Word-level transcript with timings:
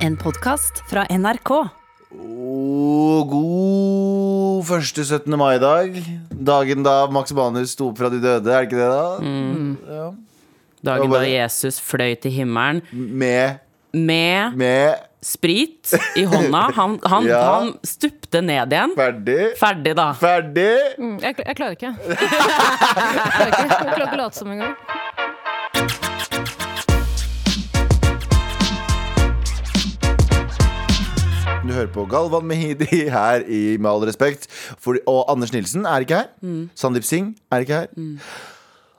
En 0.00 0.16
podkast 0.20 0.80
fra 0.90 1.04
NRK. 1.12 1.50
Og 2.10 3.28
god 3.30 4.64
første 4.68 5.04
17. 5.04 5.36
mai-dag. 5.38 5.98
Dagen 6.50 6.84
da 6.86 6.94
Max 7.12 7.32
Manus 7.36 7.74
sto 7.76 7.90
opp 7.90 8.00
fra 8.00 8.10
de 8.12 8.20
døde, 8.22 8.50
er 8.50 8.64
det 8.64 8.70
ikke 8.70 8.80
det, 8.80 8.88
da? 8.90 9.94
Ja. 9.94 10.08
Dagen 10.90 11.10
bare- 11.12 11.26
da 11.28 11.30
Jesus 11.44 11.76
fløy 11.84 12.14
til 12.22 12.32
himmelen 12.32 12.80
Med, 12.92 13.58
med 13.92 14.56
med 14.56 14.94
sprit 15.22 15.92
i 16.16 16.24
hånda. 16.24 16.70
Han, 16.72 16.98
han, 17.04 17.26
Ja. 17.28 17.42
han 17.60 17.74
stupte 17.84 18.40
ned 18.40 18.72
igjen. 18.72 18.94
Ferdig. 18.96 19.50
Ferdig, 19.60 19.92
da. 19.98 20.12
Ferdig. 20.16 20.70
Mm, 20.98 21.18
Jeg, 21.20 21.34
jeg 21.46 21.56
klarer 21.56 21.76
ikke. 21.76 21.92
Jeg 22.00 22.16
klarer 22.16 23.50
ikke, 23.50 23.60
jeg 23.60 23.94
klarer 23.94 24.06
ikke 24.06 24.16
å 24.16 24.22
late 24.24 24.36
som 24.40 24.50
engang. 24.50 24.74
Du 31.70 31.74
hører 31.76 31.90
på 31.94 32.02
Galvan 32.10 32.42
Mehidi 32.50 33.04
her 33.14 33.44
i 33.46 33.76
Med 33.78 33.86
all 33.92 34.02
respekt. 34.08 34.48
For, 34.50 34.96
og 35.06 35.28
Anders 35.30 35.52
Nilsen 35.54 35.84
er 35.86 36.02
ikke 36.02 36.16
her. 36.18 36.56
Sandeep 36.74 37.04
Singh 37.06 37.36
er 37.52 37.62
ikke 37.62 37.76
her. 37.84 37.92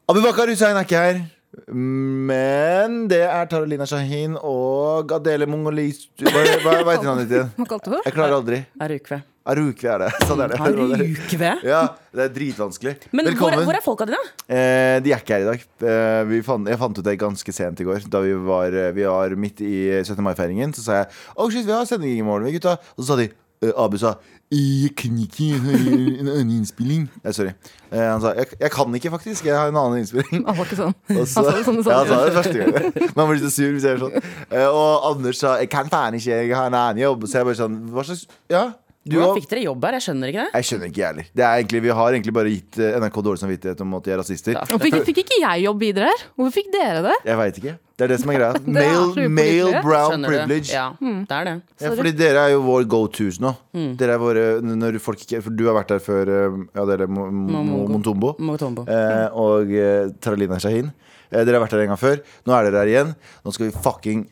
Abubakar 0.08 0.48
Hussein 0.48 0.80
er 0.80 0.86
ikke 0.88 1.02
her. 1.02 1.20
Men 1.68 3.10
det 3.12 3.20
er 3.28 3.50
Taralina 3.52 3.84
Shahin 3.86 4.38
og 4.40 5.12
Adele 5.12 5.50
Mongolis 5.52 6.06
Hva, 6.22 6.32
hva, 6.64 6.78
hva 6.86 6.94
heter 6.96 7.10
navnet 7.10 7.28
ditt 7.28 7.36
igjen? 7.42 8.00
Jeg 8.06 8.16
klarer 8.16 8.38
aldri. 8.38 8.62
Arukve. 8.80 9.20
Arukve 9.50 9.90
er 9.90 10.04
det. 10.04 10.10
Sånn 10.30 10.42
er 10.44 10.52
det. 10.52 10.60
Arukve? 10.62 11.52
Ja, 11.66 11.82
det 12.14 12.26
er 12.28 12.34
dritvanskelig. 12.36 12.94
Men 13.10 13.26
hvor, 13.26 13.32
Velkommen. 13.50 13.66
hvor 13.66 13.80
er 13.80 13.86
folka 13.86 14.06
dine? 14.10 14.20
Eh, 14.46 15.00
de 15.02 15.16
er 15.16 15.24
ikke 15.24 15.40
her 15.40 15.46
i 15.48 15.50
dag. 15.50 15.64
Eh, 15.82 16.22
vi 16.30 16.42
fant, 16.46 16.70
jeg 16.70 16.78
fant 16.82 17.00
ut 17.02 17.08
det 17.08 17.18
ganske 17.22 17.56
sent 17.58 17.82
i 17.82 17.88
går. 17.88 18.06
Da 18.14 18.22
vi 18.22 18.36
var, 18.38 18.70
eh, 18.70 18.92
vi 18.94 19.08
var 19.10 19.34
midt 19.42 19.64
i 19.66 19.74
17. 20.04 20.22
mai-feiringen. 20.28 20.76
Så 20.78 20.86
sa 20.86 21.02
jeg 21.02 21.10
oh 21.38 21.50
shit, 21.50 21.66
vi 21.66 21.74
har 21.74 21.90
sending 21.90 22.20
i 22.20 22.28
morgen, 22.28 22.46
vi 22.46 22.60
gutta. 22.60 22.78
Og 22.94 23.02
så 23.02 23.14
sa 23.14 23.20
de 23.24 23.32
eh, 23.32 23.74
Abu 23.82 23.98
sa 24.02 24.18
jeg 24.52 24.90
kan 25.00 25.16
ikke, 25.16 25.46
en 25.56 26.28
annen 26.28 26.50
innspilling. 26.58 27.06
Eh, 27.24 27.32
sorry. 27.32 27.54
Eh, 27.88 28.02
han 28.04 28.20
sa 28.20 28.34
jeg, 28.36 28.50
jeg 28.60 28.72
kan 28.74 28.98
ikke, 28.98 29.12
faktisk. 29.14 29.46
Jeg 29.48 29.56
har 29.56 29.72
en 29.72 29.78
annen 29.80 30.02
innspilling. 30.02 30.42
Han 30.44 30.58
var 30.58 30.68
ikke 30.68 30.80
sånn. 30.82 30.96
Så, 31.08 31.16
Han 31.16 31.30
sa 31.32 31.44
det 31.48 31.62
sånn 31.70 31.78
ja, 31.80 31.86
det. 31.86 31.94
han 31.96 32.10
sa 32.12 32.18
det 32.26 32.34
første 32.36 32.58
gang. 32.60 33.14
Man 33.16 33.30
blir 33.32 33.40
så 33.46 33.52
sur 33.56 33.72
hvis 33.72 33.86
jeg 33.88 33.96
gjør 33.96 34.02
sånn. 34.10 34.28
Eh, 34.52 34.68
og 34.68 35.08
Anders 35.14 35.40
sa 35.40 35.54
'jeg 35.62 35.70
kan 35.72 35.88
faen 35.88 36.20
ikke, 36.20 36.42
jeg 36.44 36.52
har 36.52 36.68
en 36.68 36.76
annen 36.82 37.00
jobb'. 37.00 37.24
Så 37.32 37.40
jeg 37.40 37.48
bare 37.48 37.60
sånn 37.62 37.78
Hva 37.96 38.04
slags 38.04 38.28
Ja, 38.52 38.64
Hvordan 39.02 39.38
fikk 39.40 39.48
dere 39.50 39.62
jobb 39.66 39.86
her? 39.88 39.96
Jeg 39.98 40.04
skjønner 40.06 40.30
ikke 40.30 40.44
det. 40.46 40.52
Jeg 40.54 40.66
skjønner 40.70 40.90
ikke, 40.92 41.00
jeg 41.02 41.08
heller. 41.10 41.26
Det 41.34 41.44
er 41.44 41.54
egentlig- 41.64 41.82
Vi 41.82 41.90
har 41.90 42.12
egentlig 42.14 42.34
bare 42.34 42.50
gitt 42.54 42.78
eh, 42.78 42.98
NRK 43.02 43.16
dårlig 43.26 43.40
samvittighet 43.42 43.82
om 43.82 43.94
at 43.98 44.04
de 44.04 44.12
er 44.12 44.18
rasister. 44.22 44.52
Ja. 44.54 44.66
Fikk, 44.78 44.98
fikk 45.10 45.18
ikke 45.24 45.40
jeg 45.42 45.64
jobb 45.64 45.80
videre 45.80 46.06
her? 46.12 46.22
Hvorfor 46.38 46.54
fikk 46.54 46.72
dere 46.72 47.02
det? 47.08 47.16
Jeg 47.26 47.38
veit 47.38 47.58
ikke. 47.58 47.74
Det 47.98 48.06
er 48.06 48.08
det 48.14 48.20
som 48.22 48.30
er 48.30 48.38
greia. 48.38 48.54
Male, 48.78 49.30
male 49.30 49.82
brown 49.82 50.12
Skjønner 50.12 50.28
du? 50.30 50.38
privilege. 50.38 50.70
Ja, 50.74 50.86
det 51.02 51.32
er 51.38 51.44
det. 51.50 51.56
Ja, 51.82 51.90
fordi 51.98 52.12
dere 52.18 52.38
er 52.46 52.52
jo 52.54 52.62
vår 52.66 52.86
go 52.88 53.02
tos 53.08 53.40
nå. 53.42 53.56
Dere 53.98 54.14
er 54.14 54.22
våre 54.22 54.46
når 54.62 55.00
folk 55.02 55.18
ikke 55.26 55.42
For 55.44 55.50
du 55.50 55.66
har 55.66 55.76
vært 55.82 55.88
der 55.96 56.00
før 56.06 56.30
eh, 56.30 56.60
Ja, 56.76 56.86
dere 56.86 57.08
Mo- 57.10 57.30
Mo- 57.32 57.64
Mongo. 57.90 58.36
Montombo 58.38 58.86
eh, 58.88 59.28
og 59.34 59.70
eh, 59.74 60.10
Taralina 60.22 60.58
Shahin. 60.62 60.92
Eh, 61.32 61.44
dere 61.44 61.58
har 61.58 61.66
vært 61.66 61.72
der 61.78 61.86
en 61.86 61.94
gang 61.96 61.98
før. 62.02 62.22
Nå 62.46 62.54
er 62.54 62.70
dere 62.70 62.82
her 62.86 62.92
igjen. 62.94 63.16
Nå 63.46 63.54
skal 63.54 63.70
vi 63.70 63.78
fucking 63.82 64.28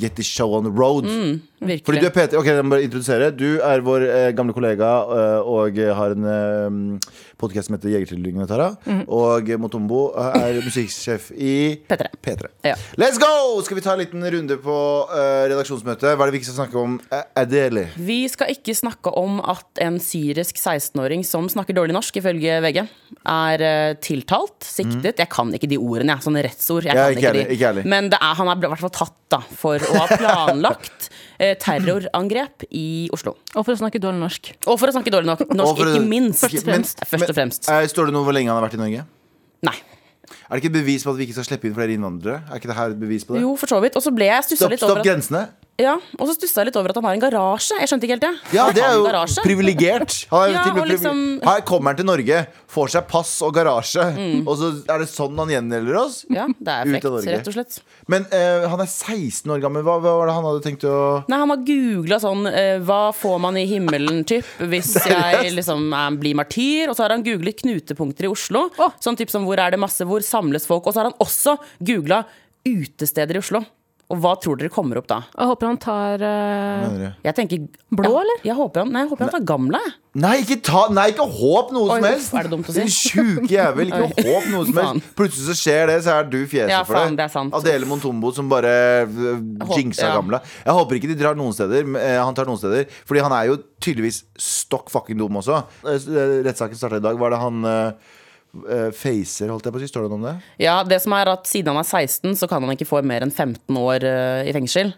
get 0.00 0.16
the 0.16 0.22
show 0.22 0.52
on 0.54 0.64
the 0.64 0.72
road. 0.72 1.04
Fordi 1.04 1.40
Virkelig. 1.60 2.00
du 2.00 2.06
er 2.06 2.10
Peter, 2.10 2.38
ok, 2.38 2.46
jeg 2.46 2.64
må 2.64 2.70
bare 2.70 2.82
introdusere 2.84 3.30
Du 3.32 3.58
er 3.64 3.80
vår 3.80 4.04
eh, 4.04 4.32
gamle 4.36 4.52
kollega 4.52 4.90
eh, 5.16 5.46
Og 5.48 5.78
har 5.96 6.12
en 6.12 6.26
eh, 6.28 6.98
podcast 7.40 7.68
som 7.68 7.76
heter 7.76 7.92
Jegertvillingene, 7.92 8.46
Tara 8.48 8.70
Og 9.12 9.50
Motombo 9.60 10.06
er 10.16 10.58
musikksjef 10.66 11.30
i 11.36 11.54
P3. 11.88 12.08
P3 12.24 12.50
Ja. 12.70 12.74
Let's 13.00 13.18
go! 13.20 13.60
Skal 13.66 13.76
vi 13.78 13.84
ta 13.84 13.92
en 13.96 14.00
liten 14.02 14.24
runde 14.32 14.56
på 14.62 14.76
uh, 15.10 15.44
redaksjonsmøtet? 15.50 16.14
Hva 16.16 16.26
er 16.26 16.30
det 16.30 16.36
vi 16.36 16.40
ikke 16.42 16.48
skal 16.50 16.60
snakke 16.64 16.80
om? 16.80 16.96
Adeli. 17.12 17.36
Adele 17.46 17.84
Vi 18.08 18.18
skal 18.32 18.52
ikke 18.54 18.74
snakke 18.76 19.12
om 19.16 19.38
at 19.44 19.82
en 19.84 19.98
syrisk 20.02 20.56
16-åring 20.60 21.22
som 21.28 21.48
snakker 21.52 21.76
dårlig 21.76 21.94
norsk, 21.96 22.18
ifølge 22.22 22.56
VG, 22.64 22.82
er 23.28 23.66
uh, 23.66 23.92
tiltalt, 24.04 24.58
siktet. 24.66 25.20
Jeg 25.22 25.30
kan 25.32 25.52
ikke 25.56 25.68
de 25.70 25.78
ordene, 25.80 26.16
jeg. 26.16 26.26
Sånne 26.26 26.44
rettsord. 26.46 26.88
Jeg 26.88 26.96
Mm. 26.96 26.98
Ja, 26.98 27.06
kan 27.12 27.20
ikke 27.20 27.52
ikke 27.52 27.70
de. 27.76 27.80
ikke. 27.84 27.90
Men 27.92 28.08
det 28.12 28.18
er, 28.22 28.34
han 28.38 28.48
er 28.48 28.56
i 28.56 28.70
hvert 28.72 28.82
fall 28.86 28.94
tatt 28.96 29.14
da, 29.32 29.40
for 29.58 29.82
å 29.82 29.94
ha 30.00 30.06
planlagt 30.16 31.08
eh, 31.10 31.14
terrorangrep 31.38 32.64
i 32.70 33.08
Oslo. 33.12 33.36
Og 33.54 33.64
for 33.66 33.72
å 33.74 33.78
snakke 33.78 34.00
dårlig 34.00 34.20
norsk. 34.22 34.52
Og 34.66 34.78
for 34.80 34.88
å 34.88 34.94
snakke 34.96 35.12
dårlig 35.12 35.26
nok 35.26 35.44
norsk, 35.54 35.82
ikke 35.82 36.06
minst. 36.06 36.40
Først 36.44 36.62
og 36.62 36.64
fremst. 36.64 36.96
Men- 37.00 37.10
Først 37.12 37.28
og 37.30 37.36
fremst. 37.36 37.68
men, 37.68 37.82
eh, 37.82 37.86
Står 37.88 38.06
det 38.06 38.12
noe 38.14 38.24
hvor 38.24 38.32
lenge 38.34 38.48
han 38.48 38.60
har 38.62 38.68
vært 38.68 38.74
i 38.74 38.82
Norge? 38.82 39.04
Nei. 39.62 39.76
Er 40.50 40.56
det 40.58 40.62
ikke 40.64 40.74
et 40.74 40.84
bevis 40.84 41.04
på 41.04 41.10
at 41.10 41.16
vi 41.18 41.26
ikke 41.26 41.32
skal 41.38 41.44
slippe 41.44 41.64
inn 41.66 41.74
flere 41.74 41.94
innvandrere? 41.94 42.42
Er 42.50 42.58
ikke 42.58 42.66
det 42.70 42.76
her 42.76 42.90
et 42.90 42.98
bevis 43.00 43.24
på 43.24 43.34
det? 43.34 43.42
Jo, 43.42 43.54
for 43.56 43.66
så 43.66 43.80
vidt. 43.82 43.94
Og 43.96 44.02
så 44.02 44.14
ble 44.14 44.26
jeg 44.26 44.42
stussa 44.42 44.56
Stopp, 44.66 44.70
litt 44.70 44.78
stopp 44.80 44.90
over 44.90 45.00
at, 45.00 45.06
grensene 45.06 45.48
ja, 45.78 45.94
og 46.16 46.28
så 46.28 46.34
stusset 46.36 46.56
jeg 46.62 46.68
litt 46.70 46.76
over 46.80 46.92
at 46.92 46.96
han 46.96 47.04
har 47.04 47.16
en 47.18 47.20
garasje. 47.20 47.76
Jeg 47.82 47.90
skjønte 47.90 48.06
ikke 48.08 48.14
helt 48.16 48.24
det. 48.24 48.54
Ja, 48.56 48.64
det 48.72 48.82
er 48.84 48.94
jo 48.96 49.42
privilegert. 49.44 50.14
Han 50.30 50.46
er 50.46 50.52
Ja, 50.54 50.62
til 50.64 50.70
og 50.72 50.76
med 50.76 50.82
og 50.82 50.88
liksom- 50.88 51.44
Her 51.44 51.60
kommer 51.68 51.92
han 51.92 51.96
til 51.96 52.06
Norge, 52.08 52.38
får 52.72 52.88
seg 52.94 53.06
pass 53.08 53.42
og 53.42 53.52
garasje, 53.54 54.06
og 54.46 54.56
så 54.56 54.70
er 54.88 54.98
det 55.04 55.08
sånn 55.08 55.36
han 55.36 55.48
gjengjelder 55.52 55.98
oss? 56.00 56.24
Ja, 56.32 56.46
det 56.46 56.72
er 56.72 56.86
Ut 56.86 56.92
frekt, 56.94 57.04
av 57.04 57.12
Norge. 57.12 57.36
rett 57.36 57.48
og 57.48 57.54
slett. 57.54 57.80
Men 58.08 58.24
uh, 58.32 58.68
han 58.72 58.80
er 58.80 58.86
16 58.88 59.52
år 59.52 59.60
gammel. 59.60 59.82
Hva, 59.84 60.00
hva 60.00 60.16
var 60.18 60.26
det 60.26 60.34
han 60.38 60.44
hadde 60.48 60.64
tenkt 60.64 60.84
å 60.88 61.24
Nei, 61.28 61.38
Han 61.38 61.52
har 61.52 61.62
googla 61.68 62.20
sånn 62.20 62.46
uh, 62.46 62.78
Hva 62.80 63.12
får 63.14 63.38
man 63.40 63.56
i 63.56 63.66
himmelen, 63.66 64.24
typ, 64.24 64.44
hvis 64.58 64.94
jeg 65.06 65.52
liksom 65.52 65.92
eh, 65.92 66.10
blir 66.16 66.34
martyr? 66.40 66.88
Og 66.88 66.96
så 66.96 67.04
har 67.04 67.10
han 67.10 67.22
googlet 67.26 67.60
knutepunkter 67.60 68.24
i 68.24 68.32
Oslo. 68.32 68.70
Oh. 68.78 68.90
Sånn 69.00 69.16
typ 69.16 69.28
som 69.30 69.44
hvor 69.44 69.58
er 69.60 69.70
det 69.76 69.78
masse, 69.80 70.00
hvor 70.08 70.24
samles 70.24 70.64
folk? 70.66 70.86
Og 70.86 70.94
så 70.94 71.02
har 71.04 71.10
han 71.10 71.20
også 71.20 71.58
googla 71.84 72.24
utesteder 72.66 73.36
i 73.36 73.42
Oslo. 73.44 73.60
Og 74.06 74.20
hva 74.22 74.36
tror 74.38 74.58
dere 74.60 74.70
kommer 74.70 75.00
opp 75.00 75.08
da? 75.10 75.16
Jeg 75.34 75.48
håper 75.50 75.66
han 75.66 75.78
tar 75.82 76.22
uh... 76.22 77.06
Jeg 77.24 77.34
tenker 77.34 77.64
Blå, 77.90 78.06
ja, 78.06 78.20
eller? 78.22 78.42
Jeg 78.46 78.54
håper 78.54 78.84
han, 78.84 78.92
nei, 78.94 79.00
jeg 79.02 79.10
håper 79.10 79.26
han 79.26 79.32
tar 79.34 79.46
gamle. 79.48 79.80
Nei, 80.16 80.34
ikke, 80.44 80.56
ta, 80.64 80.82
nei, 80.94 81.08
ikke 81.10 81.26
håp 81.26 81.72
noe 81.74 81.88
Oi, 81.90 81.96
som 81.98 82.06
helst! 82.06 82.36
er 82.38 82.46
det 82.46 82.52
dumt 82.54 82.70
å 82.70 82.74
si? 82.76 82.84
Din 82.84 82.92
sjuke 82.94 83.48
jævel. 83.50 83.90
Ikke 83.90 84.06
Oi. 84.06 84.26
håp 84.28 84.46
noe 84.52 84.68
som 84.68 84.78
helst. 84.80 85.08
Plutselig 85.18 85.48
så 85.48 85.56
skjer 85.58 85.90
det, 85.90 85.96
så 86.06 86.14
er 86.14 86.28
du 86.30 86.38
fjeset 86.44 86.70
Ja, 86.70 86.84
for 86.86 87.00
faen, 87.00 87.16
det. 87.18 87.26
det 87.26 87.34
sant. 87.34 87.56
Adele 87.58 87.88
Montombo 87.90 88.30
som 88.36 88.50
bare 88.52 88.74
uh, 89.10 89.74
jinxa 89.74 90.06
ja. 90.06 90.12
gamle. 90.14 90.40
Jeg 90.62 90.78
håper 90.78 91.00
ikke 91.00 91.10
de 91.10 91.18
drar 91.24 91.38
noen 91.38 91.56
steder. 91.56 91.88
eh, 91.98 92.20
han 92.22 92.38
tar 92.38 92.46
noen 92.48 92.60
steder 92.62 92.86
Fordi 93.08 93.24
han 93.26 93.34
er 93.34 93.50
jo 93.50 93.58
tydeligvis 93.82 94.22
stokk 94.38 94.92
fucking 94.94 95.18
dum 95.18 95.42
også. 95.42 95.64
Eh, 95.82 95.98
eh, 95.98 96.36
Rettssaken 96.46 96.78
starta 96.78 97.02
i 97.02 97.04
dag. 97.08 97.18
Var 97.18 97.34
det 97.34 97.42
han 97.42 97.66
eh, 97.66 97.74
eh, 97.90 98.22
facer, 98.96 99.50
holdt 99.52 99.64
jeg 99.68 99.72
på 99.74 99.80
å 99.80 99.82
si? 99.82 99.88
Står 99.90 100.06
det 100.06 100.10
noe 100.12 100.20
om 100.20 100.26
det? 100.28 100.36
Ja, 100.62 100.76
det 100.86 101.00
som 101.04 101.12
er 101.16 101.28
at 101.32 101.46
Siden 101.50 101.72
han 101.74 101.82
er 101.82 101.88
16, 101.88 102.36
så 102.40 102.48
kan 102.48 102.62
han 102.64 102.72
ikke 102.76 102.88
få 102.88 103.02
mer 103.04 103.22
enn 103.26 103.32
15 103.34 103.76
år 103.80 104.04
eh, 104.06 104.48
i 104.48 104.54
fengsel. 104.56 104.94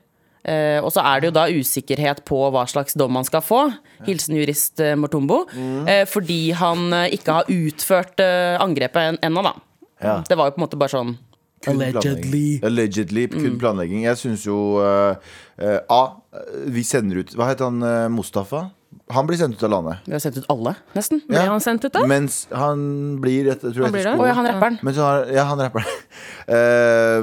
Eh, 0.49 0.79
og 0.81 0.93
så 0.95 1.03
er 1.05 1.21
det 1.21 1.29
jo 1.29 1.35
da 1.37 1.47
usikkerhet 1.51 2.23
på 2.29 2.39
hva 2.55 2.63
slags 2.71 2.95
dom 2.97 3.17
han 3.19 3.27
skal 3.27 3.43
få. 3.45 3.63
Hilsen 4.07 4.37
jurist 4.39 4.81
eh, 4.81 4.95
Mortombo. 4.97 5.43
Mm. 5.53 5.89
Eh, 5.91 6.05
fordi 6.09 6.53
han 6.57 6.93
eh, 6.95 7.09
ikke 7.19 7.41
har 7.41 7.51
utført 7.53 8.23
eh, 8.25 8.55
angrepet 8.63 9.03
en- 9.15 9.19
ennå, 9.29 9.43
da. 9.45 9.55
Ja. 10.01 10.21
Det 10.29 10.37
var 10.39 10.47
jo 10.49 10.55
på 10.55 10.63
en 10.63 10.67
måte 10.69 10.79
bare 10.79 10.95
sånn 10.95 11.17
Kun 11.59 11.75
planlegging. 11.81 12.63
Allegedly. 12.63 13.27
Kun 13.33 13.49
Mm. 13.51 13.59
planlegging. 13.59 14.03
Jeg 14.07 14.17
syns 14.21 14.45
jo 14.47 14.79
uh, 14.79 15.17
uh, 15.59 15.79
A. 15.91 16.03
Vi 16.71 16.85
sender 16.87 17.19
ut 17.25 17.33
Hva 17.35 17.49
heter 17.51 17.67
han 17.67 17.83
Uh, 17.83 18.07
Mustafa? 18.15 18.69
Han 19.13 19.27
blir 19.29 19.37
sendt 19.41 19.57
ut 19.57 19.63
av 19.65 19.71
landet. 19.73 19.99
Vi 20.05 20.13
har 20.13 20.21
sendt 20.21 20.37
ut 20.41 20.47
alle, 20.53 20.75
nesten. 20.97 21.21
Ble 21.29 21.41
han 21.49 21.61
sendt 21.65 21.85
ut, 21.85 21.93
da? 21.93 22.03
Mens 22.09 22.43
han 22.53 22.81
blir 23.21 23.51
et, 23.53 23.61
tror 23.61 23.87
Han 23.87 23.93
blir 23.95 24.05
etter 24.05 24.17
det? 24.17 24.21
Å 24.21 24.27
ja, 24.29 24.35
han 24.37 24.49
rapperen. 24.49 24.79
Mens 24.85 25.01
han, 25.01 25.07
har, 25.09 25.33
ja, 25.33 25.45
han 25.49 25.63
rapper. 25.67 25.89
Eh, 26.49 27.19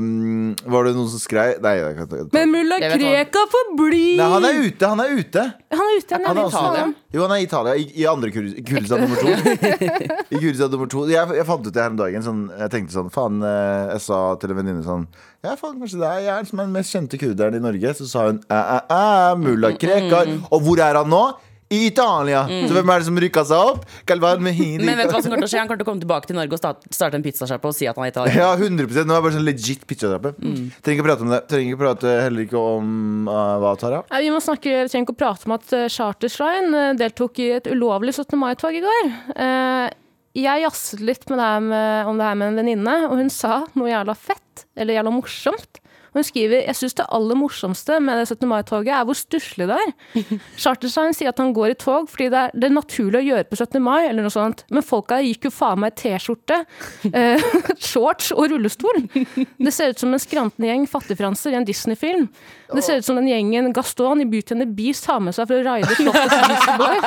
var 0.70 0.86
det 0.86 0.92
noen 0.94 1.08
som 1.10 1.18
skrei 1.18 1.56
Nei, 1.58 1.72
jeg 1.80 1.96
kan 1.98 2.06
ikke 2.06 2.26
Men 2.36 2.52
mulla 2.54 2.78
Kreka 2.78 2.92
vet 2.94 3.32
Krekar 3.32 3.48
får 3.50 3.72
bli! 3.80 4.02
Nei, 4.20 4.28
han 4.36 4.46
er 4.46 4.60
ute! 4.68 4.90
Han 4.92 5.02
er 5.02 5.14
ute! 5.18 5.46
Han 5.74 5.82
er 5.82 5.98
ute. 5.98 6.20
Han 6.20 6.28
er 6.30 6.38
i 6.38 6.44
også, 6.44 6.60
Italia. 6.62 6.84
Jo, 7.16 7.24
han 7.24 7.34
er 7.34 7.40
i 7.42 7.48
Italia. 7.48 7.74
I, 7.82 7.88
i 7.90 8.06
andre 8.12 8.30
Kur- 8.36 8.52
Kurdistan 8.70 9.02
nummer 9.02 9.24
to. 9.24 9.34
I 10.36 10.44
Kurdistan 10.44 10.72
nummer 10.76 10.92
to 10.94 11.02
jeg, 11.10 11.34
jeg 11.40 11.48
fant 11.50 11.66
ut 11.66 11.74
det 11.74 11.82
her 11.82 11.96
om 11.96 11.98
dagen. 12.04 12.26
Sånn, 12.28 12.44
jeg 12.62 12.74
tenkte 12.76 12.98
sånn 13.00 13.10
Faen, 13.18 13.42
eh, 13.50 13.96
jeg 13.96 14.06
sa 14.06 14.20
til 14.42 14.54
en 14.54 14.60
venninne 14.62 14.86
sånn 14.86 15.08
Ja, 15.42 15.56
faen, 15.58 15.82
kanskje 15.82 16.04
det 16.04 16.12
er 16.12 16.22
jeg 16.28 16.52
som 16.52 16.62
er 16.62 16.70
den 16.70 16.78
mest 16.78 16.94
kjente 16.94 17.22
kurderen 17.26 17.58
i 17.58 17.64
Norge. 17.66 17.96
Så 17.98 18.08
sa 18.14 18.28
hun 18.30 18.44
æ, 18.46 18.62
æ, 18.62 18.80
æ, 18.94 19.36
mulla 19.42 19.74
Krekar. 19.82 20.30
Og 20.52 20.70
hvor 20.70 20.86
er 20.86 21.02
han 21.02 21.10
nå? 21.12 21.26
I 21.74 21.88
Italia! 21.88 22.44
Så 22.46 22.76
hvem 22.76 22.90
er 22.94 23.02
det 23.02 23.08
som 23.08 23.16
rykka 23.18 23.42
seg 23.50 23.70
opp? 23.72 23.86
Galvan 24.06 24.44
Mehidi. 24.46 24.86
Men 24.86 25.00
vet 25.00 25.10
du 25.10 25.16
hva 25.16 25.22
som 25.24 25.32
kommer 25.32 25.42
til 25.42 25.48
å 25.48 25.52
skje? 25.54 25.62
Han 25.64 25.70
kommer 25.70 25.82
til 25.82 25.88
å 25.88 25.90
komme 25.90 26.04
tilbake 26.04 26.30
til 26.30 26.38
Norge 26.38 26.54
og 26.54 26.62
starte, 26.94 27.18
en 27.18 27.26
pizzasjappe 27.26 27.72
og 27.72 27.74
si 27.74 27.88
at 27.90 27.98
han 27.98 28.06
er 28.06 28.14
italiener. 28.14 28.38
Ja, 28.38 28.52
100 28.54 28.86
Nå 28.86 29.02
er 29.02 29.10
det 29.10 29.26
bare 29.26 29.34
sånn 29.34 29.48
legit 29.48 29.86
pizzatrappe. 29.90 30.36
Trenger 30.38 31.00
ikke 31.00 31.08
prate 31.08 31.26
om 31.26 31.34
det. 31.34 31.40
Trenger 31.50 31.74
ikke 31.74 31.82
prate 31.82 32.16
heller 32.22 32.46
ikke 32.46 32.62
om 32.62 33.32
uh, 33.32 33.56
hva, 33.64 33.74
Tara? 33.82 34.04
Ja, 34.12 34.22
vi 34.22 34.30
må 34.36 34.42
snakke, 34.46 34.76
vi 34.86 34.94
trenger 34.94 35.08
ikke 35.08 35.16
å 35.18 35.22
prate 35.24 35.50
om 35.50 35.56
at 35.58 35.74
uh, 35.74 35.90
uh, 35.90 36.92
deltok 37.02 37.42
i 37.42 37.50
et 37.58 37.72
ulovlig 37.74 38.14
17. 38.14 38.38
mai-tog 38.44 38.78
i 38.78 38.84
går. 38.86 39.10
Uh, 39.34 39.88
jeg 40.36 40.66
jazzet 40.68 41.02
litt 41.08 41.26
med 41.32 41.40
det 41.40 41.50
her 41.50 41.66
med, 41.66 42.12
om 42.12 42.22
det 42.22 42.30
her 42.30 42.38
med 42.38 42.52
en 42.52 42.62
venninne, 42.62 42.96
og 43.10 43.18
hun 43.24 43.34
sa 43.34 43.64
noe 43.74 43.90
jævla 43.90 44.14
fett, 44.20 44.68
eller 44.78 45.00
jævla 45.00 45.18
morsomt, 45.18 45.82
Og 46.16 46.22
hun 46.22 46.28
skriver 46.30 46.62
jeg 46.64 46.78
syns 46.80 46.96
det 46.96 47.06
aller 47.12 47.36
morsomste 47.36 47.98
med 48.00 48.22
det 48.22 48.30
17. 48.30 48.48
mai-toget 48.48 48.94
er 48.96 49.04
hvor 49.08 49.18
stusslig 49.20 49.68
det 49.68 49.76
er. 49.76 49.90
Charterstein 50.64 51.12
sier 51.16 51.34
at 51.34 51.42
han 51.44 51.52
går 51.56 51.74
i 51.74 51.78
tog 51.82 52.08
fordi 52.08 52.30
det 52.32 52.44
er, 52.46 52.54
det 52.56 52.70
er 52.70 52.76
naturlig 52.78 53.20
å 53.20 53.26
gjøre 53.26 53.48
på 53.50 53.60
17. 53.60 53.82
mai, 53.84 54.08
eller 54.08 54.24
noe 54.24 54.32
sånt. 54.32 54.64
Men 54.72 54.86
folka 54.86 55.20
gikk 55.20 55.50
jo 55.50 55.52
faen 55.52 55.84
meg 55.84 55.92
i 55.92 56.00
T-skjorte, 56.00 56.62
eh, 57.12 57.44
shorts 57.92 58.32
og 58.32 58.48
rullestol. 58.54 59.04
Det 59.12 59.76
ser 59.76 59.92
ut 59.92 60.06
som 60.06 60.16
en 60.16 60.24
skrantende 60.24 60.72
gjeng 60.72 60.88
fattigfranser 60.90 61.52
i 61.52 61.60
en 61.60 61.68
Disney-film. 61.68 62.30
Det 62.72 62.84
ser 62.86 63.04
ut 63.04 63.08
som 63.08 63.20
den 63.20 63.28
gjengen 63.30 63.74
Gaston 63.76 64.24
i 64.24 64.30
Beauty 64.30 64.56
and 64.56 64.64
the 64.64 64.72
Beast 64.72 65.12
har 65.12 65.20
med 65.20 65.36
seg 65.36 65.52
for 65.52 65.60
å 65.60 65.68
raide 65.68 66.00
slottet 66.00 66.32
til 66.32 66.48
Disneyboy. 66.56 66.98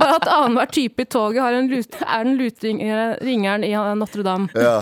Bare 0.00 0.16
at 0.16 0.30
annenhver 0.30 0.70
type 0.72 1.02
i 1.02 1.10
toget 1.10 1.42
har 1.42 1.58
en 1.58 1.70
lute, 1.70 2.04
er 2.06 2.24
den 2.24 2.38
lutringeren 2.38 3.66
i 3.66 3.74
Notre-Dame. 3.74 4.52
Ja. 4.54 4.78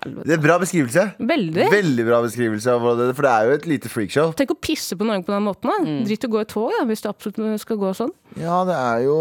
Helvete. 0.00 0.26
Det 0.28 0.34
er 0.36 0.42
bra 0.42 0.56
beskrivelse. 0.62 1.04
Veldig. 1.30 1.66
Veldig 1.72 2.04
bra 2.08 2.20
beskrivelse 2.24 2.72
av 2.72 2.86
det 2.98 3.08
For 3.18 3.26
det 3.26 3.32
er 3.32 3.48
jo 3.48 3.56
et 3.58 3.66
lite 3.68 3.92
freakshow. 3.92 4.32
Tenk 4.38 4.54
å 4.54 4.58
pisse 4.60 4.96
på 4.96 5.06
Norge 5.08 5.26
på 5.26 5.34
den 5.34 5.44
måten. 5.44 5.70
da. 5.70 5.96
Drit 6.08 6.24
i 6.24 6.30
å 6.30 6.32
gå 6.32 6.44
i 6.44 6.48
tog, 6.48 6.70
da, 6.78 6.84
hvis 6.88 7.04
det 7.04 7.10
absolutt 7.12 7.60
skal 7.60 7.80
gå 7.80 7.92
sånn. 7.96 8.12
Ja, 8.40 8.62
det 8.68 8.76
er 8.78 9.02
jo 9.06 9.16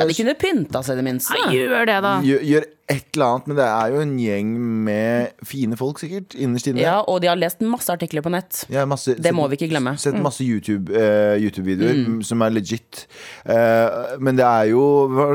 Ja, 0.00 0.06
de 0.08 0.16
kunne 0.16 0.36
pynta 0.40 0.82
seg 0.86 0.96
i 0.96 1.02
det 1.02 1.06
minste. 1.10 1.36
Gjør 1.52 1.84
det, 1.90 1.98
da. 2.04 2.14
gjør, 2.24 2.46
gjør 2.52 2.68
et 2.90 3.14
eller 3.14 3.26
annet, 3.28 3.46
men 3.46 3.56
det 3.56 3.64
er 3.64 3.92
jo 3.94 4.00
en 4.02 4.12
gjeng 4.18 4.48
med 4.86 5.44
fine 5.46 5.76
folk, 5.78 6.00
sikkert. 6.02 6.34
Innerst 6.34 6.66
inne. 6.66 6.82
Ja, 6.82 6.96
og 7.08 7.20
de 7.22 7.28
har 7.30 7.38
lest 7.38 7.60
masse 7.64 7.92
artikler 7.94 8.24
på 8.24 8.32
nett. 8.34 8.64
Ja, 8.72 8.82
masse, 8.90 9.14
Det 9.14 9.32
må 9.34 9.46
vi 9.48 9.56
ikke 9.56 9.70
glemme. 9.70 9.94
Sett 10.02 10.18
masse 10.20 10.42
YouTube, 10.44 10.90
eh, 10.90 11.38
YouTube-videoer 11.44 12.24
som 12.26 12.42
er 12.42 12.50
legit. 12.50 13.06
Uh, 13.46 14.18
men 14.18 14.36
det 14.38 14.44
er 14.46 14.70
jo 14.72 14.82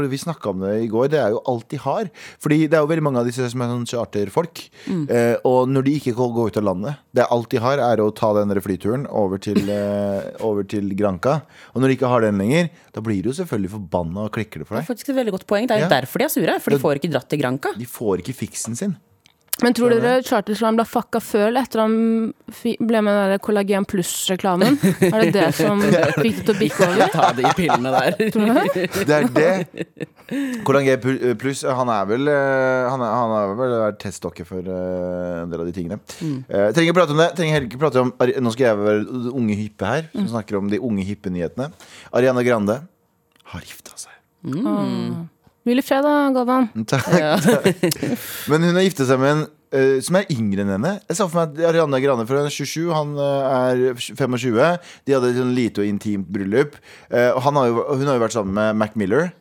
Vi 0.07 0.17
snakka 0.19 0.49
om 0.51 0.59
det 0.65 0.73
i 0.83 0.89
går. 0.91 1.09
Det 1.13 1.19
er 1.21 1.31
jo 1.33 1.41
alt 1.47 1.67
de 1.71 1.77
har. 1.81 2.09
Fordi 2.43 2.67
det 2.67 2.77
er 2.77 2.83
jo 2.83 2.91
veldig 2.91 3.05
mange 3.07 3.19
av 3.23 3.25
disse 3.29 3.47
som 3.49 3.61
er 3.63 3.71
sånn 3.71 3.87
charterfolk. 3.89 4.63
Eh, 4.87 5.35
og 5.47 5.69
når 5.71 5.87
de 5.87 5.95
ikke 5.99 6.15
kan 6.17 6.33
gå 6.35 6.47
ut 6.49 6.57
av 6.57 6.63
landet 6.63 6.95
Det 7.15 7.23
er 7.23 7.31
alt 7.33 7.49
de 7.49 7.59
har, 7.63 7.79
er 7.79 8.01
å 8.03 8.11
ta 8.15 8.33
den 8.37 8.53
flyturen 8.61 9.05
over 9.09 9.37
til, 9.41 9.57
over 10.47 10.63
til 10.67 10.93
Granca. 10.97 11.41
Og 11.73 11.81
når 11.81 11.87
de 11.93 11.97
ikke 11.97 12.11
har 12.11 12.21
den 12.25 12.37
lenger, 12.41 12.69
da 12.93 13.01
blir 13.01 13.21
de 13.23 13.31
jo 13.31 13.37
selvfølgelig 13.39 13.73
forbanna 13.75 14.27
og 14.27 14.33
klikker 14.35 14.61
det 14.61 14.67
for 14.67 14.75
Det 14.75 14.83
er 14.83 14.85
deg. 14.85 14.91
faktisk 14.91 15.09
et 15.13 15.19
veldig 15.19 15.35
godt 15.37 15.47
poeng. 15.49 15.67
Det 15.67 15.75
er 15.77 15.83
jo 15.85 15.87
Ja. 15.89 15.93
derfor 16.01 16.17
de 16.19 16.25
er 16.25 16.33
sure. 16.33 16.59
For 16.59 16.71
de 16.71 16.79
får 16.81 16.99
ikke 16.99 17.11
dratt 17.13 17.29
til 17.29 17.36
Granca. 17.39 17.73
De 17.77 17.87
får 17.89 18.23
ikke 18.23 18.37
fiksen 18.45 18.77
sin. 18.79 18.97
Men 19.63 19.73
tror 19.73 19.89
dere 19.89 20.19
Charterstrand 20.25 20.77
ble 20.77 20.83
fucka 20.85 21.19
før 21.23 21.47
eller 21.47 21.65
etter 21.65 21.81
han 21.81 21.93
ble 22.53 22.99
med 23.01 23.15
den 23.17 23.31
der 23.31 23.39
Kollagen 23.41 23.87
Pluss-reklamen? 23.89 24.75
Er 25.07 25.23
det 25.23 25.31
det 25.33 25.47
som 25.57 25.81
fikk 26.21 26.43
det 26.43 26.43
til 26.43 26.53
å 26.53 26.57
bikke 26.59 26.85
over? 26.85 27.09
Ta 27.15 27.29
de 27.37 27.53
pillene 27.57 27.93
der. 27.95 28.17
Det 29.07 29.15
er 29.15 29.25
det. 29.33 29.95
Kollagen 30.67 31.37
pluss, 31.39 31.63
han 31.63 31.89
er 31.89 32.05
vel 32.09 32.29
eh, 32.29 32.89
Han, 32.91 33.01
er, 33.01 33.13
han 33.15 33.33
har 33.33 33.53
vel 33.57 33.73
vært 33.81 33.99
testdokke 34.03 34.45
for 34.45 34.61
eh, 34.61 35.37
en 35.41 35.53
del 35.53 35.63
av 35.63 35.69
de 35.69 35.73
tingene. 35.73 35.97
Eh, 36.03 36.67
trenger 36.75 36.91
ikke 36.91 36.97
prate 36.99 37.15
om 37.15 37.23
det. 37.23 37.29
Trenger 37.39 37.57
heller 37.57 37.69
ikke 37.69 37.81
prate 37.81 38.03
om 38.03 38.11
Nå 38.43 38.53
skal 38.53 38.67
jeg 38.67 38.81
være 38.83 39.31
unge 39.31 39.57
hyppe 39.57 39.89
her, 39.89 40.11
som 40.13 40.29
snakker 40.35 40.59
om 40.59 40.69
de 40.69 40.81
unge 40.83 41.07
hippe 41.07 41.33
nyhetene. 41.33 41.71
Ariana 42.13 42.45
Grande 42.45 42.77
har 43.55 43.65
gifta 43.65 43.97
seg. 43.97 44.13
Hvil 44.45 45.25
i 45.67 45.83
fredag, 45.83 46.07
da, 46.07 46.31
Galvan. 46.35 46.69
Takk, 46.91 47.07
takk. 47.43 47.85
Men 48.51 48.67
hun 48.69 48.79
har 48.79 48.85
gifta 48.87 49.07
seg 49.09 49.19
med 49.19 49.33
en 49.33 49.45
uh, 49.75 49.97
som 50.07 50.19
er 50.19 50.29
yngre 50.31 50.63
enn 50.63 50.75
henne. 50.77 50.93
Jeg 51.09 51.19
sa 51.19 51.27
for 51.27 51.41
meg 51.41 51.57
at 51.59 51.71
Ariana 51.73 51.99
Grande 52.03 52.27
for 52.29 52.39
hun 52.39 52.47
er 52.47 52.55
27, 52.55 52.87
han 52.95 53.15
uh, 53.19 53.47
er 53.51 53.97
25. 53.99 54.61
De 55.03 55.17
hadde 55.17 55.33
et 55.33 55.41
sånn 55.41 55.55
lite 55.57 55.83
og 55.83 55.89
intimt 55.89 56.29
bryllup. 56.31 56.79
Uh, 57.11 57.35
han 57.43 57.59
har 57.59 57.71
jo, 57.73 57.83
hun 57.91 58.07
har 58.07 58.15
jo 58.15 58.23
vært 58.23 58.37
sammen 58.39 58.55
med 58.55 58.79
Mac 58.79 58.95
Miller, 58.95 59.33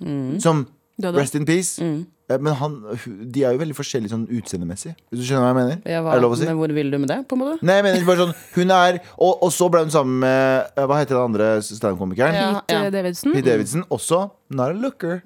som 0.43 0.67
Rest 0.97 1.35
in 1.35 1.45
peace. 1.45 1.83
Eh, 1.85 2.05
Men 2.27 2.57
han, 2.59 2.73
de 3.07 3.43
er 3.47 3.55
jo 3.55 3.61
veldig 3.61 3.77
forskjellige 3.79 4.11
sånn 4.11 4.25
utseendemessig. 4.35 4.97
Hvis 5.13 5.21
du 5.21 5.27
skjønner 5.29 5.45
hva 5.45 5.51
jeg 5.53 5.59
mener? 5.61 5.77
Ja, 5.87 6.01
hva, 6.03 6.15
er 6.15 6.19
det 6.19 6.25
lov 6.25 6.33
å 6.35 6.39
si? 6.41 6.47
men 6.49 6.59
hvor 6.59 6.73
vil 6.75 6.91
du 6.91 6.99
med 6.99 7.13
det? 7.13 7.19
på 7.31 7.39
en 7.39 7.43
måte? 7.45 7.59
Nei, 7.67 7.77
jeg 7.79 7.87
mener 7.87 8.09
bare 8.09 8.25
sånn 8.25 8.33
Hun 8.57 8.73
er 8.75 8.99
Og, 9.15 9.45
og 9.47 9.53
så 9.55 9.69
ble 9.71 9.85
hun 9.85 9.93
sammen 9.95 10.19
med 10.25 10.73
eh, 10.75 10.89
Hva 10.91 10.99
heter 10.99 11.15
den 11.15 11.29
andre 11.29 11.51
standup-komikeren? 11.63 12.35
Ja, 12.35 12.49
Pete 12.67 12.81
ja. 12.89 12.95
Davidson. 12.97 13.37
Pete 13.37 13.47
Davidson. 13.47 13.87
Også 13.95 14.25
not 14.51 14.75
a 14.75 14.79
looker. 14.81 15.21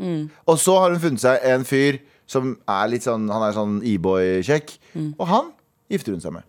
Og 0.44 0.60
så 0.60 0.76
har 0.82 0.92
hun 0.92 1.00
funnet 1.00 1.24
seg 1.24 1.48
en 1.54 1.64
fyr 1.68 2.02
som 2.30 2.52
er 2.68 2.92
litt 2.92 3.08
sånn 3.08 3.24
Han 3.32 3.46
er 3.48 3.56
sånn 3.56 3.80
e-boy-kjekk. 3.94 4.76
Og 5.16 5.24
han 5.32 5.50
gifter 5.90 6.14
hun 6.14 6.22
seg 6.22 6.36
med. 6.36 6.44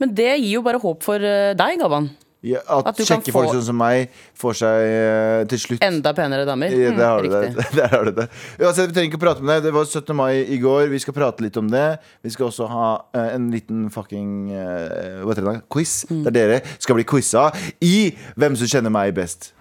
Men 0.00 0.14
det 0.16 0.30
gir 0.38 0.54
jo 0.54 0.62
bare 0.64 0.80
håp 0.80 1.02
for 1.04 1.20
eh, 1.20 1.52
deg, 1.58 1.80
Galvan. 1.82 2.08
Ja, 2.46 2.62
at 2.78 2.92
At 2.92 3.00
kjekke 3.00 3.34
folk 3.34 3.52
sånn 3.54 3.64
som 3.70 3.80
meg 3.80 4.12
får 4.36 4.60
seg 4.60 4.90
uh, 4.92 5.40
til 5.50 5.62
slutt 5.62 5.86
Enda 5.86 6.12
penere 6.16 6.44
damer. 6.48 6.74
Ja, 6.76 6.92
der 6.96 7.08
har 7.08 7.24
du 7.24 7.32
det. 7.32 7.64
Der 7.78 7.90
har 7.92 8.06
du 8.06 8.12
det. 8.16 8.28
Uansett, 8.60 8.90
vi 8.90 8.96
trenger 8.96 9.10
ikke 9.10 9.20
å 9.20 9.24
prate 9.24 9.44
om 9.44 9.50
det. 9.50 9.58
Det 9.64 9.72
var 9.74 9.88
17. 9.88 10.12
mai 10.16 10.44
i 10.44 10.60
går. 10.60 10.86
Vi 10.92 11.00
skal 11.02 11.16
prate 11.16 11.44
litt 11.44 11.56
om 11.60 11.68
det. 11.72 11.86
Vi 12.24 12.32
skal 12.34 12.50
også 12.50 12.68
ha 12.70 12.88
uh, 13.16 13.26
en 13.32 13.50
liten 13.54 13.88
fucking 13.92 14.30
uh, 14.52 15.24
hva 15.24 15.32
heter 15.32 15.46
det 15.50 15.58
quiz 15.72 15.86
quiz. 15.86 16.24
Der 16.24 16.30
dere 16.30 16.60
skal 16.78 16.94
bli 16.94 17.04
quiza 17.04 17.50
i 17.80 18.14
Hvem 18.36 18.56
som 18.56 18.70
kjenner 18.70 18.92
meg 18.92 19.14
best. 19.16 19.52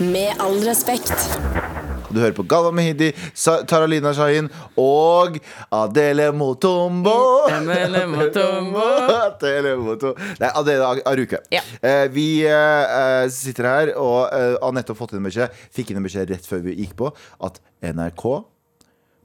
Med 0.00 0.34
all 0.38 0.60
respekt. 0.66 1.77
Du 2.08 2.20
hører 2.20 2.34
på 2.36 2.44
Galva 2.48 2.70
Mehidi, 2.72 3.10
Sa 3.36 3.58
Taralina 3.68 4.14
Shahin 4.16 4.48
og 4.80 5.38
Adele 5.74 6.30
Motombo. 6.32 7.16
Adele 7.52 8.04
Motombo. 8.08 8.86
Adele 9.28 9.74
Motombo. 9.76 10.28
Nei, 10.40 10.52
Adele 10.62 10.92
Aruke. 11.08 11.42
Ja. 11.52 11.62
Eh, 11.82 12.06
vi 12.12 12.28
eh, 12.48 13.24
sitter 13.34 13.68
her 13.68 13.94
og 13.96 14.20
eh, 14.32 14.56
har 14.56 14.76
nettopp 14.76 15.02
fått 15.02 15.16
en 15.18 15.28
beskjed, 15.28 15.52
fikk 15.74 15.92
inn 15.92 16.00
en 16.00 16.08
beskjed 16.08 16.32
rett 16.32 16.48
før 16.48 16.64
vi 16.64 16.78
gikk 16.80 16.96
på, 16.98 17.12
at 17.44 17.60
NRK 17.84 18.24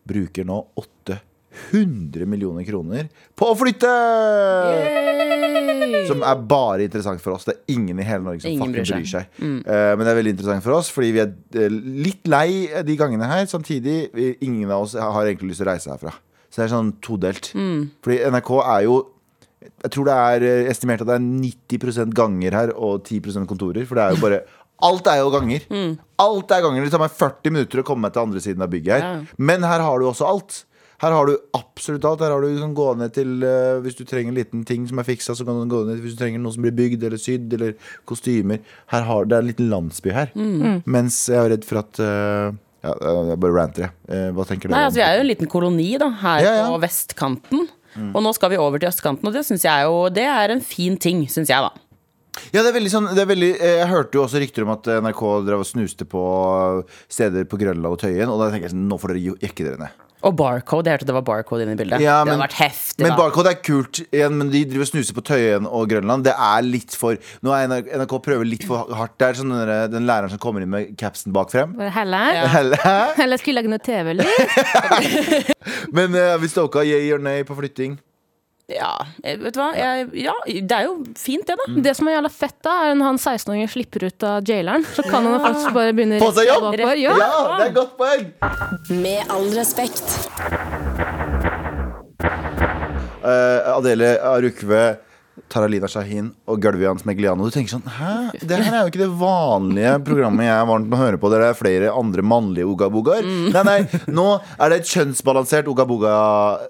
bruker 0.10 0.48
nå 0.48 0.64
800 1.54 2.26
millioner 2.30 2.66
kroner 2.68 3.08
på 3.38 3.50
å 3.52 3.56
flytte! 3.58 3.92
Som 6.10 6.24
er 6.26 6.42
bare 6.50 6.86
interessant 6.88 7.22
for 7.24 7.36
oss. 7.38 7.46
Det 7.48 7.56
er 7.56 7.76
ingen 7.76 8.00
i 8.02 8.06
hele 8.08 8.26
Norge 8.26 8.44
som 8.44 8.52
Ingen 8.52 8.74
bryr 8.74 8.84
bryr 8.84 9.00
bryr 9.04 9.10
seg. 9.10 9.30
Mm. 9.40 9.60
Uh, 9.64 9.94
men 9.96 10.04
det 10.04 10.12
er 10.14 10.20
veldig 10.20 10.34
interessant 10.36 10.66
for 10.66 10.76
oss, 10.78 10.90
fordi 10.94 11.12
vi 11.16 11.22
er 11.24 11.32
eh, 11.62 11.78
litt 12.04 12.28
lei 12.30 12.48
de 12.88 12.98
gangene 13.00 13.30
her. 13.30 13.46
Samtidig, 13.50 13.98
vi- 14.16 14.34
ingen 14.48 14.72
av 14.74 14.86
oss 14.88 14.96
har 15.00 15.24
egentlig 15.30 15.54
lyst 15.54 15.62
til 15.64 15.68
å 15.70 15.72
reise 15.72 15.94
herfra. 15.94 16.14
Så 16.50 16.60
det 16.62 16.66
er 16.68 16.74
sånn 16.76 16.92
todelt. 17.02 17.52
Fordi 18.06 18.20
NRK 18.30 18.52
er 18.62 18.84
jo 18.90 19.00
Jeg 19.64 19.92
tror 19.96 20.06
det 20.10 20.16
er 20.20 20.44
eh, 20.44 20.66
estimert 20.74 21.02
at 21.06 21.08
det 21.08 21.16
er 21.16 21.24
90% 21.24 22.12
ganger 22.18 22.52
her 22.58 22.74
og 22.76 23.06
10% 23.08 23.48
kontorer. 23.48 23.86
For 23.88 23.96
det 23.96 24.04
er 24.04 24.18
jo 24.18 24.22
bare 24.26 24.42
Alt 24.84 25.08
er 25.08 25.22
jo 25.22 25.30
ganger. 25.32 25.64
Alt 26.20 26.52
er 26.52 26.62
ganger. 26.66 26.84
Det 26.84 26.92
tar 26.92 27.00
meg 27.00 27.14
40 27.16 27.54
minutter 27.54 27.80
å 27.80 27.86
komme 27.88 28.04
meg 28.04 28.12
til 28.18 28.26
andre 28.26 28.42
siden 28.44 28.66
av 28.66 28.72
bygget 28.74 28.92
her. 28.98 29.04
Ja. 29.06 29.38
Men 29.40 29.64
her 29.64 29.80
har 29.86 30.02
du 30.02 30.10
også 30.10 30.28
alt. 30.28 30.58
Her 31.04 31.12
har 31.12 31.28
du 31.28 31.34
absolutt 31.58 32.06
alt. 32.08 32.22
Her 32.24 32.32
har 32.32 32.44
du 32.44 32.54
du 32.54 32.62
kan 32.62 32.76
gå 32.78 32.88
ned 32.96 33.12
til 33.16 33.44
uh, 33.44 33.82
Hvis 33.84 33.98
du 34.00 34.06
trenger 34.08 34.32
en 34.32 34.38
liten 34.40 34.62
ting 34.68 34.86
som 34.88 35.02
er 35.02 35.08
fiksa, 35.08 35.36
så 35.36 35.44
kan 35.48 35.60
du 35.60 35.68
gå 35.72 35.82
ned 35.90 36.00
hvis 36.04 36.16
du 36.16 36.22
trenger 36.22 36.40
noe 36.40 36.56
som 36.56 36.64
blir 36.64 36.76
bygd 36.78 37.04
eller 37.04 37.20
sydd, 37.20 37.52
eller 37.58 37.76
kostymer. 38.10 38.62
Her 38.94 39.08
har, 39.10 39.28
det 39.28 39.36
er 39.36 39.44
en 39.44 39.52
liten 39.52 39.72
landsby 39.74 40.14
her. 40.16 40.32
Mens 40.88 41.26
jeg 41.28 41.42
er 41.42 41.52
redd 41.58 41.68
for 41.68 41.82
at 41.84 42.00
uh, 42.00 42.56
ja, 42.84 42.96
Jeg 43.34 43.40
bare 43.44 43.58
ranter, 43.58 43.88
jeg. 43.90 43.96
Uh, 44.08 44.30
Hva 44.38 44.48
tenker 44.48 44.72
du? 44.72 44.76
Nei, 44.78 44.86
altså 44.88 45.02
Vi 45.02 45.06
er 45.06 45.18
jo 45.20 45.26
en 45.26 45.32
liten 45.34 45.52
koloni 45.52 45.90
da, 46.00 46.12
her 46.24 46.46
Ja, 46.46 46.54
ja. 46.62 46.68
på 46.72 46.80
vestkanten. 46.84 47.68
Og 48.10 48.24
nå 48.26 48.32
skal 48.34 48.50
vi 48.50 48.58
over 48.58 48.82
til 48.82 48.90
østkanten, 48.90 49.28
og 49.30 49.36
det 49.36 49.44
synes 49.46 49.68
jeg 49.68 49.84
jo 49.86 50.08
Det 50.10 50.24
er 50.26 50.50
en 50.50 50.64
fin 50.66 50.96
ting, 50.98 51.28
syns 51.30 51.52
jeg, 51.52 51.62
da. 51.62 51.84
Ja, 52.50 52.64
det 52.64 52.72
er 52.72 52.78
veldig 52.80 52.90
sånn 52.90 53.12
det 53.14 53.22
er 53.22 53.30
veldig, 53.30 53.50
eh, 53.62 53.76
Jeg 53.84 53.90
hørte 53.92 54.18
jo 54.18 54.24
også 54.24 54.40
rykter 54.42 54.66
om 54.66 54.72
at 54.74 54.88
NRK 55.06 55.22
drev 55.46 55.62
og 55.62 55.68
snuste 55.70 56.08
på 56.10 56.24
steder 57.06 57.46
på 57.50 57.60
Grønland 57.62 57.92
og 57.92 58.00
Tøyen. 58.02 58.32
Og 58.32 58.42
da 58.42 58.50
tenker 58.50 58.66
jeg 58.68 58.74
sånn, 58.74 58.88
nå 58.90 58.98
får 58.98 59.14
dere 59.14 59.36
jekke 59.44 59.68
dere 59.68 59.82
ned. 59.84 60.00
Og 60.24 60.36
barcode. 60.40 60.88
Jeg 60.88 60.98
hørte 61.00 61.08
det 61.10 61.16
var 61.18 61.26
barcode 61.28 61.66
inne 61.66 61.74
i 61.76 61.80
bildet. 61.80 62.00
Ja, 62.00 62.22
det 62.24 62.30
men- 62.32 62.40
hadde 62.40 62.46
vært 62.48 62.60
heftig, 62.62 63.02
Men 63.04 63.12
da. 63.12 63.18
barcode 63.18 63.52
er 63.52 63.58
kult 63.60 64.00
igjen, 64.12 64.38
men 64.40 64.50
de 64.54 64.62
driver 64.66 64.86
og 64.86 64.88
snuser 64.88 65.14
på 65.18 65.24
Tøyen 65.28 65.68
og 65.68 65.90
Grønland. 65.92 66.24
Det 66.24 66.34
er 66.38 66.62
litt 66.64 66.96
for 66.96 67.18
Nå 67.44 67.52
er 67.52 67.68
NRK, 67.68 67.92
NRK 68.00 68.16
prøver 68.24 68.48
litt 68.48 68.64
for 68.70 68.88
hardt. 68.96 69.18
Det 69.20 69.28
er 69.28 69.34
sånn 69.42 69.52
den, 69.52 69.68
der- 69.68 69.88
den 69.92 70.08
læreren 70.08 70.30
som 70.32 70.40
kommer 70.40 70.62
inn 70.64 70.70
med 70.72 70.96
capsen 70.98 71.34
bak 71.36 71.52
frem. 71.52 71.74
Bare 71.76 71.92
Helle? 71.92 72.24
Ja. 72.40 72.48
Helle? 72.48 72.80
Eller 73.26 73.38
skulle 73.38 73.60
lage 73.62 73.70
noe 73.70 73.84
TV, 73.84 74.16
eller? 74.16 74.26
Men 75.98 76.16
uh, 76.16 76.38
hvis 76.42 76.54
dere 76.56 76.70
har 76.74 76.88
yay 76.88 77.12
or 77.16 77.20
nay 77.20 77.44
på 77.44 77.56
flytting 77.60 78.00
Ja, 78.72 79.06
eh, 79.24 79.36
vet 79.40 79.56
du 79.56 79.60
hva. 79.60 79.72
Jeg, 79.76 80.06
ja, 80.24 80.34
det 80.48 80.76
er 80.78 80.86
jo 80.88 80.94
fint, 81.20 81.44
det, 81.48 81.58
da. 81.60 81.66
Mm. 81.68 81.82
Det 81.84 81.94
som 81.98 82.08
er 82.08 82.16
jævla 82.16 82.32
fett, 82.32 82.56
da, 82.64 82.76
er 82.88 82.96
når 82.96 83.10
han 83.10 83.20
16-åringen 83.20 83.72
slipper 83.74 84.06
ut 84.08 84.26
av 84.28 84.48
jaileren. 84.48 84.86
Så 84.96 85.04
kan 85.04 85.28
han 85.28 85.42
faktisk 85.44 85.76
bare 85.76 85.96
begynne 85.96 86.22
Få 86.24 86.32
seg 86.38 86.48
jobb! 86.48 86.70
Ja. 86.80 86.94
Ja, 86.96 87.16
det 87.20 87.58
er 87.58 87.66
et 87.68 87.76
godt 87.76 87.98
poeng! 88.00 88.30
Med 89.04 89.34
all 89.36 89.50
respekt. 89.58 90.16
Uh, 93.24 93.76
Adele 93.76 94.16
Arukve, 94.32 94.86
Taralina 95.54 95.88
Shahin 95.92 96.32
og 96.50 96.62
Gulvian 96.64 96.98
Smegliano. 97.02 97.46
Du 97.46 97.54
tenker 97.54 97.76
sånn 97.76 97.86
Hæ? 97.86 98.14
Det 98.42 98.58
her 98.58 98.74
er 98.74 98.88
jo 98.88 98.92
ikke 98.92 99.04
det 99.04 99.12
vanlige 99.20 99.94
programmet 100.08 100.48
jeg 100.48 100.56
er 100.56 100.68
vant 100.70 100.90
med 100.90 100.98
å 100.98 101.02
høre 101.04 101.22
på, 101.22 101.30
der 101.34 101.46
det 101.46 101.52
er 101.52 101.60
flere 101.60 101.94
andre 101.94 102.26
mannlige 102.26 102.68
ogabogaer. 102.72 103.30
Nei, 103.54 103.64
nei, 103.70 104.02
nå 104.10 104.28
er 104.58 104.74
det 104.74 104.82
et 104.82 104.92
kjønnsbalansert 104.96 105.70
ogaboga 105.70 106.14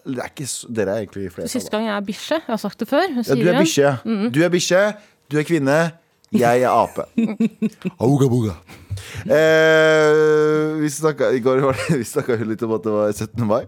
Det 0.03 0.19
er 0.19 0.31
ikke 0.33 0.49
Dere 0.75 0.97
er 0.97 1.05
egentlig 1.05 1.31
flere. 1.33 1.51
Siste 1.51 1.71
gang 1.73 1.87
jeg 1.87 1.95
er 1.95 2.07
bikkje. 2.11 2.39
Jeg 2.43 2.51
har 2.51 2.61
sagt 2.61 2.83
det 2.83 2.89
før. 2.91 3.07
Ja, 3.07 3.39
du 3.39 3.49
er 3.53 3.59
bikkje. 3.61 3.97
Du 4.35 4.39
er 4.43 4.53
bikkje, 4.53 4.85
du 5.31 5.39
er 5.39 5.47
kvinne. 5.47 5.81
Jeg 6.33 6.63
er 6.65 6.71
ape. 6.73 7.05
Auga 8.03 8.27
boga. 8.31 8.55
Eh, 9.29 10.79
vi 10.81 10.89
snakka 10.89 11.29
i 11.35 11.41
går 11.43 11.61
var 11.61 11.77
det, 11.77 11.97
Vi 12.01 12.07
snakka 12.07 12.37
jo 12.39 12.47
litt 12.49 12.63
om 12.65 12.73
at 12.77 12.87
det 12.87 12.93
var 12.95 13.13
17. 13.13 13.45
mai 13.45 13.61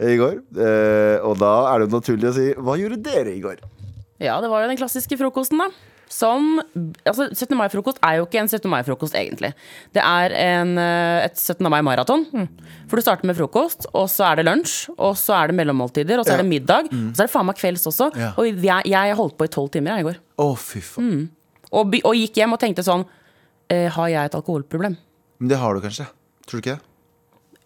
i 0.00 0.16
går. 0.20 0.40
Eh, 0.56 1.18
og 1.26 1.36
da 1.40 1.52
er 1.72 1.82
det 1.82 1.90
jo 1.90 1.98
naturlig 1.98 2.30
å 2.30 2.34
si 2.36 2.46
Hva 2.56 2.78
gjorde 2.80 3.02
dere 3.04 3.34
i 3.36 3.42
går? 3.44 3.60
Ja, 4.20 4.40
det 4.42 4.50
var 4.52 4.62
jo 4.64 4.68
den 4.70 4.78
klassiske 4.80 5.16
frokosten, 5.20 5.62
da. 5.62 5.70
Som 6.10 6.58
Altså, 7.06 7.28
17. 7.30 7.54
mai-frokost 7.54 8.00
er 8.02 8.16
jo 8.18 8.24
ikke 8.26 8.40
en 8.40 8.48
17. 8.50 8.66
mai-frokost, 8.68 9.14
egentlig. 9.14 9.52
Det 9.94 10.02
er 10.02 10.34
en, 10.34 10.72
eh, 10.76 11.24
et 11.28 11.36
17. 11.38 11.70
mai-maraton. 11.70 12.26
For 12.90 12.96
du 12.98 13.02
starter 13.02 13.24
med 13.30 13.36
frokost, 13.38 13.86
og 13.94 14.08
så 14.10 14.26
er 14.32 14.40
det 14.40 14.46
lunsj, 14.50 14.90
og 14.98 15.14
så 15.14 15.36
er 15.38 15.46
det 15.52 15.56
mellommåltider, 15.60 16.18
og 16.18 16.26
så 16.26 16.34
er 16.34 16.42
det 16.42 16.50
middag. 16.50 16.90
Og 16.90 17.14
så 17.14 17.22
er 17.22 17.28
det 17.28 17.34
faen 17.36 17.46
meg 17.46 17.56
kvelds 17.56 17.86
også. 17.86 18.10
Og 18.36 18.44
jeg, 18.50 18.90
jeg 18.90 19.14
holdt 19.16 19.38
på 19.38 19.46
i 19.46 19.54
tolv 19.54 19.70
timer 19.70 19.94
jeg, 19.96 20.00
i 20.00 20.08
går. 20.10 20.18
Å, 20.42 20.48
fy 20.58 20.80
faen. 20.82 21.30
Og, 21.70 21.94
og 22.02 22.14
gikk 22.18 22.34
hjem 22.42 22.52
og 22.52 22.58
tenkte 22.58 22.82
sånn 22.82 23.04
eh, 23.70 23.86
Har 23.94 24.08
jeg 24.10 24.24
et 24.26 24.34
alkoholproblem? 24.34 24.96
Men 25.38 25.48
det 25.48 25.56
har 25.62 25.72
du 25.72 25.80
kanskje. 25.80 26.08
Tror 26.44 26.58
du 26.58 26.64
ikke 26.64 26.74
det? 26.74 26.89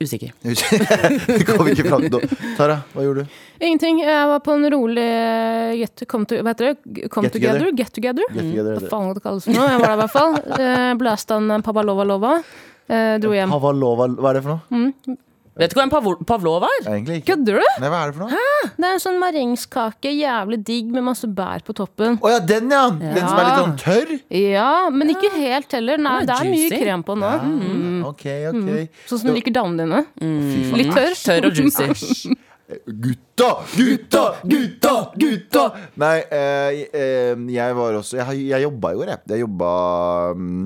Usikker. 0.02 0.32
kom 1.48 1.68
ikke 1.70 1.84
fram 1.86 2.02
til. 2.10 2.24
Tara, 2.58 2.80
hva 2.92 3.04
gjorde 3.06 3.22
du? 3.24 3.36
Ingenting. 3.62 4.00
Jeg 4.02 4.26
var 4.32 4.40
på 4.44 4.56
en 4.56 4.66
rolig 4.74 5.04
eh, 5.06 5.74
get, 5.78 6.02
come 6.10 6.26
to, 6.28 6.40
hva 6.42 6.50
heter 6.54 6.72
det? 6.72 7.06
Come 7.14 7.28
Get 7.28 7.36
together. 7.38 7.62
together? 7.62 7.76
Get 7.78 7.92
together? 7.94 8.26
Get 8.34 8.48
together, 8.50 8.80
Hva 8.82 8.90
faen 8.90 9.14
det 9.14 9.22
kalles 9.24 9.46
for 9.46 9.54
noe? 9.54 9.68
Jeg 9.70 9.82
var 9.84 9.92
der 9.92 9.96
i 9.96 10.02
hvert 10.02 10.16
fall. 10.16 10.38
Blæsta 11.00 11.38
en 11.38 11.64
Pavalova-lova. 11.64 12.34
Eh, 12.90 13.14
dro 13.22 13.32
hjem. 13.36 13.54
Pavalova, 13.54 14.10
hva 14.18 14.32
er 14.34 14.40
det 14.40 14.44
for 14.48 14.58
noe? 14.58 15.16
Vet 15.54 15.70
du 15.70 15.76
hva 15.78 15.84
en 15.86 15.90
pav 15.92 16.06
Pavlov 16.26 16.64
er? 16.66 16.80
Egentlig 16.82 17.20
ikke. 17.20 17.34
Kødder 17.36 17.60
du? 17.60 17.66
Nei, 17.82 17.90
hva 17.92 18.00
er 18.02 18.10
det 18.10 18.16
for 18.16 18.24
noe? 18.24 18.70
Det 18.74 18.88
er 18.88 18.96
en 18.96 19.02
sånn 19.04 19.20
marengskake, 19.22 20.10
jævlig 20.10 20.58
digg 20.66 20.88
med 20.90 21.04
masse 21.06 21.28
bær 21.30 21.62
på 21.66 21.76
toppen. 21.78 22.16
Å 22.18 22.32
ja, 22.32 22.40
den 22.42 22.74
ja! 22.74 22.88
Den 22.98 23.20
som 23.22 23.38
er 23.38 23.46
litt 23.46 23.60
sånn 23.60 23.76
tørr? 23.78 24.10
Ja, 24.34 24.72
men 24.90 25.14
ikke 25.14 25.30
helt 25.36 25.76
heller. 25.78 26.02
Nei, 26.02 26.16
er 26.24 26.30
det 26.30 26.38
er 26.40 26.50
mye 26.50 26.64
juicy. 26.64 26.80
krem 26.82 27.04
på 27.06 27.18
nå. 27.20 27.30
Ok, 28.10 28.26
ok. 28.50 28.98
Sånn 29.06 29.22
som 29.22 29.30
du 29.30 29.36
liker 29.36 29.54
damene 29.54 29.86
dine. 29.86 30.02
Fy 30.18 30.64
faen. 30.72 30.80
Litt 30.82 30.92
tørr. 30.98 31.16
Tørr 31.22 31.48
og 31.50 31.62
juicy. 31.62 32.34
Gutta, 32.64 33.48
gutta, 33.76 34.22
gutta, 34.48 34.92
gutta! 35.20 35.64
Nei, 36.00 36.14
eh, 36.32 36.78
eh, 36.96 37.42
jeg 37.52 37.76
var 37.76 37.98
også 37.98 38.16
Jeg, 38.16 38.46
jeg 38.48 38.64
jobba 38.64 38.94
i 38.94 38.96
går, 38.96 39.10
jeg. 39.12 39.20
Jeg 39.34 39.42
jobba 39.44 39.72
mm, 40.32 40.62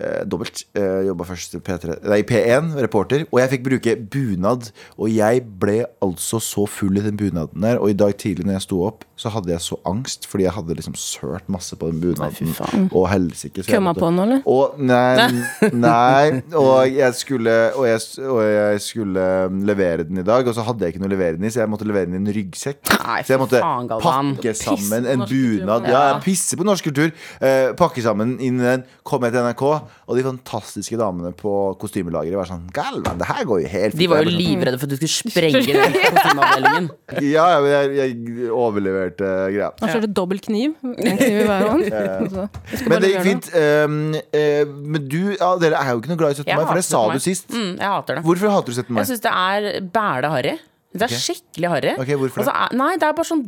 eh, 0.00 0.22
dobbelt. 0.28 0.64
Eh, 0.76 1.06
jobba 1.08 1.26
først 1.28 1.56
i 1.56 1.62
P3, 1.64 1.98
nei, 2.08 2.22
P1, 2.26 2.72
reporter, 2.80 3.26
og 3.30 3.40
jeg 3.42 3.52
fikk 3.54 3.66
bruke 3.68 3.96
bunad. 4.12 4.70
Og 4.98 5.12
jeg 5.12 5.44
ble 5.60 5.82
altså 6.02 6.40
så 6.42 6.66
full 6.70 6.98
i 7.00 7.04
den 7.04 7.18
bunaden 7.20 7.64
der. 7.64 7.80
Og 7.80 7.92
i 7.92 7.96
dag 7.96 8.16
tidlig 8.20 8.48
når 8.48 8.58
jeg 8.58 8.66
sto 8.68 8.82
opp, 8.88 9.04
så 9.20 9.32
hadde 9.34 9.52
jeg 9.52 9.60
så 9.60 9.76
angst 9.88 10.24
fordi 10.30 10.46
jeg 10.46 10.54
hadde 10.56 10.76
liksom 10.78 10.94
sølt 10.96 11.48
masse 11.52 11.76
på 11.76 11.90
den 11.90 12.00
bunaden. 12.02 12.88
Og 12.96 13.08
helsike. 13.12 13.64
Kømma 13.68 13.92
på 13.96 14.08
den, 14.08 14.22
eller? 14.24 14.42
og 14.48 14.78
nei, 14.90 15.28
nei 15.72 16.40
og, 16.56 16.86
jeg 16.88 17.16
skulle, 17.18 17.56
og, 17.76 17.84
jeg, 17.88 18.00
og 18.24 18.40
jeg 18.44 18.80
skulle 18.84 19.26
levere 19.68 20.06
den 20.08 20.22
i 20.22 20.26
dag, 20.26 20.46
og 20.46 20.56
så 20.56 20.64
hadde 20.66 20.86
jeg 20.86 20.94
ikke 20.94 21.04
noe 21.04 21.10
å 21.10 21.14
levere 21.14 21.36
den 21.36 21.46
i, 21.46 21.52
så 21.52 21.62
jeg 21.62 21.72
måtte 21.72 21.88
levere 21.88 22.08
den 22.08 22.18
i 22.18 22.22
en 22.22 22.34
ryggsekk. 22.34 22.80
Nei, 23.04 23.20
så 23.26 23.34
jeg 23.34 23.42
måtte 23.42 23.60
faen, 23.60 23.90
pakke 23.90 24.54
sammen 24.56 25.08
en 25.10 25.26
bunad. 25.28 25.88
Ja, 25.90 26.04
pisse 26.24 26.58
på 26.58 26.66
norsk 26.66 26.88
kultur. 26.90 27.12
Eh, 27.44 27.70
pakke 27.78 28.04
sammen 28.04 28.38
inn 28.40 28.60
i 28.60 28.66
den, 28.66 28.86
kom 29.06 29.24
jeg 29.26 29.36
til 29.36 29.46
NRK, 29.46 29.66
og 30.06 30.18
de 30.18 30.24
fantastiske 30.26 30.98
damene 30.98 31.32
på 31.36 31.52
kostymelageret 31.80 32.38
var 32.38 32.48
sånn 32.48 32.64
Galvan, 32.74 33.20
det 33.20 33.28
her 33.28 33.44
går 33.48 33.62
jo 33.62 33.70
helt 33.72 33.98
De 33.98 34.08
var 34.10 34.24
jo 34.24 34.32
livredde 34.34 34.80
for 34.80 34.90
at 34.90 34.94
du 34.94 35.06
skulle 35.06 35.32
sprenge 35.34 35.62
den 35.66 35.96
kostymeavdelingen. 36.00 36.88
Ja, 37.26 37.44
ja, 37.54 37.58
men 37.64 37.70
jeg, 37.74 37.92
jeg 37.98 38.50
overleverte 38.54 39.30
greia. 39.54 39.70
Han 39.82 39.92
kjørte 39.94 40.12
dobbel 40.20 40.42
kniv. 40.44 40.74
En 40.82 41.20
kniv 41.20 41.40
i 41.42 41.46
hver 41.50 41.66
hånd. 41.68 41.86
Så, 42.34 42.46
Men 42.88 43.02
det 43.02 43.12
gikk 43.12 43.26
fint. 43.26 43.50
Um, 43.54 44.00
uh, 44.14 44.64
men 44.94 45.06
du, 45.10 45.20
ja, 45.34 45.52
dere 45.62 45.78
er 45.80 45.94
jo 45.94 46.02
ikke 46.02 46.12
noe 46.12 46.20
glad 46.20 46.34
i 46.34 46.40
17. 46.42 46.50
Mai, 46.50 46.64
for 46.64 46.80
det 46.80 46.86
sa 46.86 47.04
17. 47.04 47.10
mai. 47.10 47.14
du 47.14 47.24
sist. 47.26 47.54
Mm, 47.54 47.70
jeg 47.76 47.94
hater 47.94 48.18
det. 48.18 48.24
Hvorfor 48.26 48.54
hater 48.56 48.74
du 48.74 48.78
17. 48.80 48.90
mai? 48.90 49.00
Jeg 49.02 49.10
syns 49.12 49.24
det 49.26 49.36
er 49.44 49.88
bæle 49.94 50.32
harry. 50.34 50.56
Det 50.90 51.06
er 51.06 51.12
okay. 51.12 51.22
skikkelig 51.22 51.70
harry. 51.70 51.94
Okay, 52.02 52.18
hvorfor 52.18 52.42
Og 52.42 52.48
så 52.48 52.54
er- 52.64 52.76
Nei, 52.76 52.92
det 52.98 53.06
er 53.06 53.14
bare 53.14 53.30
sånn 53.30 53.44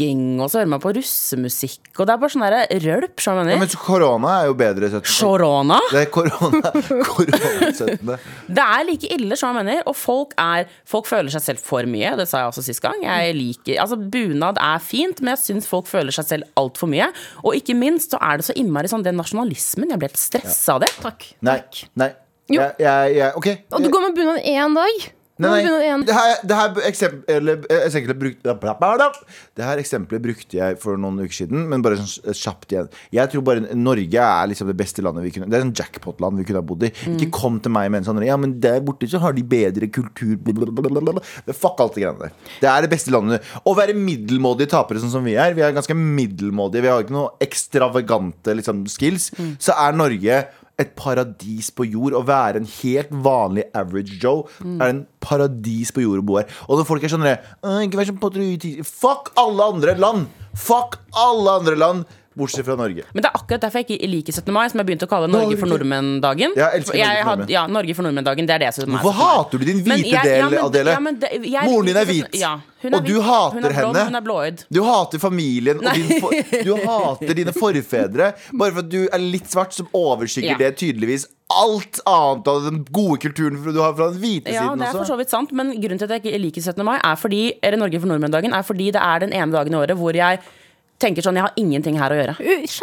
drikking, 0.00 0.40
og 0.40 0.50
så 0.50 0.60
hører 0.60 0.70
man 0.70 0.82
på 0.82 0.92
russemusikk, 0.96 1.90
og 1.98 2.06
det 2.06 2.14
er 2.14 2.20
bare 2.20 2.32
sånn 2.32 2.44
der 2.44 2.82
rølp, 2.84 3.20
skjønner 3.20 3.52
Ja, 3.52 3.58
men 3.60 3.72
korona 3.80 4.32
er 4.40 4.48
jo 4.48 4.56
bedre 4.58 4.88
17. 4.88 5.08
Korona? 5.20 5.78
Det 5.90 6.00
er 6.04 6.10
korona, 6.14 6.72
korona 7.10 7.70
17. 7.70 8.14
Det 8.48 8.64
er 8.64 8.86
like 8.88 9.10
ille, 9.16 9.38
som 9.38 9.52
jeg 9.52 9.64
mener. 9.64 9.82
Og 9.90 9.96
folk 9.96 10.34
er 10.40 10.68
Folk 10.88 11.06
føler 11.08 11.30
seg 11.32 11.42
selv 11.44 11.62
for 11.62 11.86
mye. 11.88 12.12
Det 12.18 12.26
sa 12.28 12.42
jeg 12.42 12.50
også 12.50 12.64
sist 12.64 12.82
gang. 12.82 12.98
Jeg 13.04 13.34
liker 13.36 13.80
Altså, 13.82 13.98
bunad 14.00 14.58
er 14.60 14.80
fint, 14.82 15.20
men 15.22 15.34
jeg 15.34 15.42
syns 15.44 15.68
folk 15.70 15.88
føler 15.90 16.14
seg 16.14 16.26
selv 16.28 16.48
altfor 16.60 16.90
mye. 16.90 17.10
Og 17.44 17.58
ikke 17.58 17.76
minst 17.78 18.14
så 18.14 18.20
er 18.24 18.40
det 18.40 18.48
så 18.48 18.56
innmari 18.58 18.90
sånn 18.90 19.04
den 19.06 19.18
nasjonalismen. 19.20 19.92
Jeg 19.92 20.00
blir 20.00 20.10
helt 20.10 20.20
stressa 20.20 20.76
av 20.76 20.84
det. 20.84 20.90
Takk. 21.02 21.30
Nei. 21.46 21.60
nei. 22.00 22.10
Jo. 22.50 22.64
Jeg, 22.64 22.76
jeg, 22.82 23.16
jeg, 23.20 23.32
ok. 23.38 23.50
Og 23.76 23.86
du 23.86 23.90
går 23.92 24.06
med 24.08 24.18
bunad 24.18 24.44
én 24.50 24.78
dag? 24.78 25.10
Nei, 25.40 25.62
nei. 25.64 25.90
Det 26.06 26.14
her, 26.16 26.34
det 26.44 26.56
her 26.58 26.80
eksempelet, 26.88 28.18
brukte, 28.20 28.54
det 29.56 29.64
her 29.66 29.80
eksempelet 29.80 30.24
brukte 30.24 30.58
jeg 30.58 30.78
for 30.82 31.00
noen 31.00 31.22
uker 31.24 31.36
siden, 31.42 31.66
men 31.70 31.84
bare 31.84 31.98
sånn 32.00 32.36
kjapt 32.36 32.74
igjen. 32.74 32.90
Jeg 33.16 33.32
tror 33.32 33.44
bare 33.46 33.76
Norge 33.78 34.26
er 34.26 34.50
liksom 34.50 34.70
det 34.70 34.76
beste 34.78 35.04
landet 35.04 35.24
vi 35.26 35.32
kunne 35.34 35.48
Det 35.50 35.58
er 35.58 35.64
en 35.66 35.74
jackpot-land 35.76 36.40
vi 36.40 36.46
kunne 36.48 36.62
ha 36.62 36.66
bodd 36.66 36.86
i. 36.86 36.92
Ikke 37.14 37.30
kom 37.40 37.58
til 37.64 37.74
meg 37.74 37.90
med 37.92 38.02
en 38.02 38.10
sånn 38.10 38.22
Ja, 38.26 38.36
men 38.40 38.58
der 38.62 38.82
borte 38.84 39.08
så 39.10 39.20
har 39.22 39.34
de 39.36 39.44
bedre 39.46 39.88
kultur 39.92 40.36
blablabla. 40.44 41.24
Fuck 41.50 41.80
alt 41.82 41.96
det 41.96 42.04
greiene 42.04 42.26
der. 42.26 42.36
Det 42.60 42.70
er 42.70 42.86
det 42.86 42.92
beste 42.92 43.14
landet. 43.14 43.46
Å 43.64 43.76
være 43.76 43.96
middelmådige 43.96 44.74
tapere 44.76 45.02
sånn 45.02 45.12
som 45.12 45.26
vi 45.26 45.36
er, 45.40 45.56
vi 45.56 45.64
er 45.64 45.74
ganske 45.76 45.96
middelmådige, 45.96 46.84
vi 46.84 46.92
har 46.92 47.04
ikke 47.04 47.16
noe 47.16 47.34
ekstravagante 47.42 48.54
liksom, 48.60 48.84
skills, 48.90 49.30
så 49.62 49.76
er 49.80 49.96
Norge 49.96 50.40
et 50.80 50.92
paradis 50.98 51.70
på 51.74 51.86
jord. 51.88 52.16
Å 52.16 52.24
være 52.26 52.62
en 52.62 52.68
helt 52.80 53.12
vanlig 53.24 53.66
average 53.76 54.18
Joe 54.22 54.46
er 54.80 54.88
en 54.90 55.02
paradis 55.22 55.92
på 55.94 56.04
jord 56.04 56.22
å 56.22 56.26
bo 56.26 56.38
her. 56.40 56.48
Og 56.68 56.80
når 56.80 56.88
folk 56.88 57.04
er 57.04 57.12
sånn 57.12 57.26
«Åh, 57.30 57.80
Ikke 57.84 58.00
vær 58.00 58.08
så 58.08 58.16
patriotisk 58.20 58.88
Fuck 58.88 59.32
alle 59.40 59.66
andre 59.74 59.96
land! 60.00 60.28
Fuck 60.58 60.96
alle 61.14 61.52
andre 61.60 61.76
land, 61.78 62.08
bortsett 62.40 62.64
fra 62.66 62.76
Norge. 62.80 63.04
Men 63.14 63.22
det 63.24 63.30
er 63.30 63.36
akkurat 63.38 63.60
derfor 63.66 63.82
jeg 63.84 63.88
ikke 63.98 64.08
liker 64.10 64.32
17. 64.40 64.52
mai, 64.56 64.64
som 64.72 64.80
jeg 64.82 64.88
begynte 64.90 65.06
å 65.06 65.12
kalle 65.12 65.28
Norge 65.30 65.58
for 65.60 65.70
nordmenn-dagen. 65.70 66.56
Jeg 66.56 66.80
elsker 66.80 66.98
Norge 66.98 67.20
for 67.20 67.30
nordmenn. 67.36 67.50
Ja, 67.54 67.66
Norge 67.66 67.94
for 67.98 68.08
nordmenn-dagen. 68.08 68.46
Det 68.50 68.54
er 68.56 68.64
det 68.66 68.72
som 68.74 68.94
er 68.94 69.04
Hvorfor 69.04 69.12
hater 69.20 69.58
du 69.58 69.64
din 69.70 69.84
hvite 69.84 70.10
jeg- 70.10 70.22
del, 70.24 70.38
ja, 70.40 70.48
men- 70.50 70.64
Adele? 70.64 70.90
ja, 70.96 71.00
men 71.00 71.18
det- 71.20 71.32
jeg 71.44 71.64
Moren 71.70 71.86
din 71.86 71.96
er 71.96 72.04
hvit, 72.04 72.34
Ja, 72.40 72.54
er 72.82 72.94
og 72.96 73.04
du 73.04 73.12
hvit. 73.14 73.22
hater 73.22 73.58
er 73.58 73.60
blond, 73.60 73.96
henne. 73.96 74.04
Hun 74.04 74.14
er 74.16 74.20
blåøyd. 74.22 74.64
Du 74.72 74.82
hater 74.84 75.18
familien 75.18 75.76
og 75.76 75.94
din 75.94 76.20
for, 76.20 76.30
Du 76.64 76.74
hater 76.76 77.34
dine 77.34 77.52
forfedre 77.52 78.32
bare 78.52 78.70
for 78.72 78.78
at 78.80 78.88
du 78.88 79.08
er 79.12 79.18
litt 79.18 79.46
svart, 79.50 79.72
som 79.72 79.86
overskygger 79.94 80.56
Ja. 80.56 80.56
det 80.58 80.76
tydeligvis 80.78 81.26
alt 81.50 81.98
annet 82.06 82.46
av 82.46 82.62
den 82.62 82.84
gode 82.92 83.18
kulturen 83.18 83.56
du 83.74 83.80
har 83.82 83.92
fra 83.94 84.10
den 84.12 84.20
hvite 84.22 84.52
Ja, 84.52 84.62
siden 84.68 84.78
det 84.78 84.86
er 84.86 84.92
for 84.92 85.04
så 85.04 85.16
vidt 85.18 85.30
sant, 85.30 85.50
men 85.52 85.72
grunnen 85.82 85.98
til 85.98 86.04
at 86.06 86.22
jeg 86.22 86.32
ikke 86.32 86.40
liker 86.40 86.62
17. 86.62 86.84
mai, 86.84 86.96
er 87.02 87.16
fordi, 87.16 87.54
eller 87.60 87.76
Norge 87.78 87.98
for 88.00 88.06
nordmenn-dagen, 88.06 88.52
er 88.54 88.62
fordi 88.62 88.92
det 88.92 89.02
er 89.02 89.18
den 89.18 89.32
ene 89.32 89.50
dagen 89.50 89.74
i 89.74 89.76
året 89.76 89.96
hvor 89.98 90.14
jeg 90.14 90.38
tenker 91.00 91.24
sånn 91.24 91.38
Jeg 91.40 91.46
har 91.46 91.54
ingenting 91.56 91.96
her 91.98 92.12
å 92.14 92.18
gjøre. 92.20 92.34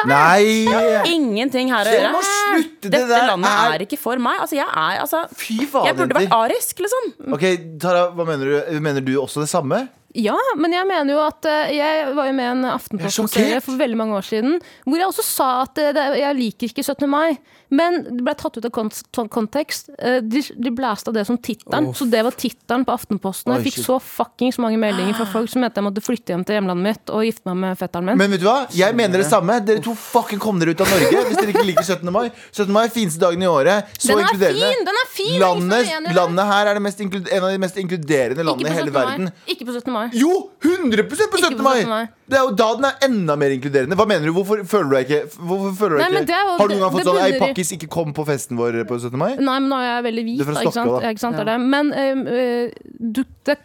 Nei! 0.10 0.66
Ingenting 1.14 1.70
her 1.74 1.86
å 1.86 1.92
Det 1.92 2.00
gjøre. 2.00 2.12
må 2.16 2.22
slutte, 2.26 2.82
det 2.82 2.92
Dette 2.92 3.08
der 3.14 3.28
landet 3.30 3.52
er- 3.52 3.76
er 3.78 3.86
ikke 3.86 4.00
for 4.02 4.18
meg. 4.18 4.40
Altså, 4.42 4.56
jeg 4.58 4.68
er 4.68 5.00
altså 5.04 5.24
Fy 5.38 5.60
faen, 5.66 5.86
Jeg 5.86 5.96
burde 6.00 6.18
vært 6.18 6.34
arisk, 6.34 6.82
liksom. 6.86 7.34
Ok, 7.38 7.46
Tara, 7.80 8.12
hva 8.12 8.26
mener 8.26 8.46
du? 8.72 8.80
Mener 8.82 9.02
du 9.06 9.14
også 9.22 9.42
det 9.46 9.50
samme? 9.50 9.88
Ja, 10.18 10.36
men 10.58 10.74
jeg 10.74 10.88
mener 10.90 11.14
jo 11.14 11.20
at 11.22 11.46
eh, 11.46 11.76
Jeg 11.78 12.08
var 12.18 12.26
jo 12.26 12.34
med 12.34 12.48
i 12.48 12.50
en 12.56 12.64
er 12.66 12.74
Aftenposten-serie 12.78 13.60
for 13.62 13.78
veldig 13.78 13.98
mange 14.00 14.18
år 14.18 14.26
siden 14.26 14.56
hvor 14.88 14.98
jeg 14.98 15.08
også 15.12 15.26
sa 15.26 15.50
at 15.68 15.78
eh, 15.84 15.92
det, 15.94 16.06
jeg 16.22 16.38
liker 16.40 16.72
ikke 16.72 16.84
17. 16.86 17.06
mai. 17.12 17.38
Men 17.70 17.98
det 18.08 18.24
ble 18.24 18.34
tatt 18.40 18.56
ut 18.58 18.64
av 18.66 18.72
kont 18.72 18.96
kontekst. 19.34 19.90
Eh, 20.00 20.20
De, 20.24 20.42
de 20.42 20.72
blæste 20.74 21.12
av 21.12 21.18
det 21.18 21.26
som 21.28 21.38
tittelen. 21.38 21.90
Så 21.98 22.08
det 22.10 22.22
var 22.26 22.36
tittelen 22.40 22.86
på 22.88 22.96
Aftenposten. 22.96 23.52
Jeg 23.58 23.68
fikk 23.68 23.80
så 23.84 23.98
fuckings 24.02 24.58
mange 24.64 24.80
meldinger 24.82 25.18
fra 25.20 25.28
folk 25.30 25.52
som 25.52 25.62
mente 25.62 25.82
jeg 25.82 25.86
måtte 25.90 26.04
flytte 26.06 26.34
hjem 26.34 26.46
til 26.48 26.58
hjemlandet 26.58 26.86
mitt 26.88 27.14
og 27.14 27.26
gifte 27.28 27.52
meg 27.52 27.60
med 27.66 27.80
fetteren 27.82 28.08
min. 28.10 28.18
Men 28.24 28.34
vet 28.34 28.42
du 28.42 28.48
hva? 28.48 28.56
Jeg 28.74 28.96
mener 28.98 29.22
det 29.22 29.28
samme. 29.30 29.60
Dere 29.68 29.84
to 29.86 29.94
fucking 30.00 30.42
kom 30.42 30.62
dere 30.62 30.74
ut 30.74 30.82
av 30.86 30.90
Norge 30.96 31.24
hvis 31.28 31.38
dere 31.42 31.54
ikke 31.54 31.66
liker 31.68 31.86
17. 31.86 32.10
mai. 32.16 32.26
17. 32.56 32.72
mai 32.74 32.84
er 32.88 32.94
fineste 32.96 33.22
dagen 33.22 33.44
i 33.44 33.52
året. 33.52 33.94
Så 34.00 34.16
den 34.16 34.24
er 34.24 34.32
inkluderende. 34.32 34.72
fin! 34.72 34.88
Den 34.88 35.02
er 35.04 35.12
fin! 35.14 35.38
Landet, 35.44 36.16
landet 36.16 36.52
her 36.54 36.72
er 36.72 36.80
det 36.80 36.86
mest 36.88 37.04
en 37.06 37.44
av 37.44 37.50
de 37.52 37.62
mest 37.62 37.78
inkluderende 37.84 38.48
landene 38.48 38.72
i 38.72 38.78
hele 38.80 38.96
verden. 38.96 39.30
Ikke 39.46 39.68
på 39.68 39.76
17. 39.76 39.92
mai. 39.94 40.07
Jo! 40.14 40.50
100 40.64 41.04
på 41.10 41.16
17. 41.16 41.38
Ikke 41.38 41.58
på 41.58 41.64
mai! 41.64 41.82
17. 41.84 41.90
mai. 41.90 42.08
Det 42.28 42.38
er 42.38 42.44
jo 42.48 42.52
da 42.60 42.68
den 42.76 42.86
er 42.86 42.96
enda 43.08 43.36
mer 43.40 43.54
inkluderende. 43.56 43.96
Hva 44.00 44.06
mener 44.08 44.26
du? 44.28 44.34
Hvorfor 44.36 44.64
føler 44.68 44.90
du 44.90 44.96
deg 44.96 45.06
ikke 45.08 45.40
Hvorfor 45.48 45.76
føler 45.80 45.96
du 45.96 46.02
Nei, 46.02 46.08
deg 46.08 46.14
men 46.18 46.24
ikke 46.24 46.32
det 46.32 46.38
er 46.38 46.46
jo- 46.48 46.58
Har 46.58 46.68
du 46.68 46.74
noen 46.74 46.80
gang 46.82 46.92
det- 46.92 46.98
fått 46.98 47.08
sånn 47.08 47.18
det 47.18 47.24
Ei, 47.24 47.32
bunner 47.32 47.38
i- 47.38 47.54
pakkis, 47.54 47.72
ikke 47.78 47.90
kom 47.90 48.14
på 48.14 48.26
festen 48.28 48.58
vår 48.58 48.84
på 48.88 49.00
17. 49.00 49.18
mai? 49.18 49.36
Nei, 49.36 49.60
men 49.60 49.70
nå 49.70 49.76
er 49.82 49.88
jeg 50.02 50.04
veldig 50.12 50.24
hvit, 50.28 50.38
Du 50.38 50.44
er 50.44 50.46
fra 50.46 50.54
da, 50.54 50.62
ikke 50.62 50.74
sant? 50.74 50.88
Stokke, 50.90 51.02
da. 51.02 51.10
Ikke 51.14 51.20
sant, 51.20 51.36
er 51.40 51.46
det. 51.46 51.60
Men 51.60 51.94
eh, 51.94 52.72
du, 53.00 53.24
det, 53.46 53.58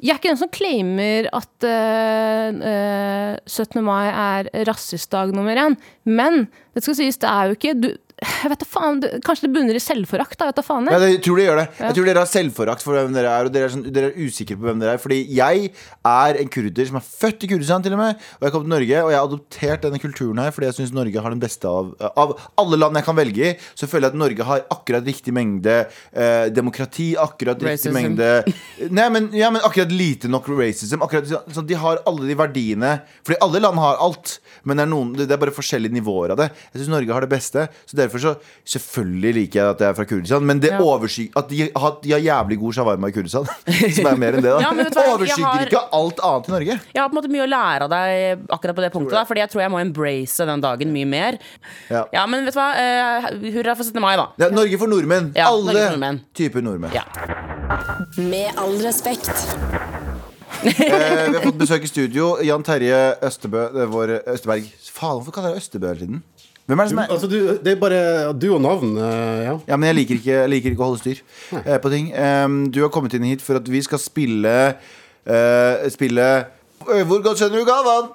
jeg 0.00 0.14
er 0.14 0.18
ikke 0.18 0.30
den 0.32 0.36
som 0.40 0.48
claimer 0.48 1.28
at 1.32 1.66
øh, 1.68 2.62
eh, 2.64 3.36
17. 3.46 3.82
mai 3.84 4.06
er 4.08 4.64
rasistdag 4.64 5.32
nummer 5.34 5.54
én. 5.56 5.76
Men 6.06 6.48
det 6.74 6.82
skal 6.84 6.94
sies, 6.94 7.18
det 7.20 7.28
er 7.28 7.48
jo 7.50 7.56
ikke 7.58 7.74
du, 7.80 7.90
Jeg 8.20 8.50
vet 8.52 8.60
da 8.60 8.66
faen, 8.68 9.00
det- 9.00 9.20
Kanskje 9.24 9.46
det 9.48 9.52
bunner 9.54 9.74
i 9.74 9.80
selvforakt? 9.80 10.36
da, 10.38 10.46
vet 10.50 10.56
da 10.56 10.62
faen 10.62 10.86
Ja, 10.90 10.98
jeg. 10.98 11.14
jeg 11.16 11.22
tror 11.24 11.36
det 11.40 11.44
gjør 11.46 11.56
det. 11.60 11.66
Jeg 11.80 11.94
tror 11.96 12.04
dere 12.10 12.18
har 12.24 12.28
selvforakt 12.28 12.82
for 12.84 12.92
hvem 12.98 13.14
dere 13.16 13.30
er, 13.32 13.44
og 13.48 13.52
dere 13.52 13.64
er, 13.64 13.72
sånn, 13.72 13.84
dere 13.92 14.10
er 14.10 14.18
usikre 14.20 14.56
på 14.60 14.66
hvem 14.68 14.80
dere 14.82 14.94
er. 14.94 14.98
Fordi 15.00 15.18
jeg 15.34 15.70
er 16.04 16.40
en 16.40 16.48
kurder 16.48 16.86
som 16.86 16.96
er 17.00 17.04
født 17.06 17.44
i 17.44 17.50
Kurdistan, 17.54 17.82
til 17.82 17.92
og 17.96 17.98
med. 18.02 18.16
Og 18.40 18.42
jeg 18.48 18.52
kom 18.52 18.62
til 18.66 18.74
Norge, 18.74 19.02
og 19.04 19.10
jeg 19.10 19.18
har 19.20 19.26
adoptert 19.28 19.80
denne 19.86 19.98
kulturen 20.02 20.38
her 20.42 20.50
fordi 20.52 20.66
jeg 20.68 20.74
syns 20.80 20.92
Norge 20.92 21.20
har 21.22 21.30
den 21.30 21.40
beste 21.40 21.64
av 21.68 21.94
Av 22.16 22.34
alle 22.58 22.76
land 22.76 22.96
jeg 22.96 23.04
kan 23.04 23.16
velge 23.16 23.44
i, 23.50 23.56
så 23.74 23.86
føler 23.88 24.08
jeg 24.10 24.12
at 24.14 24.20
Norge 24.20 24.44
har 24.44 24.60
akkurat 24.70 25.04
riktig 25.04 25.32
mengde 25.32 25.86
eh, 26.12 26.48
demokrati, 26.50 27.14
akkurat 27.16 27.56
riktig 27.60 27.88
Racism. 27.88 27.94
mengde 27.96 28.28
Nei, 28.90 29.08
men, 29.08 29.30
ja, 29.32 29.48
men 29.50 29.62
akkurat 29.62 29.90
lite 29.92 30.28
nok 30.28 30.48
racism. 30.48 31.00
Akkurat 31.02 31.24
sånn, 31.28 31.66
De 31.66 31.74
har 31.74 32.00
alle 32.06 32.26
de 32.26 32.34
verdiene. 32.34 33.00
Fordi 33.24 33.38
alle 33.40 33.60
land 33.60 33.78
har 33.78 33.96
alt, 34.00 34.38
men 34.64 34.76
det 34.76 34.82
er, 34.84 34.90
noen, 34.90 35.12
det 35.16 35.30
er 35.30 35.36
bare 35.40 35.54
forskjellige 35.54 35.92
nivåer 35.92 36.32
av 36.32 36.36
det. 36.42 36.50
Jeg 36.74 36.82
syns 36.82 36.88
Norge 36.92 37.12
har 37.12 37.20
det 37.20 37.30
beste. 37.30 37.68
Så 37.86 37.96
derfor 37.96 38.09
så 38.18 38.34
Selvfølgelig 38.66 39.34
liker 39.34 39.60
jeg 39.60 39.68
at 39.70 39.80
jeg 39.80 39.88
er 39.88 39.94
fra 39.94 40.04
Kurdistan, 40.04 40.42
men 40.46 40.58
det 40.60 40.70
Ja. 40.72 40.78
overskygger 40.80 41.36
at 41.38 41.48
de 41.48 41.70
har, 41.76 41.96
de 42.02 42.10
har 42.12 42.18
jævlig 42.20 42.58
god 42.58 42.72
shawarma 42.72 43.08
i 43.08 43.12
Kurdistan, 43.12 43.46
som 43.96 44.06
er 44.06 44.16
mer 44.16 44.32
enn 44.34 44.42
det, 44.42 44.50
da, 44.50 44.60
Ja, 44.60 44.70
overskygger 44.70 45.44
har- 45.46 45.66
ikke 45.66 45.82
alt 45.92 46.18
annet 46.20 46.48
i 46.48 46.50
Norge. 46.52 46.80
Jeg 46.94 47.02
har 47.02 47.08
på 47.08 47.16
en 47.16 47.22
måte 47.22 47.30
mye 47.30 47.44
å 47.46 47.50
lære 47.50 47.82
av 47.82 47.90
deg 47.90 48.38
akkurat 48.50 48.76
på 48.76 48.80
det 48.82 48.92
punktet. 48.92 49.12
Da, 49.14 49.24
fordi 49.24 49.40
jeg 49.40 49.50
tror 49.50 49.62
jeg 49.62 49.70
må 49.70 49.80
embrace 49.80 50.46
den 50.46 50.60
dagen 50.60 50.92
mye 50.92 51.06
mer. 51.06 51.38
Ja. 51.90 52.04
Ja, 52.12 52.26
men 52.26 52.44
vet 52.44 52.54
du 52.54 52.60
hva? 52.60 52.70
Uh, 52.74 53.50
hurra 53.54 53.74
for 53.76 53.84
17. 53.84 54.00
mai, 54.00 54.16
da. 54.16 54.28
Norge 54.50 54.78
for 54.78 54.86
nordmenn. 54.88 55.32
Ja, 55.36 55.48
Alle 55.52 55.70
for 55.72 55.78
nordmenn. 55.90 56.20
typer 56.34 56.62
nordmenn. 56.62 56.92
Ja. 56.94 57.04
Med 58.16 58.50
all 58.58 58.78
respekt. 58.82 59.30
Eh, 60.60 60.72
vi 60.76 61.36
har 61.36 61.40
fått 61.44 61.56
besøk 61.60 61.84
i 61.86 61.88
studio. 61.88 62.34
Jan 62.44 62.62
Terje 62.66 63.14
Østebø, 63.24 63.62
er 63.80 63.86
vår 63.88 64.10
Østeberg. 64.28 64.66
Faen, 64.92 65.20
hvorfor 65.20 65.32
kaller 65.32 65.54
jeg 65.54 65.62
Østebø 65.62 65.86
hele 65.88 65.98
tiden? 66.02 66.22
Hvem 66.70 66.78
er 66.78 66.86
det 66.86 66.92
som 66.92 67.00
er 67.02 67.10
Altså, 67.10 67.26
du, 67.26 67.38
det 67.64 67.72
er 67.72 67.78
bare 67.80 68.32
du 68.38 68.46
og 68.54 68.60
navn, 68.62 68.94
eh, 68.94 69.42
ja. 69.42 69.54
Ja, 69.66 69.76
men 69.76 69.88
jeg 69.90 69.96
liker 69.98 70.20
ikke, 70.20 70.30
jeg 70.36 70.50
liker 70.52 70.70
ikke 70.70 70.84
å 70.84 70.90
holde 70.92 71.02
styr 71.02 71.22
eh, 71.64 71.78
på 71.82 71.90
ting. 71.90 72.12
Em, 72.14 72.60
du 72.70 72.78
har 72.84 72.92
kommet 72.94 73.16
inn 73.18 73.26
hit 73.26 73.42
for 73.42 73.58
at 73.58 73.66
vi 73.66 73.82
skal 73.82 73.98
spille 73.98 74.54
uh, 74.70 75.88
Spille 75.90 76.28
Hvor 76.86 77.24
godt 77.24 77.42
skjønner 77.42 77.58
du 77.58 77.66
Galvan? 77.66 78.12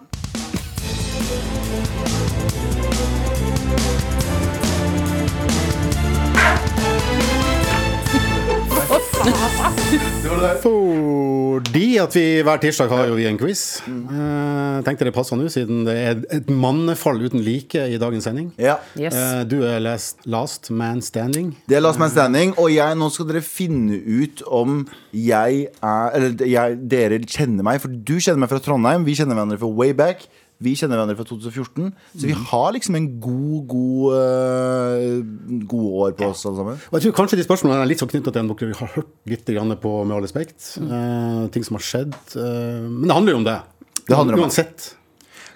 Fordi 10.36 11.86
at 12.01 12.15
vi 12.15 12.24
hver 12.44 12.60
tirsdag 12.62 12.89
har 12.92 13.08
jo 13.10 13.15
vi 13.18 13.25
en 13.30 13.38
quiz. 13.39 13.82
Uh, 13.88 14.82
tenkte 14.86 15.08
det 15.08 15.13
passa 15.15 15.38
nå, 15.38 15.48
siden 15.51 15.84
det 15.88 15.96
er 15.96 16.22
et 16.36 16.50
mannefall 16.51 17.22
uten 17.24 17.44
like 17.46 17.80
i 17.80 18.00
dagens 18.01 18.27
sending. 18.27 18.50
Ja. 18.62 18.77
Yes. 19.00 19.15
Uh, 19.15 19.44
du 19.48 19.58
er 19.68 19.80
last, 19.84 20.24
last 20.27 20.70
man 20.72 21.01
standing. 21.06 21.54
Det 21.70 21.77
er 21.77 21.84
Last 21.86 22.00
Man 22.01 22.12
Standing, 22.12 22.56
og 22.60 22.72
jeg, 22.74 22.98
nå 23.00 23.10
skal 23.13 23.30
dere 23.30 23.44
finne 23.46 24.00
ut 24.00 24.44
om 24.48 24.84
jeg 25.15 25.68
er 25.70 26.15
Eller 26.15 26.48
jeg, 26.48 26.80
dere 26.92 27.22
kjenner 27.24 27.65
meg, 27.65 27.80
for 27.84 27.92
du 27.92 28.18
kjenner 28.20 28.44
meg 28.44 28.51
fra 28.51 28.62
Trondheim. 28.63 29.06
Vi 29.08 29.15
kjenner 29.18 29.38
hverandre 29.38 29.62
fra 29.62 29.72
way 29.72 29.96
back. 29.96 30.27
Vi 30.64 30.72
kjenner 30.80 30.96
hverandre 30.96 31.18
fra 31.20 31.26
2014. 31.28 31.90
Så 32.16 32.30
vi 32.30 32.36
har 32.52 32.70
liksom 32.76 32.96
en 32.96 33.08
god, 33.20 33.66
god 33.68 34.16
uh, 34.16 35.64
God 35.68 35.88
år 36.06 36.14
på 36.16 36.30
oss 36.32 36.46
alle 36.48 36.62
sammen. 36.62 36.78
Og 36.90 36.98
jeg 36.98 37.06
tror 37.06 37.16
kanskje 37.20 37.40
de 37.42 37.48
spørsmålene 37.48 37.84
er 37.84 37.92
litt 37.92 38.04
sånn 38.04 38.12
knyttet 38.14 38.32
til 38.32 38.44
en 38.44 38.52
dere 38.54 38.78
har 38.80 38.94
hørt 38.96 39.12
litt 39.28 39.52
på 39.84 39.96
Med 40.08 40.16
all 40.16 40.24
respekt. 40.24 40.78
Uh, 40.80 41.48
ting 41.52 41.68
som 41.68 41.80
har 41.80 41.84
skjedd. 41.84 42.16
Uh, 42.38 42.88
men 42.88 43.10
det 43.10 43.18
handler 43.18 43.36
jo 43.36 43.42
om 43.42 43.50
det. 43.50 43.58
Det 44.06 44.16
handler 44.16 44.40
om. 44.40 44.46
Uansett. 44.48 44.94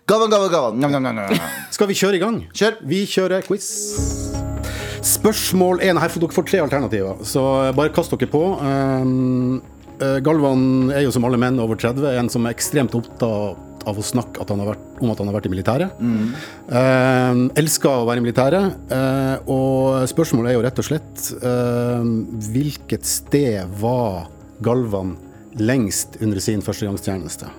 Gavan, 0.10 0.32
gavan, 0.34 0.52
gavan. 0.52 0.80
Njam, 0.82 0.92
njam, 0.92 1.16
njam. 1.16 1.50
Skal 1.76 1.88
vi 1.88 1.96
kjøre 1.96 2.20
i 2.20 2.24
gang? 2.24 2.44
Kjør. 2.52 2.80
Vi 2.92 3.04
kjører 3.08 3.46
quiz. 3.48 3.72
Spørsmål 5.06 5.80
1. 5.86 6.00
Her 6.02 6.12
får 6.12 6.24
dere 6.26 6.36
får 6.36 6.48
tre 6.50 6.60
alternativer, 6.66 7.22
så 7.24 7.44
bare 7.78 7.94
kast 7.96 8.12
dere 8.12 8.28
på. 8.28 8.42
Um, 8.60 9.62
Galvan 10.24 10.92
er 10.96 11.04
jo 11.06 11.12
som 11.16 11.26
alle 11.28 11.40
menn 11.42 11.60
over 11.62 11.76
30 11.80 12.06
en 12.20 12.30
som 12.32 12.46
er 12.48 12.56
ekstremt 12.56 12.96
opptatt 12.96 13.66
av 13.88 13.98
å 13.98 14.04
snakke 14.04 14.42
at 14.44 14.50
han 14.52 14.60
har 14.60 14.74
vært, 14.74 14.82
om 15.00 15.12
at 15.14 15.20
han 15.22 15.30
har 15.30 15.36
vært 15.38 15.48
i 15.48 15.52
militæret. 15.54 16.00
Um, 16.04 17.46
elsker 17.58 17.90
å 17.90 18.06
være 18.10 18.20
i 18.20 18.26
militæret. 18.26 18.76
eh, 18.92 19.50
og 19.50 20.04
spørsmålet 20.12 20.52
er 20.52 20.58
jo 20.58 20.64
rett 20.66 20.82
og 20.84 20.86
slett 20.86 21.24
eh, 21.40 22.10
Hvilket 22.52 23.08
sted 23.08 23.72
var 23.80 24.28
Galvan 24.62 25.16
lengst 25.58 26.20
under 26.22 26.44
sin 26.44 26.62
førstegangstjeneste? 26.62 27.50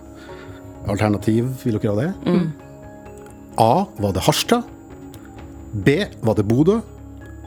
Alternativ, 0.92 1.48
vil 1.64 1.80
dere 1.80 1.96
ha 1.96 2.04
det? 2.04 2.44
A. 3.60 3.72
Var 4.00 4.12
det 4.16 4.22
Harstad? 4.28 4.68
B. 5.72 5.98
Var 6.20 6.34
det 6.38 6.46
Bodø? 6.48 6.78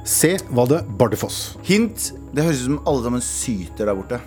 C. 0.06 0.36
Var 0.50 0.68
det 0.74 0.84
Bardufoss? 1.00 1.56
Hint. 1.64 2.12
Det 2.34 2.44
høres 2.44 2.66
ut 2.66 2.72
som 2.72 2.82
alle 2.90 3.06
sammen 3.06 3.24
syter 3.24 3.86
der 3.88 3.96
borte. 3.98 4.20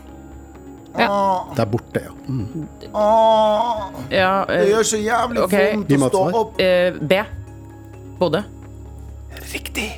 Ja. 0.99 1.07
Åh, 1.13 1.55
Der 1.57 1.67
borte, 1.69 2.01
ja. 2.07 2.13
Mm. 2.27 2.69
åh, 2.93 3.83
ja 4.11 4.31
det 4.49 4.61
eh, 4.63 4.69
gjør 4.71 4.87
så 4.89 5.01
jævlig 5.03 5.43
okay. 5.45 5.75
vondt 5.75 5.93
å 5.93 5.99
stå 6.09 6.23
svar. 6.23 6.39
opp. 6.41 6.61
eh, 6.61 6.97
B. 7.01 7.19
Bodø. 8.21 8.41
Riktig. 9.53 9.91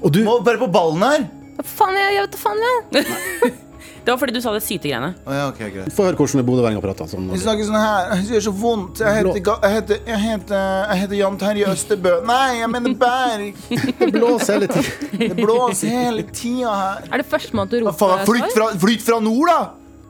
Og 0.00 0.12
du, 0.14 0.22
Må 0.24 0.38
være 0.46 0.62
på 0.62 0.70
ballen 0.72 1.02
her. 1.04 1.26
Hva 1.60 1.66
faen, 1.68 1.98
jeg, 2.00 2.14
jeg 2.16 2.22
vet 2.24 2.32
da 2.36 2.40
faen, 2.40 2.62
jeg. 2.64 3.52
Det 4.04 4.12
var 4.12 4.18
fordi 4.20 4.34
du 4.34 4.40
sa 4.42 4.52
det 4.54 4.62
sytegreiene. 4.64 5.10
Oh, 5.26 5.34
ja, 5.34 5.48
okay, 5.50 5.68
greit. 5.74 5.92
få 5.94 6.06
høre 6.08 6.16
hvordan 6.16 6.46
bodøværinger 6.48 6.84
prater. 6.84 7.08
Sånn. 7.10 7.26
Vi 7.32 7.40
snakker 7.42 7.66
sånn 7.68 7.78
her. 7.80 8.12
Det 8.16 8.36
gjør 8.36 8.46
så 8.46 8.54
vondt. 8.62 9.02
Jeg 9.04 9.18
heter, 9.18 9.40
jeg 9.40 9.74
heter, 9.76 10.00
jeg 10.08 10.22
heter, 10.24 10.62
jeg 10.90 11.02
heter 11.02 11.18
Jan 11.20 11.36
Terje 11.40 11.74
Østebø. 11.74 12.14
Nei, 12.30 12.46
jeg 12.60 12.70
mener 12.72 12.96
Berg. 13.00 13.60
det 14.00 14.10
blåser 14.14 14.56
hele 14.56 14.70
tiden. 14.72 15.20
Det 15.20 15.36
blåser 15.42 15.98
hele 15.98 16.24
tida 16.30 16.78
her. 16.80 17.10
Er 17.10 17.24
det 17.24 17.28
førstemann 17.28 17.70
til 17.72 17.84
å 17.84 17.92
rope 17.92 18.24
flytt 18.30 18.56
fra, 18.56 18.72
flytt 18.86 19.06
fra 19.06 19.20
nord, 19.24 19.52
da! 19.52 19.60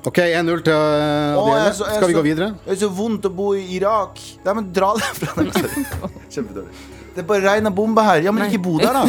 OK, 0.09 0.17
1-0 0.17 0.63
til 0.65 0.73
jeg 0.73 1.57
er 1.61 1.75
Skal 1.77 2.07
vi 2.09 2.15
gå 2.17 2.23
videre? 2.25 2.55
Det 2.65 2.73
er 2.73 2.79
så 2.87 2.89
vondt 2.95 3.27
å 3.29 3.33
bo 3.37 3.51
i 3.59 3.67
Irak. 3.77 4.17
Nei, 4.47 4.55
men 4.57 4.71
dra 4.73 4.95
derfra. 4.97 5.45
Kjempedårlig. 6.33 7.00
Det 7.11 7.25
er 7.25 7.27
bare 7.27 7.43
regn 7.43 7.67
og 7.67 7.75
bombe 7.75 8.03
her. 8.07 8.21
Ja, 8.23 8.33
men 8.35 8.47
ikke 8.47 8.61
bo 8.63 8.77
der, 8.79 8.95
da. 8.95 9.03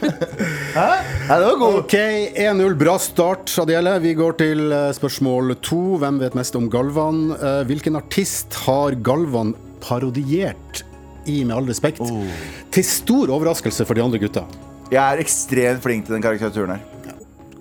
Hæ? 0.76 0.88
Nei, 1.26 1.38
det 1.40 1.46
var 1.48 1.56
god. 1.58 1.78
OK, 1.80 1.94
1-0. 2.38 2.76
Bra 2.78 2.94
start, 3.02 3.50
Adele. 3.62 3.96
Vi 4.04 4.12
går 4.18 4.36
til 4.38 4.62
eh, 4.70 4.90
spørsmål 4.94 5.56
to. 5.66 5.80
Hvem 6.02 6.20
vet 6.22 6.36
mest 6.38 6.58
om 6.58 6.68
Galvan? 6.70 7.24
Eh, 7.34 7.62
hvilken 7.66 7.98
artist 7.98 8.54
har 8.66 8.94
Galvan 9.06 9.56
parodiert 9.82 10.84
i 11.26 11.40
Med 11.42 11.56
all 11.56 11.66
respekt? 11.66 11.98
Oh. 12.04 12.22
Til 12.70 12.86
stor 12.86 13.32
overraskelse 13.34 13.86
for 13.88 13.98
de 13.98 14.04
andre 14.06 14.22
gutta. 14.22 14.44
Jeg 14.92 15.02
er 15.02 15.18
ekstremt 15.24 15.82
flink 15.82 16.06
til 16.06 16.14
den 16.14 16.22
karakteraturen 16.22 16.76
her. 16.76 16.84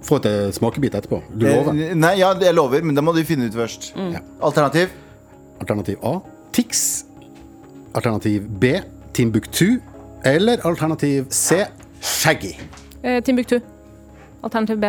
Få 0.06 0.20
et 0.22 0.28
eh, 0.30 0.52
smakebit 0.54 0.94
etterpå. 1.00 1.24
Du 1.34 1.48
lover. 1.48 1.74
Eh, 1.74 1.96
Nei, 1.98 2.20
ja, 2.22 2.36
jeg 2.38 2.54
lover, 2.54 2.86
men 2.86 2.94
det 2.94 3.02
må 3.02 3.16
du 3.18 3.24
finne 3.26 3.50
ut 3.50 3.58
først. 3.58 3.96
Ja. 3.98 4.22
Alternativ? 4.46 4.94
Alternativ 5.58 5.98
A 6.06 6.20
Tix. 6.54 6.84
Alternativ 7.96 8.46
B 8.62 8.76
Timbuktu. 9.16 9.80
Eller 10.26 10.60
alternativ 10.68 11.26
C 11.30 11.66
Shaggy. 12.02 12.56
Eh, 13.04 13.24
Timbuktu. 13.24 13.60
Alternativ 14.44 14.78
B. 14.78 14.86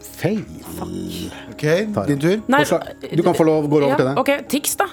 Feil. 0.00 0.44
OK, 1.52 1.64
din 2.08 2.20
tur. 2.20 2.36
Nei, 2.48 2.60
Forslag. 2.64 2.94
Du 3.16 3.22
kan 3.26 3.34
få 3.34 3.46
lov 3.48 3.66
å 3.66 3.72
gå 3.72 3.80
over 3.80 3.90
ja, 3.90 3.98
til 3.98 4.06
det. 4.08 4.14
Ok, 4.20 4.30
Tix, 4.52 4.76
da. 4.78 4.86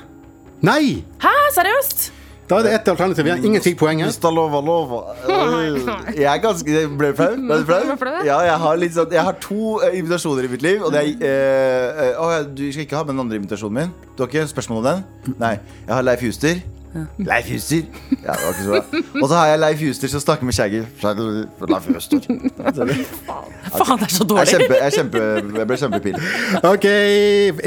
Nei! 0.66 1.04
Hæ, 1.22 1.36
seriøst? 1.56 2.10
Da 2.50 2.58
er 2.60 2.66
det 2.68 2.74
ett 2.76 2.90
alternativ 2.92 3.30
igjen. 3.30 3.46
Ingen 3.48 3.64
fikk 3.64 3.78
poenget. 3.80 4.10
Hvis 4.10 4.18
det 4.26 4.34
lover, 4.36 4.66
lover. 4.66 5.14
Jeg 6.18 6.28
er 6.28 6.42
ganske 6.44 6.74
jeg 6.74 6.90
Ble 7.00 7.14
du 7.14 7.22
flau? 7.22 7.38
Ble 7.38 7.62
du 7.62 7.70
flau? 7.70 7.96
flau? 8.02 8.18
Ja, 8.28 8.42
jeg 8.50 8.58
har, 8.66 8.82
litt 8.82 8.98
sånn, 8.98 9.14
jeg 9.16 9.24
har 9.30 9.38
to 9.46 9.78
eh, 9.86 9.96
invitasjoner 10.02 10.50
i 10.50 10.52
mitt 10.52 10.66
liv. 10.66 10.84
Og 10.84 10.92
det 10.92 11.06
er 11.06 11.24
eh, 11.30 12.04
eh, 12.10 12.20
å, 12.20 12.28
Du 12.50 12.66
skal 12.74 12.84
ikke 12.84 13.00
ha 13.00 13.06
med 13.06 13.16
den 13.16 13.24
andre 13.24 13.40
invitasjonen 13.40 13.80
min? 13.80 13.96
Du 14.18 14.26
har 14.26 14.34
ikke 14.34 14.50
spørsmål 14.52 14.84
om 14.84 14.90
den? 14.90 15.36
Nei. 15.40 15.56
Jeg 15.86 15.96
har 15.96 16.04
Leif 16.10 16.28
Juster. 16.28 16.60
Leif 17.24 17.48
Juster. 17.48 17.86
Ja, 18.22 18.34
det 18.36 18.44
var 18.44 18.52
ikke 18.52 18.64
så 18.66 18.72
bra. 18.72 19.02
Og 19.22 19.30
så 19.30 19.36
har 19.38 19.46
jeg 19.48 19.60
Leif 19.64 19.84
Juster 19.86 20.12
som 20.12 20.24
snakker 20.24 20.48
med 20.48 20.56
Shaggy. 20.58 20.82
Leif 21.72 21.86
Juster. 21.94 22.26
Jeg, 22.28 23.06
Faen, 23.78 24.02
det 24.02 24.08
er 24.10 24.12
så 24.12 24.26
er 24.26 24.32
dårlig. 24.32 24.48
kjempe, 24.52 24.76
jeg, 24.76 24.88
er 24.90 24.96
kjempe, 24.98 25.22
jeg 25.62 25.70
ble 25.70 25.78
kjempepinlig. 25.84 26.34
OK, 26.68 26.88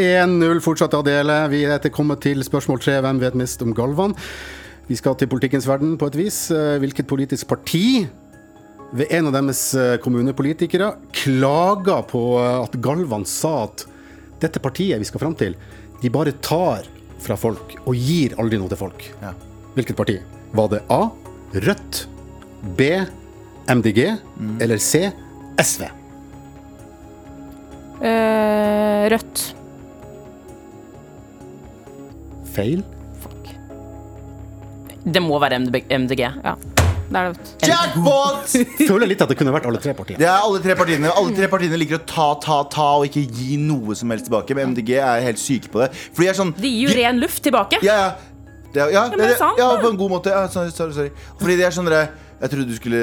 1-0 0.04 0.60
fortsatt 0.66 0.98
Adele. 0.98 1.38
Vi 1.54 1.62
er 1.64 1.80
til 1.84 1.94
kommet 1.94 2.20
til 2.26 2.44
spørsmål 2.44 2.82
tre. 2.84 2.98
Hvem 3.06 3.22
vet 3.22 3.38
mest 3.40 3.64
om 3.64 3.72
Galvan? 3.76 4.12
Vi 4.90 4.98
skal 5.00 5.16
til 5.16 5.30
politikkens 5.32 5.68
verden 5.68 5.96
på 5.96 6.10
et 6.12 6.18
vis. 6.20 6.42
Eh, 6.52 6.76
Hvilket 6.82 7.08
politisk 7.08 7.48
parti 7.48 8.04
ved 8.94 9.08
en 9.10 9.30
av 9.30 9.38
deres 9.38 9.62
eh, 9.78 9.96
kommunepolitikere 10.04 10.92
klager 11.16 12.04
på 12.12 12.26
eh, 12.42 12.58
at 12.60 12.76
Galvan 12.84 13.24
sa 13.26 13.62
at 13.64 13.86
dette 14.44 14.60
partiet 14.60 15.00
vi 15.00 15.08
skal 15.08 15.22
fram 15.24 15.34
til, 15.40 15.56
de 16.02 16.10
bare 16.12 16.34
tar 16.44 16.84
fra 17.24 17.36
folk 17.40 17.76
og 17.84 17.96
gir 17.96 18.36
aldri 18.40 18.60
noe 18.60 18.70
til 18.72 18.80
folk. 18.80 19.04
Ja. 19.22 19.32
Hvilket 19.74 19.98
parti? 19.98 20.18
Var 20.54 20.72
det 20.72 20.82
A. 20.92 21.02
Rødt, 21.54 22.06
B. 22.78 22.88
MDG 23.70 24.00
eller 24.60 24.80
C. 24.82 25.06
SV? 25.60 25.86
Uh, 28.04 29.06
rødt. 29.14 29.44
Feil. 32.54 32.84
Det 35.04 35.20
må 35.20 35.38
være 35.40 35.58
MDG. 35.60 35.84
MDG. 35.92 36.20
Ja, 36.24 36.54
det 37.10 37.20
er 37.20 37.32
det. 37.32 37.68
Jackpot! 37.68 38.54
Føler 38.90 39.06
litt 39.10 39.20
at 39.22 39.28
det 39.28 39.36
kunne 39.38 39.52
vært 39.54 39.66
alle 39.70 39.80
tre 39.82 39.92
partiene. 39.94 40.18
Det 40.22 40.26
er 40.28 40.38
alle 40.48 40.60
tre 40.64 40.74
partiene 40.78 41.12
Alle 41.14 41.34
tre 41.36 41.48
partiene 41.52 41.78
liker 41.80 42.00
å 42.00 42.04
ta, 42.08 42.28
ta, 42.42 42.62
ta 42.72 42.88
og 42.98 43.06
ikke 43.10 43.24
gi 43.28 43.56
noe 43.60 43.94
som 43.98 44.10
helst 44.14 44.26
tilbake. 44.30 44.56
Men 44.58 44.72
MDG 44.74 44.94
er 44.98 45.20
helt 45.28 45.38
syke 45.42 45.68
på 45.72 45.84
det. 45.84 45.90
For 46.12 46.24
de 46.24 46.30
er 46.32 46.38
sånn 46.40 46.54
De 46.58 46.68
gir 46.70 46.88
jo 46.88 46.96
ren 47.02 47.20
luft 47.22 47.42
tilbake. 47.44 47.82
Ja, 47.84 47.96
ja. 48.06 48.12
Det, 48.74 48.82
er- 48.82 48.90
ja, 48.90 49.04
det 49.08 49.18
det- 49.22 49.38
ja, 49.38 49.68
på 49.78 49.86
en 49.92 49.96
god 50.00 50.10
måte. 50.16 50.32
Ja, 50.34 50.48
sorry, 50.50 50.70
sorry, 50.74 50.92
sorry. 50.96 51.10
Fordi 51.38 51.56
de 51.60 51.62
er 51.68 51.70
sånn 51.76 51.86
dere, 51.86 52.08
Jeg 52.42 52.50
trodde 52.50 52.66
du 52.68 52.74
skulle 52.76 53.02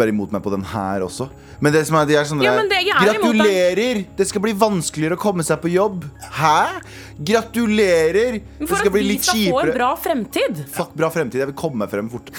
være 0.00 0.08
imot 0.10 0.32
meg 0.32 0.40
på 0.42 0.50
den 0.50 0.62
her 0.66 1.02
også. 1.04 1.26
Men 1.60 1.74
det 1.74 1.82
som 1.86 1.98
er, 2.00 2.06
de 2.08 2.14
er 2.16 2.24
sånn 2.24 2.40
Ja, 2.42 2.54
det- 2.64 2.78
er. 2.80 3.04
Gratulerer! 3.04 4.00
Det 4.16 4.26
skal 4.26 4.40
bli 4.40 4.54
vanskeligere 4.56 5.18
å 5.18 5.20
komme 5.20 5.44
seg 5.44 5.60
på 5.60 5.68
jobb. 5.70 6.06
Hæ? 6.38 6.80
Gratulerer! 7.20 8.40
Det 8.58 8.66
For 8.68 8.76
skal 8.80 8.88
at 8.90 8.94
bli 8.96 9.02
vi 9.04 9.08
litt 9.12 9.24
skal 9.28 9.36
få 9.36 9.60
en 9.60 9.66
kjipere. 9.66 9.74
bra 9.76 9.90
fremtid. 10.00 10.62
Fuck, 10.72 10.94
bra 10.96 11.10
fremtid. 11.12 11.38
Jeg 11.42 11.50
vil 11.52 11.58
komme 11.60 11.84
meg 11.84 11.90
frem 11.92 12.08
fort. 12.10 12.30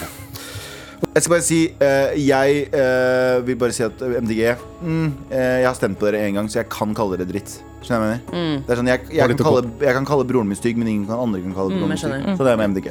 Jeg 1.11 1.25
skal 1.25 1.33
bare 1.33 1.43
si 1.43 1.57
uh, 1.75 2.13
Jeg 2.15 2.61
uh, 2.71 3.41
vil 3.43 3.57
bare 3.59 3.73
si 3.75 3.83
at 3.83 3.99
MDG 3.99 4.45
mm, 4.79 5.09
uh, 5.27 5.35
Jeg 5.35 5.65
har 5.67 5.75
stemt 5.75 5.99
på 5.99 6.07
dere 6.07 6.21
en 6.29 6.37
gang, 6.39 6.47
så 6.47 6.61
jeg 6.61 6.69
kan 6.71 6.93
kalle 6.95 7.17
dere 7.19 7.27
dritt. 7.27 7.57
Skjønner 7.81 8.11
jeg 8.13 8.21
mener? 8.31 8.61
Det 8.61 8.71
er 8.71 8.77
sånn, 8.79 8.89
jeg, 8.91 9.01
jeg, 9.17 9.33
kan 9.33 9.41
kalle, 9.41 9.61
jeg 9.81 9.95
kan 9.97 10.05
kalle 10.07 10.25
broren 10.29 10.47
min 10.51 10.59
stygg, 10.59 10.77
men 10.79 10.87
ingen 10.91 11.07
kan, 11.09 11.17
andre 11.19 11.41
kan 11.41 11.55
kalle 11.57 11.73
broren 11.73 11.81
Mm, 11.81 11.89
min 11.89 11.97
jeg 11.97 12.03
skjønner. 12.03 12.21
stygg. 12.21 12.37
Så 12.37 12.45
det 12.45 12.51
er 12.51 12.59
med 12.61 12.69
MDG. 12.71 12.89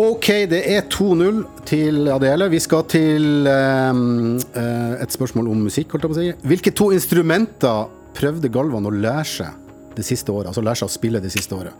OK, 0.00 0.28
det 0.50 0.60
er 0.72 0.86
2-0 0.94 1.42
til 1.68 2.08
Adele. 2.14 2.48
Vi 2.54 2.60
skal 2.64 2.86
til 2.88 3.50
eh, 3.52 5.04
et 5.04 5.12
spørsmål 5.14 5.50
om 5.52 5.60
musikk, 5.68 5.92
holdt 5.92 6.06
jeg 6.08 6.14
på 6.14 6.16
å 6.16 6.20
si. 6.22 6.48
Hvilke 6.54 6.72
to 6.80 6.88
instrumenter 6.96 7.84
prøvde 8.16 8.48
Galvan 8.54 8.88
å 8.88 8.94
lære 8.96 9.26
seg 9.28 9.92
det 9.98 10.06
siste 10.08 10.32
året? 10.32 10.48
Altså 10.54 10.64
lære 10.64 10.80
seg 10.80 10.88
å 10.88 10.94
spille 10.96 11.20
det 11.22 11.30
siste 11.36 11.54
året. 11.60 11.76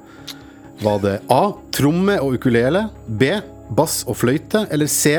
Var 0.85 1.01
det 1.01 1.15
A. 1.33 1.41
Tromme 1.73 2.19
og 2.21 2.37
ukulele. 2.37 2.91
B. 3.09 3.33
Bass 3.73 4.03
og 4.05 4.21
fløyte. 4.21 4.67
Eller 4.75 4.87
C. 4.93 5.17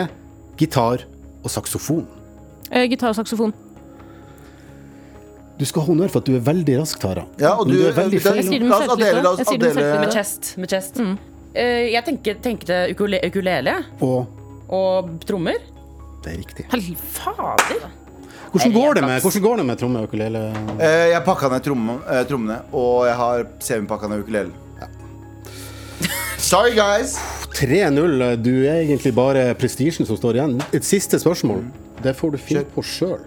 Gitar 0.58 1.04
og 1.44 1.52
saksofon. 1.52 2.06
Eh, 2.72 2.86
Gitar 2.90 3.10
og 3.12 3.18
saksofon. 3.20 3.54
Du 5.60 5.64
skal 5.66 5.86
ha 5.86 5.88
honnør 5.88 6.10
for 6.12 6.20
at 6.20 6.28
du 6.28 6.36
er 6.36 6.44
veldig 6.44 6.74
rask, 6.82 7.00
Tara. 7.00 7.24
Ja, 7.40 7.54
og 7.56 7.68
Men 7.68 7.76
du, 7.76 7.82
du 7.82 7.88
er 7.88 7.96
veldig 7.96 8.20
feil. 8.24 8.40
Jeg 8.42 8.48
sier 8.50 8.60
det 8.64 8.68
med 8.68 8.82
selvtillit, 8.82 9.30
jeg 9.40 9.48
sier 9.48 9.60
det 9.62 9.68
med 9.70 9.76
selvtillit. 9.78 10.02
Med 10.02 10.16
chest. 10.18 10.50
Med 10.60 10.74
chest. 10.74 11.00
Eh, 11.56 11.84
jeg 11.94 12.04
tenker, 12.10 12.40
tenkte 12.44 12.80
ukule, 12.92 13.22
ukulele 13.24 13.78
Og 14.04 14.42
og 14.76 15.12
trommer. 15.30 15.60
det 16.26 16.32
er 16.34 16.38
riktig. 16.42 16.66
Hel- 16.72 16.98
Fader. 16.98 17.86
Hvordan 18.52 18.72
går 18.74 18.94
det 18.96 19.02
med, 19.04 19.22
hvordan 19.22 19.42
går 19.44 19.58
det 19.58 19.66
med 19.66 19.78
tromme 19.78 20.00
og 20.00 20.04
ukulele? 20.10 20.42
Uh, 20.80 20.84
Jeg 21.12 21.22
pakka 21.26 21.50
ned 21.52 21.64
tromme, 21.64 21.96
uh, 22.08 22.24
trommene, 22.28 22.58
og 22.74 23.06
jeg 23.06 23.16
har 23.16 23.46
semipakka 23.60 24.08
ned 24.08 24.24
ukulelen. 24.24 24.54
Sorry, 26.38 26.74
guys! 26.76 27.18
3-0. 27.56 28.36
Du 28.44 28.52
er 28.68 28.82
egentlig 28.84 29.14
bare 29.16 29.48
prestisjen 29.60 30.06
som 30.08 30.18
står 30.20 30.40
igjen. 30.40 30.58
Et 30.76 30.84
siste 30.86 31.20
spørsmål. 31.22 31.64
Det 32.04 32.16
får 32.18 32.36
du 32.36 32.38
finne 32.42 32.66
på 32.76 32.84
sjøl. 32.86 33.22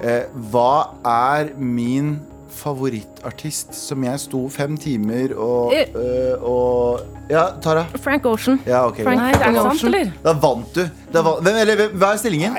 Eh, 0.00 0.24
hva 0.50 0.94
er 1.06 1.50
min 1.58 2.16
favorittartist 2.54 3.74
som 3.74 4.04
jeg 4.06 4.20
sto 4.22 4.44
fem 4.52 4.76
timer 4.78 5.32
og, 5.34 5.72
Eh. 5.74 5.88
eh, 5.90 6.36
og 6.40 7.00
Ja, 7.30 7.50
Tara? 7.60 7.86
Frank 8.04 8.24
Ocean. 8.26 8.58
Ja, 8.66 8.84
okay, 8.86 9.02
Frank 9.02 9.16
Nei, 9.18 9.32
det 9.32 9.40
er 9.40 9.54
sant, 9.54 9.72
Ocean. 9.74 9.94
eller? 9.94 10.12
Da 10.22 10.32
vant 10.34 10.74
du. 10.74 10.82
Da 11.10 11.22
vant, 11.22 11.40
hvem, 11.42 11.56
eller, 11.56 11.76
hvem- 11.76 11.98
hva 11.98 12.12
er 12.12 12.18
stillingen? 12.18 12.58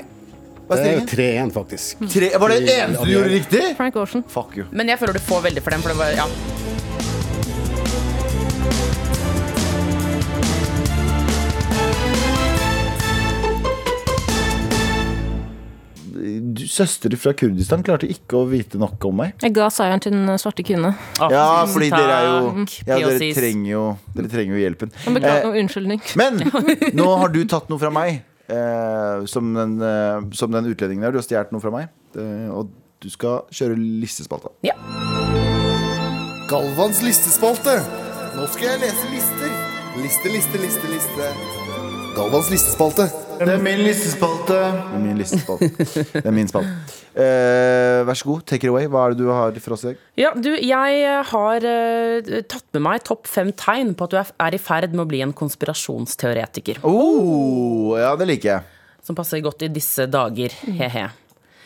Hva 0.67 0.75
er 0.79 0.83
Det 0.83 0.87
er 0.87 0.99
jo 0.99 1.05
3-1, 1.05 1.51
faktisk. 1.53 1.99
Tre, 2.11 2.29
var 2.39 2.47
det 2.49 2.67
eneste 2.67 3.05
du 3.05 3.11
gjorde 3.11 3.29
riktig? 3.29 3.75
Frank 3.77 3.95
Ocean. 3.95 4.23
Fuck 4.27 4.57
you. 4.57 4.65
Men 4.71 4.87
jeg 4.87 4.97
føler 4.99 5.13
du 5.13 5.19
får 5.19 5.41
veldig 5.43 5.61
for 5.63 5.69
den. 5.71 5.81
For 5.81 5.89
det 5.89 5.97
var, 5.97 6.09
ja. 6.17 6.25
Søstre 16.75 17.17
fra 17.19 17.33
Kurdistan 17.37 17.83
klarte 17.85 18.07
ikke 18.11 18.37
å 18.41 18.45
vite 18.49 18.79
nok 18.81 19.03
om 19.07 19.19
meg. 19.23 19.35
Jeg 19.43 19.55
ga 19.55 19.69
seieren 19.73 20.03
til 20.03 20.15
den 20.15 20.29
svarte 20.41 20.65
kvinne. 20.67 20.93
Ah, 21.19 21.31
Ja, 21.33 21.47
fordi 21.71 21.89
dere 21.93 22.15
er 22.19 22.29
jo 22.29 22.65
ja, 22.85 22.99
dere, 22.99 23.31
trenger 23.37 23.69
jo, 23.71 23.83
dere 24.15 24.31
trenger 24.31 24.57
jo 24.57 24.63
hjelpen. 24.63 24.93
Beklager 25.07 25.51
eh, 25.51 25.59
unnskyldning. 25.63 26.01
Men 26.19 26.41
nå 26.99 27.09
har 27.21 27.33
du 27.33 27.41
tatt 27.49 27.71
noe 27.71 27.81
fra 27.81 27.91
meg. 27.95 28.23
Eh, 28.45 29.25
som, 29.31 29.53
den, 29.57 29.77
eh, 29.81 30.21
som 30.37 30.51
den 30.53 30.67
utlendingen 30.69 31.07
der. 31.07 31.15
Du 31.15 31.21
har 31.21 31.25
stjålet 31.25 31.55
noe 31.55 31.63
fra 31.63 31.73
meg. 31.73 31.89
Eh, 32.17 32.49
og 32.53 32.69
du 33.01 33.09
skal 33.13 33.45
kjøre 33.53 33.77
listespalta. 33.79 34.51
Ja. 34.65 34.75
Galvans 36.49 37.01
listespalte. 37.05 37.79
Nå 38.35 38.45
skal 38.53 38.75
jeg 38.75 38.83
lese 38.85 39.11
lister. 39.13 39.55
Liste, 40.03 40.31
liste, 40.33 40.61
liste, 40.61 40.91
liste. 40.91 41.94
Galvans 42.15 42.47
listespalte. 42.47 43.09
Det 43.35 43.51
er 43.51 43.59
min 43.59 43.81
listespalte. 43.83 44.55
Det 44.55 44.95
er 44.95 45.01
min 45.03 45.17
listespalte. 45.19 45.67
Det 46.13 46.21
er 46.21 46.35
min 46.35 46.47
spalte. 46.47 46.71
Eh, 47.11 48.03
vær 48.07 48.15
så 48.15 48.29
god, 48.29 48.45
take 48.47 48.63
it 48.63 48.71
away. 48.71 48.87
Hva 48.91 49.03
er 49.05 49.15
det 49.15 49.25
du 49.25 49.31
har 49.33 49.57
for 49.63 49.75
oss 49.75 49.83
i 49.83 49.89
dag? 49.89 49.99
Ja, 50.19 50.31
du, 50.31 50.49
jeg 50.55 51.17
har 51.31 51.67
eh, 51.67 52.31
tatt 52.47 52.65
med 52.77 52.85
meg 52.87 53.03
topp 53.07 53.27
fem 53.27 53.51
tegn 53.59 53.91
på 53.99 54.07
at 54.07 54.15
du 54.15 54.19
er, 54.21 54.31
er 54.47 54.55
i 54.55 54.61
ferd 54.61 54.95
med 54.95 55.03
å 55.03 55.09
bli 55.11 55.19
en 55.25 55.35
konspirasjonsteoretiker. 55.35 56.79
Oh, 56.87 57.97
ja, 57.99 58.13
det 58.19 58.29
liker 58.31 58.53
jeg. 58.53 58.71
Som 59.05 59.19
passer 59.19 59.43
godt 59.43 59.67
i 59.67 59.71
disse 59.75 60.07
dager. 60.07 60.55
He-he. 60.63 61.09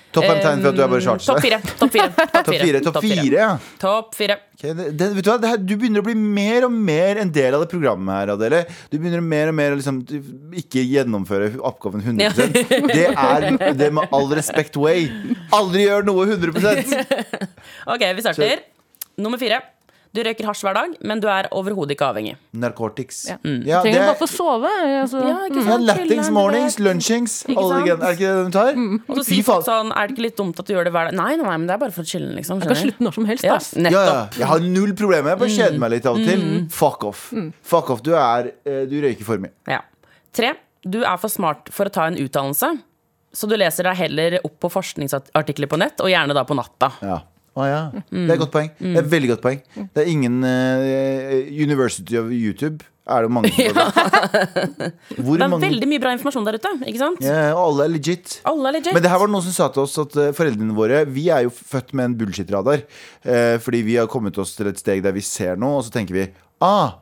Topp 0.09 0.25
fem 0.25 0.39
tegn 0.41 0.63
for 0.63 0.71
at 0.71 0.77
du 0.77 0.81
er 0.81 0.89
bare 0.89 1.15
Topp 1.21 1.41
fire. 1.43 1.59
Topp 1.77 1.91
fire. 1.93 2.07
Topp 2.17 2.49
fire, 2.49 2.81
top 2.85 2.99
fire, 3.03 3.35
ja. 3.35 3.49
Topp 3.81 4.15
fire. 4.17 4.37
Ok, 4.55 4.63
det, 4.65 4.87
det, 4.97 5.09
vet 5.15 5.25
du, 5.25 5.29
hva? 5.29 5.37
Det 5.39 5.51
her, 5.51 5.61
du 5.61 5.73
begynner 5.77 6.01
å 6.01 6.07
bli 6.07 6.15
mer 6.19 6.65
og 6.67 6.73
mer 6.73 7.21
en 7.21 7.29
del 7.35 7.55
av 7.55 7.63
det 7.63 7.69
programmet 7.71 8.17
her, 8.17 8.33
Adele. 8.33 8.63
Du 8.89 8.97
begynner 8.97 9.21
mer 9.23 9.53
og 9.53 9.57
mer 9.59 9.75
å 9.75 9.79
liksom, 9.79 10.01
ikke 10.63 10.83
gjennomføre 10.83 11.51
oppgaven 11.69 12.03
100 12.17 12.49
Det 12.97 13.07
er 13.13 13.49
det 13.77 13.91
med 13.95 14.15
all 14.15 14.27
respect 14.33 14.79
way. 14.81 15.07
Aldri 15.55 15.85
gjør 15.85 16.09
noe 16.09 16.25
100 16.25 16.57
Ok, 17.93 18.07
vi 18.17 18.25
starter. 18.25 18.65
Nummer 19.19 19.39
fire. 19.41 19.61
Du 20.09 20.23
røyker 20.25 20.47
hasj 20.49 20.63
hver 20.65 20.73
dag, 20.73 20.93
men 21.05 21.19
du 21.21 21.27
er 21.29 21.45
overhodet 21.53 21.93
ikke 21.93 22.07
avhengig. 22.09 22.31
Narcotics. 22.57 23.19
Ja. 23.29 23.35
Ja, 23.45 23.81
det 23.83 23.91
Trenger 23.91 24.07
bare 24.07 24.15
er, 24.15 24.17
få 24.17 24.27
sove. 24.31 24.71
Altså. 25.03 25.21
ikke 25.21 25.65
ja, 25.67 25.75
Lattings, 25.85 26.31
mornings, 26.33 26.77
lunchings. 26.81 27.35
Alle 27.53 27.67
sant? 27.75 27.89
Er 27.91 27.99
det 28.01 28.09
ikke 28.17 28.31
det 28.33 28.47
de 28.47 28.55
tar? 28.55 28.79
Og 29.05 29.19
så 29.19 29.25
sier 29.27 29.45
folk 29.45 29.67
sånn 29.67 29.93
Er 29.93 30.09
det 30.09 30.15
ikke 30.15 30.25
litt 30.25 30.39
dumt 30.39 30.63
at 30.63 30.65
du 30.65 30.73
gjør 30.73 30.89
det 30.89 30.95
hver 30.95 31.11
dag? 31.11 31.19
Nei, 31.19 31.29
nei, 31.37 31.45
nei, 31.45 31.53
men 31.61 31.69
det 31.69 31.75
er 31.77 31.83
bare 31.85 31.93
for 31.93 32.07
å 32.07 32.09
chille, 32.09 32.31
liksom. 32.39 32.63
Jeg 32.65 32.71
kan 32.73 32.81
slutte 32.81 33.05
når 33.05 33.17
som 33.19 33.29
helst. 33.29 33.45
Ja. 33.45 33.59
Ja, 33.85 34.03
ja. 34.09 34.17
Jeg 34.39 34.49
har 34.49 34.65
null 34.65 34.95
problemer. 34.97 35.35
Jeg 35.35 35.43
bare 35.43 35.55
kjeder 35.59 35.79
meg 35.85 35.93
litt 35.93 36.09
av 36.09 36.17
og 36.17 36.25
til. 36.25 36.45
Mm. 36.49 36.67
Fuck 36.73 37.05
off. 37.11 37.27
Fuck 37.75 37.93
off. 37.93 38.01
Du, 38.05 38.15
er, 38.17 38.53
eh, 38.65 38.83
du 38.89 38.97
røyker 39.05 39.29
for 39.29 39.45
mye. 39.45 39.53
Ja. 39.69 39.83
Tre. 40.33 40.55
Du 40.89 41.03
er 41.03 41.17
for 41.21 41.29
smart 41.29 41.69
for 41.75 41.89
å 41.89 41.93
ta 41.93 42.09
en 42.09 42.17
utdannelse, 42.17 42.71
så 43.35 43.47
du 43.49 43.53
leser 43.59 43.85
deg 43.85 43.97
heller 43.99 44.39
opp 44.41 44.55
på 44.63 44.71
forskningsartikler 44.73 45.69
på 45.69 45.77
nett, 45.77 46.01
og 46.01 46.09
gjerne 46.09 46.33
da 46.33 46.45
på 46.47 46.57
natta. 46.57 46.95
Ja. 47.05 47.19
Å 47.59 47.65
ja. 47.67 47.79
Det 48.07 48.23
er 48.29 48.35
et 48.37 48.41
godt 48.45 48.53
poeng. 48.53 48.69
Det 48.79 48.93
er 48.95 49.03
et 49.03 49.11
veldig 49.11 49.29
godt 49.33 49.43
poeng. 49.43 49.59
Det 49.75 50.03
er 50.05 50.11
ingen 50.13 50.39
uh, 50.45 51.33
University 51.51 52.15
of 52.19 52.29
YouTube. 52.31 52.85
Er 53.09 53.25
det 53.25 53.31
mange 53.33 53.49
der? 53.49 53.73
Hvor 55.25 55.39
Det 55.39 55.41
er 55.41 55.49
mange 55.49 55.63
veldig 55.63 55.87
mye 55.89 56.01
bra 56.03 56.11
informasjon 56.13 56.45
der 56.45 56.59
ute, 56.61 56.71
ikke 56.91 57.01
sant? 57.01 57.23
ja, 57.25 57.39
Og 57.57 57.61
alle 57.63 57.87
er 57.87 57.93
legit. 57.95 58.35
Alle 58.49 58.69
er 58.69 58.77
legit. 58.77 58.93
Men 58.93 59.01
det 59.05 59.09
her 59.11 59.21
var 59.23 59.31
noen 59.33 59.45
som 59.47 59.55
sa 59.55 59.69
til 59.73 59.81
oss 59.87 59.97
at 60.03 60.17
eh, 60.21 60.29
foreldrene 60.37 60.75
våre 60.77 61.01
Vi 61.09 61.25
er 61.33 61.47
jo 61.47 61.53
født 61.55 61.95
med 61.97 62.11
en 62.11 62.17
bullshit-radar. 62.19 62.83
Eh, 63.25 63.55
fordi 63.65 63.81
vi 63.87 63.97
har 63.97 64.09
kommet 64.13 64.37
oss 64.41 64.53
til 64.59 64.69
et 64.69 64.77
steg 64.81 65.01
der 65.05 65.15
vi 65.17 65.25
ser 65.25 65.57
noe, 65.59 65.79
og 65.81 65.87
så 65.87 65.93
tenker 65.95 66.19
vi 66.19 66.27
Ah, 66.61 66.99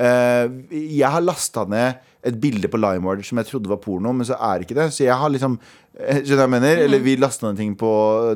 eh, 0.00 0.46
jeg 0.70 1.12
har 1.12 1.20
lasta 1.26 1.66
ned 1.68 2.00
et 2.26 2.36
bilde 2.40 2.68
på 2.68 2.76
Limeward 2.80 3.22
som 3.24 3.38
jeg 3.40 3.48
trodde 3.48 3.70
var 3.70 3.78
porno, 3.80 4.12
men 4.12 4.26
så 4.28 4.36
er 4.36 4.58
det 4.60 4.66
ikke 4.68 4.76
det. 4.76 4.88
Så 4.92 5.06
jeg 5.06 5.16
har 5.16 5.30
liksom 5.32 5.54
eh, 5.96 6.18
Skjønner 6.20 6.28
du 6.28 6.34
hva 6.36 6.44
jeg 6.44 6.52
mener? 6.54 6.82
Eller 6.84 7.00
vi 7.04 7.14
lasta 7.16 7.48
ned 7.48 7.60
ting 7.62 7.72
på 7.80 7.90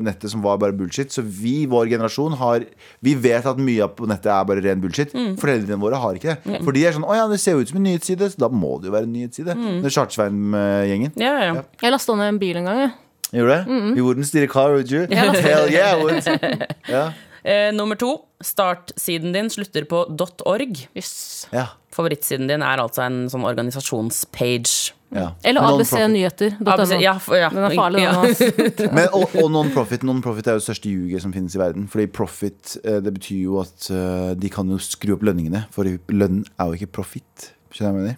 nettet 0.05 0.31
som 0.33 0.41
var 0.45 0.57
bare 0.61 0.73
bullshit. 0.77 1.13
Så 1.13 1.21
vi, 1.21 1.67
vår 1.69 1.91
generasjon, 1.93 2.33
har 2.39 2.65
Vi 3.05 3.13
vet 3.27 3.45
at 3.45 3.61
mye 3.61 3.85
av 3.85 3.93
på 3.97 4.09
nettet 4.09 4.31
er 4.33 4.47
bare 4.49 4.63
ren 4.65 4.81
bullshit. 4.81 5.13
Foreldrene 5.41 5.77
våre 5.81 5.99
har 6.01 6.17
ikke 6.17 6.33
det. 6.33 6.59
For 6.65 6.73
de 6.75 6.85
er 6.89 6.97
sånn 6.97 7.05
Å 7.05 7.17
ja, 7.19 7.27
det 7.29 7.37
ser 7.43 7.57
jo 7.59 7.61
ut 7.65 7.69
som 7.73 7.77
en 7.81 7.85
nyhetsside, 7.91 8.31
så 8.33 8.45
da 8.47 8.49
må 8.49 8.75
det 8.81 8.89
jo 8.89 8.95
være 8.97 9.09
en 9.09 9.13
nyhetsside. 9.19 9.53
Det 9.55 9.91
er 9.91 9.95
Chartsveien-gjengen. 9.99 11.13
Ja, 11.21 11.35
ja. 11.51 11.61
Jeg 11.85 11.93
lasta 11.93 12.17
ned 12.17 12.33
en 12.33 12.41
bil 12.41 12.57
en 12.63 12.71
gang. 12.71 12.81
Jeg. 12.87 12.95
Gjorde 13.35 13.55
det? 13.61 13.77
You 13.99 14.05
wouldn't 14.07 14.29
steal 14.29 14.43
a 14.45 14.47
car, 14.47 14.73
would 14.73 14.91
you? 14.91 15.05
Hell 15.11 15.69
yeah, 15.69 15.93
I 15.93 16.03
would. 16.03 16.23
Ja. 16.89 17.11
Eh, 17.45 17.71
nummer 17.75 17.95
to. 18.01 18.11
Startsiden 18.43 19.31
din 19.35 19.49
slutter 19.53 19.85
på 19.85 20.03
.org. 20.45 20.79
Yes. 20.97 21.47
ja. 21.53 21.67
Favorittsiden 21.95 22.49
din 22.49 22.63
er 22.65 22.81
altså 22.83 23.05
en 23.05 23.27
sånn 23.31 23.45
organisasjonspage. 23.47 24.91
ja. 25.15 25.29
Eller 25.47 25.61
ABC 25.63 25.93
Nyheter. 26.11 26.57
ABC, 26.65 26.91
ja, 26.99 27.13
ja. 27.37 27.49
Den 27.53 27.63
er 27.69 27.75
farlig, 27.77 28.01
Ja. 28.03 28.11
den. 28.25 28.91
Men, 28.97 29.07
og 29.13 29.29
og 29.43 29.51
non-profit 29.53 30.03
Non-profit 30.03 30.47
er 30.49 30.57
jo 30.57 30.63
det 30.63 30.67
største 30.67 30.89
ljuget 30.91 31.21
som 31.23 31.31
finnes 31.33 31.55
i 31.55 31.61
verden. 31.61 31.87
Fordi 31.87 32.07
profit 32.11 32.77
eh, 32.83 32.99
det 33.05 33.13
betyr 33.15 33.43
jo 33.45 33.59
at 33.61 33.89
eh, 33.93 34.33
de 34.35 34.49
kan 34.51 34.67
jo 34.69 34.77
skru 34.81 35.13
opp 35.15 35.23
lønningene. 35.23 35.65
For 35.71 35.87
lønn 36.11 36.43
er 36.59 36.65
jo 36.73 36.79
ikke 36.81 36.91
profit. 37.01 37.51
Jeg? 37.75 38.15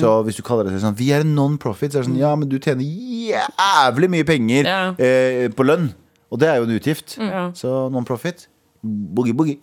Så 0.00 0.08
hvis 0.26 0.34
du 0.34 0.42
kaller 0.42 0.66
det 0.66 0.80
sånn 0.82 0.96
Vi 0.98 1.12
er 1.14 1.20
en 1.22 1.30
non-profit, 1.36 1.92
så 1.94 2.00
er 2.00 2.02
det 2.02 2.08
sånn 2.08 2.16
Ja, 2.18 2.32
men 2.34 2.48
du 2.50 2.56
tjener 2.58 2.82
jævlig 2.82 4.08
mye 4.10 4.26
penger 4.26 4.66
Ja. 4.66 4.80
eh, 4.98 5.46
på 5.54 5.62
lønn. 5.62 5.92
Og 6.34 6.40
det 6.42 6.48
er 6.50 6.56
jo 6.58 6.64
en 6.66 6.74
utgift. 6.74 7.14
Ja. 7.22 7.44
Så 7.54 7.86
non-profit 7.94 8.48
boogie, 8.86 9.34
boogie. 9.36 9.58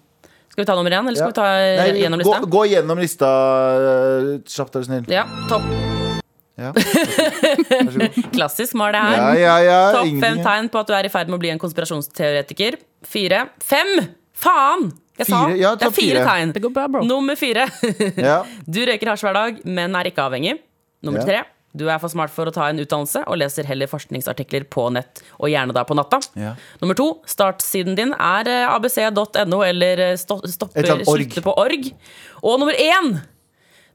Skal 0.54 0.62
vi 0.64 0.68
ta 0.70 0.76
nummer 0.78 0.92
én, 0.94 1.08
eller 1.08 1.18
skal 1.18 1.32
Ja. 1.32 1.34
vi 1.34 1.40
ta 1.40 1.48
Nei, 1.82 2.02
gjennom 2.04 2.20
lista? 2.22 2.40
gå 2.56 2.62
gjennom 2.70 3.00
lista 3.02 3.30
eh, 3.74 4.28
kjapt, 4.46 4.76
er 4.76 4.80
du 4.84 4.86
snill. 4.86 5.06
Ja, 5.10 5.24
topp. 5.50 5.66
Ja. 6.62 6.70
Vær 6.78 7.88
så 7.90 7.98
god. 8.04 8.18
Klassisk 8.36 8.76
mal 8.78 8.92
det 8.94 9.02
her. 9.02 9.16
Ja, 9.18 9.30
ja, 9.42 9.56
ja. 9.66 9.80
Topp 9.96 10.20
fem 10.22 10.38
tegn 10.46 10.68
på 10.70 10.84
at 10.84 10.92
du 10.92 10.94
er 10.94 11.08
i 11.08 11.10
ferd 11.10 11.32
med 11.32 11.40
å 11.40 11.42
bli 11.42 11.50
en 11.50 11.62
konspirasjonsteoretiker. 11.62 12.78
Fire. 13.10 13.48
Fem! 13.66 13.96
Faen! 14.38 14.92
Jeg 15.18 15.28
sa 15.30 15.40
Fire, 15.48 15.58
ja, 15.62 15.72
det 15.78 15.86
er 15.88 15.92
fire 15.94 16.22
fire. 16.22 16.52
tegn. 16.54 16.74
Bra. 16.74 17.02
Nummer 17.06 17.36
fire. 17.38 17.66
Ja. 18.18 18.44
Du 18.78 18.80
røyker 18.86 19.10
hasj 19.14 19.26
hver 19.26 19.34
dag, 19.38 19.60
men 19.66 19.96
er 19.98 20.10
ikke 20.10 20.24
avhengig. 20.30 20.60
Nummer 21.06 21.22
Ja. 21.22 21.26
tre. 21.26 21.42
Du 21.74 21.88
er 21.90 21.98
for 22.02 22.12
smart 22.14 22.30
for 22.34 22.50
å 22.50 22.54
ta 22.54 22.68
en 22.70 22.82
utdannelse 22.84 23.24
og 23.26 23.40
leser 23.42 23.66
heller 23.66 23.90
forskningsartikler 23.90 24.68
på 24.70 24.88
nett, 24.94 25.24
og 25.40 25.50
gjerne 25.50 25.74
da 25.74 25.82
på 25.90 25.98
natta. 25.98 26.20
Ja. 26.38 26.54
Nummer 26.84 26.98
to. 26.98 27.10
Startsiden 27.30 27.98
din 27.98 28.14
er 28.14 28.50
eh, 28.52 28.70
abc.no 28.70 29.64
eller 29.66 30.04
eh, 30.12 30.16
stopper 30.20 30.94
slutter 31.02 31.46
på 31.46 31.56
org. 31.66 31.90
Og 32.44 32.62
nummer 32.62 32.78
én. 32.78 33.16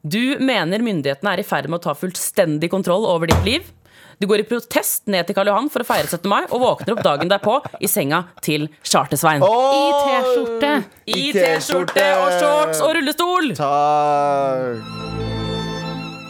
Du 0.02 0.38
mener 0.42 0.82
myndighetene 0.82 1.34
er 1.34 1.42
i 1.42 1.46
ferd 1.46 1.70
med 1.70 1.80
å 1.80 1.88
ta 1.88 1.94
fullstendig 1.98 2.70
kontroll 2.70 3.06
over 3.06 3.30
ditt 3.30 3.46
liv. 3.46 3.72
Du 4.18 4.26
går 4.26 4.42
i 4.42 4.46
protest 4.50 5.06
ned 5.06 5.28
til 5.28 5.36
Karl 5.38 5.50
Johan 5.52 5.70
for 5.70 5.84
å 5.84 5.86
feire 5.86 6.10
17. 6.10 6.26
mai 6.30 6.42
og 6.48 6.58
våkner 6.64 6.96
opp 6.96 7.04
dagen 7.06 7.30
derpå 7.30 7.60
i 7.78 7.90
senga 7.90 8.24
til 8.42 8.66
Charter-Svein. 8.82 9.46
I 9.46 9.86
T-skjorte. 10.02 10.74
I 11.06 11.30
T-skjorte 11.38 12.10
og 12.18 12.34
shorts 12.40 12.82
og 12.82 12.94
rullestol! 12.98 13.54
Takk. 13.62 15.27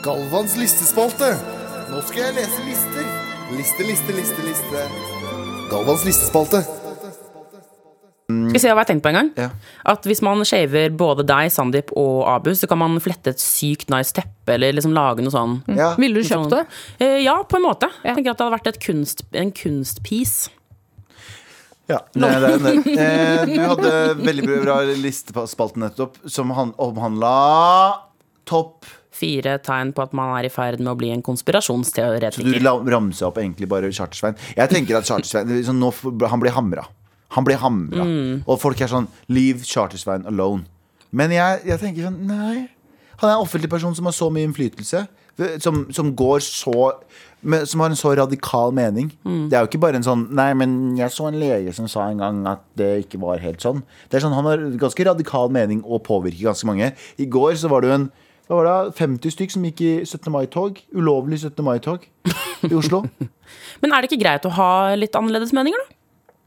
Galvans 0.02 0.54
listespalte. 0.54 1.32
Nå 1.90 2.00
skal 2.06 2.28
jeg 2.28 2.34
lese 2.37 2.64
lister. 2.66 3.06
Liste, 3.56 3.87
liste, 3.87 4.14
liste, 4.14 4.44
liste. 4.46 4.82
Galvans 5.72 6.04
listespalte. 6.06 6.61
Skal 8.28 8.52
vi 8.54 8.61
se 8.61 8.68
hva 8.68 8.74
jeg 8.74 8.78
har 8.78 8.88
tenkt 8.90 9.02
på 9.06 9.11
en 9.11 9.16
gang? 9.18 9.30
Ja. 9.40 9.48
At 9.88 10.04
hvis 10.06 10.20
man 10.22 10.44
shaver 10.46 10.92
både 10.94 11.24
deg, 11.26 11.48
Sandeep 11.50 11.90
og 11.98 12.28
Abu, 12.30 12.52
så 12.54 12.68
kan 12.70 12.78
man 12.78 13.00
flette 13.02 13.32
et 13.34 13.42
sykt 13.42 13.88
nice 13.90 14.14
teppe 14.14 14.54
eller 14.54 14.76
liksom 14.76 14.94
lage 14.94 15.24
noe 15.24 15.34
sånn. 15.34 15.56
Ja. 15.74 15.94
Ville 15.98 16.20
du 16.20 16.28
kjøpt 16.28 16.54
det? 16.54 16.62
Eh, 17.00 17.18
ja, 17.24 17.34
på 17.48 17.58
en 17.58 17.66
måte. 17.66 17.90
Ja. 18.04 18.12
Jeg 18.12 18.20
tenker 18.20 18.37
at 18.37 18.38
det 18.38 18.46
hadde 18.46 18.56
vært 18.58 18.70
et 18.70 18.80
kunst, 18.84 19.24
en 19.32 19.52
kunstpiece. 19.56 20.52
Ja, 21.88 22.02
det, 22.12 22.30
det, 22.44 22.54
det. 22.62 22.94
Eh, 23.00 23.42
du 23.48 23.61
hadde 23.64 23.92
veldig 24.20 24.46
bra 24.61 24.78
listespalte 24.92 25.80
nettopp, 25.80 26.20
som 26.28 26.52
omhandla 26.52 27.34
topp 28.48 28.84
Fire 29.18 29.57
tegn 29.64 29.90
på 29.96 30.04
at 30.04 30.14
man 30.16 30.31
er 30.38 30.46
i 30.46 30.52
ferd 30.52 30.78
med 30.78 30.92
å 30.92 30.96
bli 30.98 31.11
en 31.14 31.24
konspirasjonsteoretiker. 31.26 32.46
Så 32.46 32.62
du 32.62 32.92
ramser 32.94 33.28
opp 33.28 33.40
egentlig 33.42 33.68
bare 33.70 33.90
Charter-Svein. 33.90 34.38
Jeg 34.57 34.70
tenker 34.72 35.00
at 35.00 35.09
Charter-Svein 35.11 35.64
sånn, 35.66 35.83
nå 35.83 35.92
Han 36.31 36.42
blir 36.42 36.54
hamra. 36.54 36.87
Han 37.37 37.44
blir 37.44 37.61
hamra. 37.61 38.07
Og 38.46 38.59
folk 38.62 38.81
er 38.81 38.90
sånn 38.90 39.09
Leave 39.28 39.66
Charter-Svein 39.66 40.26
alone. 40.31 40.64
Men 41.11 41.33
jeg, 41.33 41.62
jeg 41.68 41.81
tenker 41.83 42.09
sånn 42.09 42.20
Nei. 42.28 42.68
Han 43.18 43.31
er 43.31 43.35
en 43.35 43.42
offentlig 43.42 43.70
person 43.72 43.94
som 43.96 44.07
har 44.07 44.14
så 44.14 44.28
mye 44.31 44.46
innflytelse. 44.46 45.07
Som, 45.62 45.85
som 45.94 46.09
går 46.18 46.40
så 46.42 46.72
Som 47.70 47.83
har 47.85 47.92
en 47.92 47.98
så 47.98 48.11
radikal 48.18 48.72
mening. 48.74 49.12
Det 49.22 49.54
er 49.54 49.62
jo 49.62 49.68
ikke 49.70 49.81
bare 49.85 50.00
en 50.00 50.07
sånn 50.07 50.24
Nei, 50.35 50.48
men 50.59 50.96
jeg 50.98 51.14
så 51.14 51.28
en 51.28 51.38
lege 51.38 51.74
som 51.76 51.87
sa 51.90 52.09
en 52.11 52.18
gang 52.22 52.40
at 52.50 52.64
det 52.78 52.88
ikke 53.04 53.20
var 53.22 53.38
helt 53.42 53.62
sånn. 53.62 53.85
Det 54.11 54.18
er 54.18 54.24
sånn 54.26 54.35
Han 54.35 54.48
har 54.50 54.64
ganske 54.81 55.07
radikal 55.07 55.52
mening 55.54 55.85
og 55.87 56.02
påvirker 56.09 56.50
ganske 56.50 56.66
mange. 56.66 56.90
I 57.18 57.28
går 57.31 57.54
så 57.61 57.70
var 57.70 57.83
det 57.83 57.92
jo 57.92 57.98
en 58.00 58.09
hva 58.48 58.62
var 58.62 58.68
det, 58.68 58.96
50 58.96 59.34
stykk 59.34 59.54
som 59.54 59.68
gikk 59.68 59.84
i 59.84 59.92
17. 60.06 60.30
mai-tog. 60.32 60.80
Ulovlig 60.96 61.42
17. 61.42 61.61
mai-tog 61.66 62.08
i 62.64 62.74
Oslo. 62.74 63.04
Men 63.82 63.92
er 63.92 64.00
det 64.00 64.11
ikke 64.11 64.22
greit 64.24 64.48
å 64.48 64.54
ha 64.56 64.72
litt 64.96 65.16
annerledes 65.18 65.52
meninger, 65.56 65.84
da? 65.84 65.94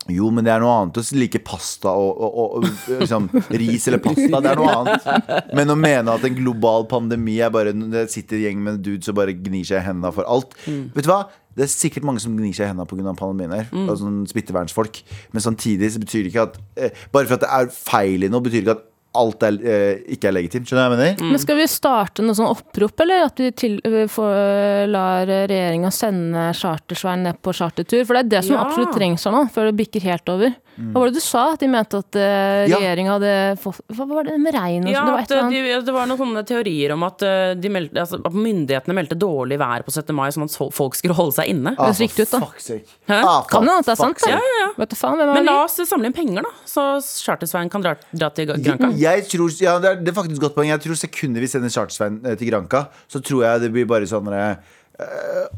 Jo, 0.09 0.31
men 0.33 0.41
det 0.41 0.49
er 0.49 0.63
noe 0.63 0.71
annet 0.73 0.97
å 0.97 1.01
like 1.13 1.39
pasta 1.45 1.91
og, 1.93 2.23
og, 2.25 2.37
og, 2.57 2.63
liksom, 3.03 3.27
ris 3.61 3.85
eller 3.85 4.01
pasta. 4.01 4.39
Det 4.41 4.49
er 4.49 4.57
noe 4.57 4.71
annet. 4.79 5.51
Men 5.53 5.69
å 5.69 5.75
mene 5.77 6.15
at 6.17 6.25
en 6.25 6.39
global 6.39 6.87
pandemi 6.89 7.37
er 7.37 7.53
bare 7.53 7.69
Det 7.77 8.07
sitter 8.09 8.39
en 8.39 8.43
gjeng 8.47 8.63
med 8.65 8.81
dudes 8.81 9.11
og 9.13 9.19
bare 9.19 9.35
gnir 9.37 9.67
seg 9.67 9.77
i 9.77 9.85
hendene 9.85 10.09
for 10.15 10.25
alt. 10.25 10.57
Vet 10.65 11.05
du 11.05 11.11
hva? 11.11 11.21
Det 11.53 11.67
er 11.67 11.69
sikkert 11.69 12.07
mange 12.07 12.23
som 12.23 12.33
gnir 12.33 12.55
seg 12.55 12.65
i 12.65 12.71
hendene 12.71 12.89
pga. 12.89 13.13
pandemien. 13.19 13.53
her 13.53 13.69
Og 13.91 13.99
sånn 13.99 14.21
smittevernsfolk 14.31 15.01
Men 15.35 15.43
samtidig 15.43 15.91
så 15.93 15.99
betyr 15.99 16.23
det 16.23 16.31
ikke 16.31 16.45
at 16.47 16.59
eh, 16.79 17.01
Bare 17.11 17.27
for 17.27 17.35
at 17.35 17.43
det 17.43 17.49
er 17.51 17.73
feil 17.75 18.23
i 18.23 18.31
noe, 18.31 18.41
betyr 18.41 18.63
det 18.63 18.65
ikke 18.65 18.77
at 18.79 18.87
alt 19.13 19.43
er, 19.43 19.57
eh, 19.59 20.01
ikke 20.15 20.29
er 20.29 20.35
legitimt. 20.37 20.67
Skjønner 20.69 20.89
du 20.89 20.95
hva 20.95 21.05
jeg 21.05 21.17
mener? 21.19 21.31
Men 21.33 21.39
skal 21.43 21.57
vi 21.59 21.65
starte 21.67 22.23
noe 22.23 22.37
sånn 22.37 22.47
opprop, 22.51 22.99
eller 23.03 23.25
at 23.25 23.35
vi 23.43 23.51
til, 23.51 23.79
vi 23.83 24.05
får, 24.07 24.87
lar 24.87 25.25
regjeringa 25.27 25.91
sende 25.91 26.53
Chartersveien 26.55 27.23
ned 27.27 27.41
på 27.43 27.51
chartertur? 27.53 28.05
For 28.07 28.13
det 28.15 28.25
er 28.25 28.29
det 28.39 28.43
som 28.47 28.55
Ja. 28.55 28.63
absolutt 28.65 28.93
trengs 28.95 29.25
her 29.25 29.31
nå, 29.35 29.49
før 29.51 29.71
det 29.71 29.75
bikker 29.81 30.01
helt 30.07 30.29
over. 30.29 30.55
Hva 30.81 30.93
var 31.01 31.09
det 31.11 31.13
du 31.19 31.19
sa? 31.19 31.51
At 31.53 31.59
de 31.59 31.67
mente 31.67 31.97
at 31.99 32.15
uh, 32.15 32.65
Ja. 32.71 32.77
regjeringa 32.79 33.11
hadde 33.19 33.59
fått 33.59 33.81
Hva 33.91 34.05
var 34.07 34.23
det 34.23 34.37
med 34.39 34.53
regn 34.55 34.85
og 34.87 34.93
Ja, 34.93 35.01
sånn? 35.03 35.05
Det 35.05 35.11
var 35.11 35.19
at 35.19 35.25
et 35.25 35.31
eller 35.31 35.43
annet. 35.43 35.51
de, 35.51 35.85
det 35.85 35.93
var 35.93 36.05
noen 36.07 36.17
sånne 36.21 36.43
teorier 36.47 36.93
om 36.95 37.03
at, 37.03 37.21
eh, 37.27 37.53
de 37.55 37.69
meldte, 37.69 37.99
altså, 37.99 38.21
at 38.25 38.33
myndighetene 38.33 38.95
meldte 38.95 39.17
dårlig 39.19 39.59
vær 39.59 39.83
på 39.83 39.91
17. 39.91 40.15
mai, 40.15 40.29
sånn 40.31 40.47
at 40.47 40.73
folk 40.73 40.95
skulle 40.95 41.13
holde 41.13 41.35
seg 41.35 41.51
inne. 41.51 41.75
Ah, 41.77 41.91
Høres 41.91 41.99
riktig 41.99 42.23
ut, 42.23 42.31
da. 42.31 42.39
fuck's 42.39 42.61
sake. 42.71 42.87
Ah, 43.09 43.41
for 43.43 43.49
Kan 43.51 43.67
hende 43.67 43.79
at 43.79 43.85
det 43.85 43.91
er 43.91 43.95
sant, 43.99 44.15
fuck's 44.17 44.25
da. 44.31 44.39
sake. 44.39 44.77
Vet 44.79 44.89
du 44.89 44.95
faen, 44.95 45.17
hvem 45.19 45.33
Men 45.35 45.43
er 45.43 45.51
la 45.51 45.63
oss 45.65 45.75
samle 45.91 46.05
inn 46.05 46.13
penger, 46.13 46.41
da, 46.41 46.49
så 46.65 46.87
Charter-Svein 47.03 47.69
kan 47.69 47.81
dra, 47.83 47.95
dra 48.15 48.29
til 48.29 48.47
Granca. 48.47 48.89
Jeg 49.01 49.25
tror, 49.31 49.49
ja, 49.63 49.77
det, 49.81 49.89
er, 49.89 50.01
det 50.03 50.11
er 50.11 50.17
faktisk 50.17 50.37
et 50.37 50.43
godt 50.43 50.57
poeng. 50.57 50.69
Jeg 50.69 50.83
tror 50.83 50.99
sekundet 50.99 51.41
vi 51.41 51.49
sender 51.49 51.71
Charter-Svein 51.73 52.19
eh, 52.25 52.37
til 52.37 52.51
Granka, 52.51 52.85
så 53.09 53.21
tror 53.23 53.45
jeg 53.47 53.63
det 53.63 53.71
blir 53.73 53.87
bare 53.89 54.09
sånn 54.09 54.29
eh, 54.35 54.77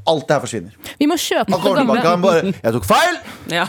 Alt 0.08 0.28
det 0.28 0.36
her 0.36 0.44
forsvinner. 0.44 0.92
Vi 1.00 1.08
må 1.08 1.16
kjøpe 1.20 1.58
det 1.58 1.88
gamle 1.88 2.18
bare 2.24 2.52
'Jeg 2.52 2.74
tok 2.76 2.86
feil! 2.88 3.18
Ja. 3.52 3.66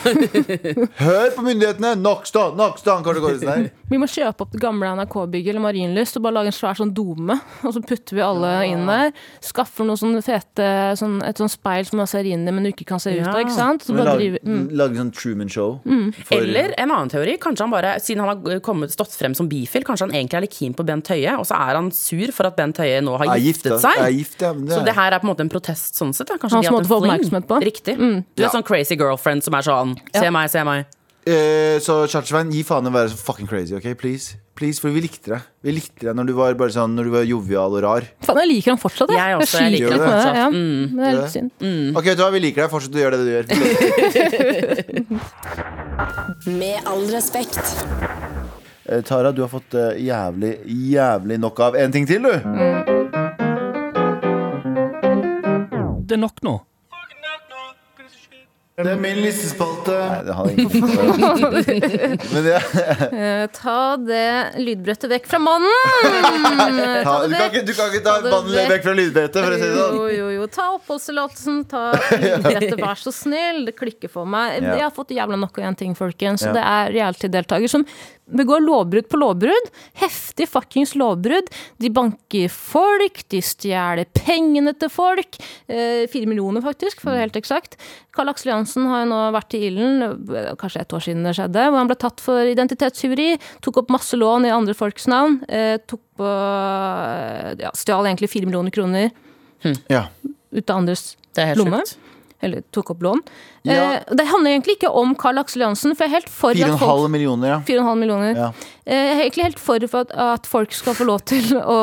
Hør 1.04 1.30
på 1.37 1.44
myndighetene! 1.46 1.94
Nakstad! 2.00 2.56
Nakstad!' 2.58 3.02
Vi 3.04 3.98
må 4.00 4.08
kjøpe 4.10 4.46
opp 4.46 4.52
det 4.54 4.60
gamle 4.62 4.88
NRK-bygget 4.96 5.52
eller 5.52 5.62
Marienlyst 5.62 6.18
og 6.18 6.24
bare 6.26 6.38
lage 6.38 6.50
en 6.50 6.56
svær 6.56 6.78
sånn 6.78 6.92
dome. 6.94 7.37
Og 7.66 7.74
så 7.76 7.82
putter 7.84 8.18
vi 8.18 8.22
alle 8.24 8.52
inn 8.66 8.87
der. 8.88 9.12
Skaffer 9.44 9.87
noe 9.87 9.98
sånn 10.00 10.16
fete 10.24 10.66
sånn, 10.98 11.20
Et 11.24 11.38
sånn 11.38 11.50
speil 11.52 11.87
som 11.88 12.00
man 12.00 12.10
ser 12.10 12.26
inn 12.28 12.46
i, 12.46 12.54
men 12.54 12.66
du 12.66 12.70
ikke 12.72 12.87
kan 12.88 13.02
se 13.02 13.12
ut 13.14 13.26
av. 13.26 13.40
Ikke 13.42 13.54
sant? 13.54 13.84
Så 13.87 13.94
bare 13.94 14.14
Lage 14.14 14.22
driver, 14.22 14.42
mm. 14.48 14.64
lage 14.80 15.00
sånn 15.00 15.12
Truman-show. 15.14 15.76
Mm. 15.84 16.06
Eller 16.38 16.74
en 16.78 16.90
annen 16.90 17.12
teori. 17.12 17.37
Kanskje 17.42 17.66
han 17.66 17.74
bare, 17.74 17.94
Siden 18.04 18.24
han 18.24 18.32
har 18.32 18.62
kommet, 18.64 18.92
stått 18.94 19.14
frem 19.14 19.34
som 19.37 19.48
bifil, 19.50 19.84
kanskje 19.87 20.08
han 20.08 20.16
egentlig 20.16 20.40
er 20.40 20.46
litt 20.46 20.58
keen 20.58 20.74
på 20.76 20.87
Bent 20.87 21.10
Høie, 21.12 21.37
og 21.38 21.46
så 21.48 21.58
er 21.60 21.78
han 21.78 21.90
sur 21.94 22.34
for 22.34 22.50
at 22.50 22.58
Bent 22.58 22.80
Høie 22.82 23.00
nå 23.04 23.16
har 23.20 23.34
Er 23.37 23.42
giftet 23.44 23.78
seg. 23.84 24.00
Er 24.00 24.14
gift, 24.14 24.40
ja, 24.42 24.52
det 24.56 24.74
Så 24.74 24.82
det 24.87 24.96
her 24.96 25.14
er 25.14 25.22
på 25.22 25.28
en 25.28 25.32
måte 25.32 25.46
en 25.46 25.52
protest 25.64 25.96
sånn 25.98 26.12
sett. 26.14 26.29
Da. 26.29 26.37
Kanskje 26.38 26.61
har 26.64 26.72
måte 26.77 26.87
å 26.88 26.92
få 26.92 27.00
oppmerksomhet 27.03 27.46
på. 27.48 27.61
Riktig. 27.64 27.96
Du 27.98 28.42
Ja. 28.42 28.46
er 28.48 28.50
sånn 28.53 28.64
crazy 28.64 28.96
girlfriend 28.96 29.42
som 29.42 29.55
er 29.55 29.62
sånn 29.62 29.96
Se 30.14 30.31
meg, 30.31 30.50
se 30.50 30.62
meg. 30.64 30.85
Eh, 31.27 31.79
så 31.81 32.05
Charter-Svein, 32.07 32.50
gi 32.53 32.62
faen 32.62 32.85
i 32.85 32.90
å 32.90 32.92
være 32.92 33.09
så 33.09 33.16
fucking 33.16 33.46
crazy, 33.48 33.74
OK? 33.74 33.94
Please. 33.96 34.37
Please, 34.55 34.79
For 34.79 34.90
vi 34.90 35.00
likte 35.00 35.31
deg. 35.33 35.40
Vi 35.64 35.72
likte 35.72 36.00
deg 36.05 36.14
når 36.14 36.27
du 36.27 36.33
var 36.35 36.55
bare 36.55 36.68
sånn 36.70 36.94
Når 36.94 37.05
du 37.05 37.11
var 37.11 37.22
jovial 37.24 37.72
og 37.74 37.83
rar. 37.83 38.03
Faen, 38.22 38.37
jeg 38.37 38.48
liker 38.53 38.70
han 38.70 38.79
fortsatt. 38.79 39.09
Jeg, 39.09 39.16
Jeg 39.18 39.37
også, 39.40 39.59
jeg 39.61 39.72
liker 39.72 39.90
det. 39.90 39.98
fortsatt. 39.98 40.35
Ja. 40.37 40.48
Mm. 40.50 40.96
Det 40.96 41.05
er 41.07 41.12
litt 41.16 41.31
synd. 41.33 41.50
OK, 41.96 42.05
vet 42.05 42.16
du 42.16 42.22
hva, 42.22 42.31
vi 42.31 42.40
liker 42.40 42.62
deg. 42.62 42.70
Fortsett 42.70 42.94
å 42.94 43.00
gjøre 43.03 43.16
det 43.18 43.24
du 43.24 43.33
gjør. 43.35 43.44
Med 46.61 46.77
all 46.87 47.07
respekt. 47.11 47.59
Eh, 48.87 49.00
Tara, 49.03 49.33
du 49.33 49.40
har 49.40 49.48
fått 49.48 49.74
eh, 49.74 49.96
jævlig, 50.05 50.59
jævlig 50.92 51.40
nok 51.40 51.59
av 51.61 51.74
en 51.81 51.90
ting 51.90 52.07
til, 52.07 52.22
du. 52.22 52.93
Det 56.04 56.18
er 56.18 56.20
nok 56.20 56.42
nå. 56.44 56.58
Det 58.74 58.90
er 58.90 58.98
min 58.98 59.20
listespalte. 59.22 59.94
Eh, 63.14 63.46
ta 63.54 63.96
det 64.00 64.56
lydbrettet 64.58 65.10
vekk 65.10 65.26
fra 65.30 65.38
mannen! 65.42 65.70
ta, 67.04 67.14
du, 67.28 67.34
kan 67.37 67.46
ikke, 67.50 67.62
du 67.68 67.72
kan 67.76 67.90
ikke 67.92 68.02
ta 68.04 68.14
Ta 68.18 68.30
mannen 68.32 68.54
vekk. 68.56 68.70
vekk 68.72 68.87
fra 68.87 68.94
lydbrettet, 68.98 69.38
for 69.44 69.54
å 69.54 69.58
si 69.60 69.68
det 69.68 69.76
sånn. 69.78 69.98
Jo, 70.00 70.08
jo, 70.10 70.26
jo. 70.38 70.46
Ta 70.54 70.66
oppholdstillatelsen, 70.74 71.60
ta 71.70 71.84
lydbrettet, 72.24 72.76
vær 72.82 72.98
så 73.00 73.12
snill. 73.14 73.62
Det 73.68 73.76
klikker 73.78 74.10
for 74.12 74.26
meg. 74.28 74.58
Jeg 74.64 74.82
har 74.82 74.94
fått 74.96 75.14
jævla 75.14 75.38
nok 75.40 75.60
av 75.62 75.68
én 75.70 75.78
ting, 75.78 75.94
folkens. 75.98 76.46
Og 76.48 76.56
det 76.58 76.64
er 76.64 76.92
reality-deltaker 76.96 77.70
som 77.70 77.87
begår 78.34 78.64
lovbrudd 78.64 79.06
på 79.12 79.20
lovbrudd. 79.20 79.70
Heftig 80.00 80.48
fuckings 80.50 80.94
lovbrudd. 80.98 81.50
De 81.82 81.90
banker 81.94 82.50
folk, 82.52 83.22
de 83.30 83.42
stjeler 83.44 84.08
pengene 84.16 84.72
til 84.80 84.90
folk. 84.92 85.38
Eh, 85.68 86.06
Fire 86.10 86.30
millioner, 86.30 86.64
faktisk, 86.64 87.04
for 87.04 87.12
å 87.12 87.18
være 87.18 87.28
helt 87.28 87.40
eksakt. 87.42 87.78
Karl 88.14 88.30
Aksel 88.32 88.54
Jansen 88.54 88.63
har 88.90 89.05
jo 89.05 89.09
nå 89.11 89.18
vært 89.35 89.55
i 89.55 89.61
ilden, 89.68 90.57
kanskje 90.61 90.81
et 90.81 90.92
år 90.96 91.03
siden 91.05 91.24
det 91.29 91.35
skjedde, 91.37 91.66
hvor 91.70 91.79
han 91.83 91.90
ble 91.90 91.96
tatt 91.96 92.20
for 92.24 92.40
identitetstyveri. 92.50 93.29
Tok 93.64 93.83
opp 93.83 93.90
masse 93.94 94.16
lån 94.16 94.46
i 94.48 94.55
andre 94.55 94.74
folks 94.74 95.07
navn. 95.11 95.40
Eh, 95.48 95.77
tok 95.87 96.00
på 96.16 96.24
eh, 96.29 97.55
ja, 97.64 97.70
Stjal 97.77 98.07
egentlig 98.09 98.31
fire 98.33 98.46
millioner 98.48 98.70
kroner 98.74 99.11
Ja. 99.90 100.07
ut 100.53 100.70
av 100.70 100.77
andres 100.83 101.16
Det 101.35 101.42
er 101.50 101.55
lomme. 101.57 101.81
sjukt. 101.85 101.96
Eller 102.44 102.61
tok 102.77 102.90
opp 102.92 103.00
lån. 103.00 103.20
Ja. 103.64 103.72
Eh, 103.94 104.03
det 104.18 104.27
handler 104.29 104.50
egentlig 104.53 104.74
ikke 104.77 104.90
om 104.92 105.14
Karl 105.16 105.38
Aksel 105.40 105.62
Jansen, 105.64 105.94
for 105.96 106.05
jeg 106.05 106.11
er 106.12 106.16
helt 106.18 106.29
for 106.29 106.53
Fire 106.53 106.66
og 106.66 106.74
at 106.74 106.83
en 106.83 106.88
halv 106.88 107.00
folk 107.07 107.11
millioner, 107.14 107.48
ja. 107.48 107.59
4,5 107.64 107.98
millioner. 108.03 108.35
Ja. 108.37 108.48
Eh, 108.85 108.94
Jeg 108.94 109.14
er 109.14 109.22
egentlig 109.31 109.44
helt 109.46 109.59
for 109.62 109.87
for 109.88 110.00
at, 110.05 110.11
at 110.12 110.46
folk 110.46 110.72
skal 110.77 110.94
få 110.98 111.07
lov 111.09 111.22
til 111.24 111.55
å 111.57 111.79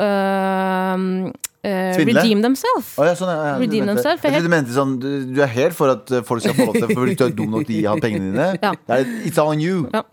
eh, 0.00 1.32
Svindle? 1.58 2.22
redeem 2.22 2.42
themselves. 2.42 2.92
Oh, 3.00 3.02
ja, 3.02 3.14
sånn, 3.18 3.32
ja, 3.32 3.46
ja, 3.48 3.54
Redeem 3.58 3.88
themselves, 3.90 4.22
du 4.22 4.50
mente 4.52 4.74
sånn 4.74 4.92
du, 5.02 5.08
du 5.34 5.40
er 5.42 5.50
helt 5.50 5.74
for 5.74 5.90
at 5.90 6.10
eh, 6.14 6.22
folk 6.26 6.44
skal 6.44 6.54
få 6.54 6.68
lov 6.68 6.76
til 6.78 6.92
For 6.92 7.08
hvis 7.08 7.18
du 7.18 7.24
er 7.26 7.32
dum 7.34 7.56
nok 7.56 7.66
til 7.66 7.82
å 7.82 7.94
ha 7.96 8.02
pengene 8.02 8.30
dine. 8.30 8.74
It's 9.26 9.40
on 9.42 9.62
you. 9.62 9.80
Ja. 9.90 10.04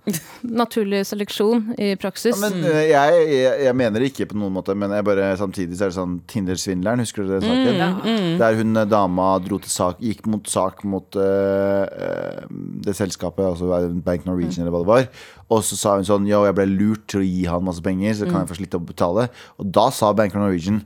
Naturlig 0.41 1.03
seleksjon 1.05 1.75
i 1.77 1.91
praksis. 2.01 2.39
Men 2.41 2.65
eh, 2.65 2.88
jeg, 2.89 3.21
jeg, 3.29 3.53
jeg 3.67 3.77
mener 3.77 4.01
det 4.01 4.10
ikke 4.12 4.29
på 4.31 4.39
noen 4.41 4.55
måte, 4.58 4.73
men 4.77 4.95
bare, 5.05 5.29
samtidig 5.39 5.77
så 5.77 5.88
er 5.88 5.93
det 5.93 5.99
sånn 5.99 6.17
Tinder-svindleren, 6.31 7.05
husker 7.05 7.27
du 7.27 7.36
det 7.36 7.43
saken? 7.45 8.39
Der 8.41 8.60
hun 8.60 8.81
dama 8.89 9.29
sak, 9.69 10.01
gikk 10.01 10.25
mot 10.31 10.49
sak 10.49 10.81
mot 10.88 11.17
eh, 11.19 12.41
det 12.86 12.97
selskapet, 12.97 13.45
altså 13.53 13.86
Bank 14.05 14.25
Norwegian 14.25 14.65
eller 14.65 14.73
hva 14.73 14.81
det 14.81 14.91
var. 14.91 15.08
Og 15.53 15.62
så 15.63 15.75
sa 15.77 15.95
hun 15.95 16.05
sånn 16.08 16.25
Yo, 16.27 16.43
jeg 16.47 16.55
ble 16.58 16.65
lurt 16.65 17.08
til 17.08 17.21
å 17.21 17.25
gi 17.25 17.43
han 17.45 17.63
masse 17.63 17.81
penger, 17.86 18.13
så 18.17 18.25
kan 18.25 18.41
jeg 18.41 18.49
få 18.49 18.55
slippe 18.58 18.79
å 18.79 18.86
betale. 18.86 19.27
Og 19.62 19.71
da 19.71 19.89
sa 19.93 20.12
Bank 20.13 20.34
Norwegian 20.34 20.81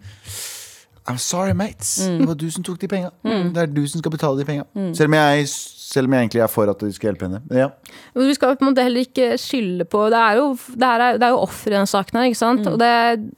I'm 1.07 1.17
sorry, 1.17 1.53
mates. 1.57 1.95
Det 2.05 2.27
var 2.27 2.35
du 2.37 2.49
som 2.53 2.61
tok 2.63 2.77
de 2.83 2.87
penga. 2.91 3.09
Det 3.23 3.57
er 3.57 3.65
du 3.71 3.81
som 3.89 3.97
skal 4.01 4.11
betale 4.13 4.37
de 4.37 4.45
penga. 4.45 4.65
Selv, 4.93 5.07
om 5.09 5.13
jeg- 5.17 5.47
selv 5.49 6.05
om 6.05 6.13
jeg 6.13 6.27
egentlig 6.29 6.43
er 6.43 6.47
for 6.47 6.69
at 6.69 6.77
de 6.79 6.91
skal 6.93 7.09
hjelpe 7.15 7.25
henne. 7.25 7.41
Ja. 7.49 7.69
Men 8.13 8.27
Vi 8.27 8.33
skal 8.35 8.55
på 8.57 8.61
en 8.67 8.75
måte 8.75 8.83
heller 8.83 9.01
ikke 9.07 9.33
skylde 9.41 9.85
på 9.89 10.09
Det 10.11 10.19
er 10.19 10.35
jo, 10.37 10.53
det 10.75 10.83
er, 10.83 11.17
det 11.17 11.23
er 11.23 11.29
jo 11.33 11.39
offer 11.41 11.71
i 11.71 11.73
denne 11.79 11.87
saken 11.89 12.13
her, 12.19 12.29
ikke 12.29 12.37
sant? 12.37 12.67
Og 12.67 12.77
det, 12.77 13.31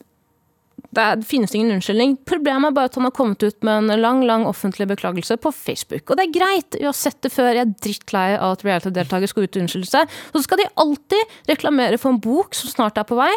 det, 0.91 1.01
er, 1.01 1.19
det 1.21 1.27
finnes 1.27 1.53
ingen 1.55 1.77
unnskyldning. 1.77 2.17
Problemet 2.27 2.71
er 2.71 2.75
bare 2.75 2.91
at 2.91 2.97
han 2.99 3.07
har 3.07 3.13
kommet 3.15 3.43
ut 3.43 3.57
med 3.67 3.91
en 3.91 4.01
lang 4.01 4.23
lang 4.27 4.43
offentlig 4.49 4.89
beklagelse 4.89 5.37
på 5.41 5.53
Facebook. 5.55 6.03
Og 6.09 6.19
det 6.19 6.25
er 6.25 6.33
greit, 6.35 6.77
vi 6.77 6.87
har 6.87 6.97
sett 6.97 7.21
det 7.23 7.31
før. 7.31 7.53
Jeg 7.55 7.63
er 7.63 7.75
drittlei 7.85 8.25
av 8.35 8.57
at 8.57 8.65
reality-deltakere 8.67 9.31
skal 9.31 9.47
ut 9.47 9.55
og 9.55 9.63
unnskylde 9.63 9.89
seg. 9.89 10.17
Så 10.33 10.43
skal 10.43 10.61
de 10.61 10.67
alltid 10.83 11.37
reklamere 11.51 11.99
for 12.01 12.11
en 12.11 12.19
bok 12.23 12.57
som 12.57 12.73
snart 12.73 12.99
er 12.99 13.07
på 13.07 13.19
vei. 13.19 13.31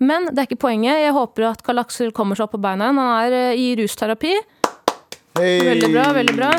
Men 0.00 0.30
det 0.30 0.38
er 0.38 0.48
ikke 0.48 0.64
poenget. 0.64 1.02
Jeg 1.04 1.16
håper 1.16 1.50
at 1.50 1.64
Karl 1.66 1.84
Aksel 1.84 2.14
kommer 2.16 2.40
seg 2.40 2.48
opp 2.48 2.56
på 2.56 2.62
beina 2.64 2.88
igjen. 2.88 3.02
Han 3.04 3.12
er 3.20 3.38
eh, 3.42 3.60
i 3.60 3.68
rusterapi. 3.82 4.34
Hey. 5.36 5.60
Veldig 5.66 5.92
bra, 5.92 6.08
veldig 6.14 6.38
bra. 6.38 6.50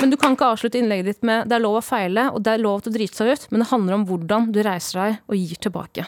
Men 0.00 0.12
du 0.12 0.18
kan 0.20 0.34
ikke 0.34 0.50
avslutte 0.52 0.80
innlegget 0.80 1.08
ditt 1.08 1.26
med 1.26 1.48
det 1.48 1.56
er 1.56 1.62
lov 1.64 1.78
å 1.78 1.84
feile, 1.84 2.28
og 2.34 2.42
det 2.44 2.56
er 2.56 2.62
lov 2.64 2.82
til 2.84 2.92
å 2.92 2.96
drite 2.98 3.16
seg 3.16 3.32
ut, 3.32 3.50
men 3.50 3.62
det 3.62 3.70
handler 3.70 3.96
om 3.96 4.04
hvordan 4.08 4.50
du 4.52 4.60
reiser 4.64 5.00
deg 5.00 5.20
og 5.30 5.38
gir 5.40 5.60
tilbake. 5.68 6.04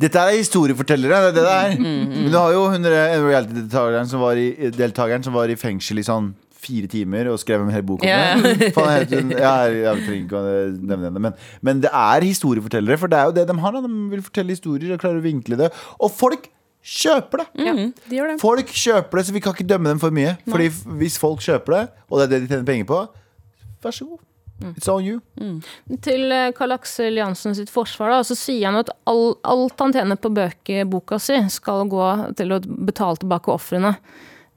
Dette 0.00 0.18
er 0.22 0.36
historiefortellere, 0.38 1.18
det 1.28 1.30
er 1.30 1.38
det 1.38 1.46
det 1.46 1.54
er. 1.54 1.78
Men 1.80 2.28
du 2.32 2.36
har 2.38 2.52
jo 2.54 2.66
hun 2.72 2.84
reality-deltakeren 2.88 4.08
som, 4.10 4.20
var 4.20 4.36
i- 4.36 5.22
som 5.24 5.32
var 5.34 5.48
i 5.48 5.56
fengsel 5.58 5.98
i 5.98 6.06
sånn 6.06 6.34
fire 6.58 6.88
timer 6.90 7.28
og 7.30 7.38
skrev 7.38 7.62
en 7.62 7.70
hel 7.70 7.84
bok 7.86 8.02
om 8.02 8.08
yeah. 8.08 8.40
det. 8.42 8.72
Hun- 9.14 9.30
ja, 9.30 9.52
jeg 9.70 10.04
trenger 10.04 10.24
ikke 10.26 10.38
å 10.40 10.52
nevne 10.90 11.04
henne, 11.08 11.20
men, 11.28 11.34
men 11.62 11.80
det 11.84 11.90
er 11.94 12.26
historiefortellere. 12.26 12.98
For 12.98 13.08
det 13.08 13.18
er 13.20 13.28
jo 13.30 13.36
det 13.38 13.46
de 13.48 13.58
har. 13.62 13.72
Da. 13.78 13.82
De 13.86 13.92
vil 14.12 14.22
fortelle 14.26 14.54
historier 14.56 14.92
og 14.96 15.00
klarer 15.02 15.20
å 15.22 15.24
vinkle 15.24 15.56
det. 15.60 15.70
Og 16.02 16.10
folk 16.12 16.48
kjøper 16.88 17.42
det! 17.44 17.46
Mm, 17.62 17.92
de 18.08 18.16
gjør 18.18 18.32
det. 18.32 18.38
Folk 18.42 18.70
kjøper 18.74 19.18
det, 19.20 19.26
så 19.28 19.34
vi 19.36 19.40
kan 19.44 19.54
ikke 19.54 19.66
dømme 19.70 19.90
dem 19.94 19.98
for 20.02 20.14
mye. 20.14 20.36
Fordi 20.48 20.68
hvis 21.00 21.18
folk 21.20 21.42
kjøper 21.44 21.74
det, 21.78 21.84
og 22.10 22.18
det 22.20 22.26
er 22.26 22.32
det 22.34 22.40
de 22.44 22.50
tjener 22.54 22.68
penger 22.68 22.88
på, 22.90 23.00
vær 23.84 23.94
så 23.94 24.06
god. 24.08 24.22
It's 24.58 24.88
on 24.90 25.04
you. 25.04 25.20
Til 26.02 26.32
eh, 26.34 26.50
Karl 26.56 26.74
Aksel 26.74 27.20
Jansen 27.20 27.54
sitt 27.54 27.70
forsvar 27.70 28.10
da, 28.16 28.22
så 28.26 28.36
sier 28.38 28.70
han 28.70 28.80
at 28.80 28.90
all, 29.08 29.36
alt 29.46 29.78
han 29.84 29.94
tjener 29.94 30.18
på 30.18 30.32
bøkeboka 30.34 31.20
si, 31.22 31.38
skal 31.54 31.86
gå 31.90 32.08
til 32.38 32.56
å 32.56 32.60
betale 32.66 33.20
tilbake 33.22 33.54
ofrene. 33.54 33.94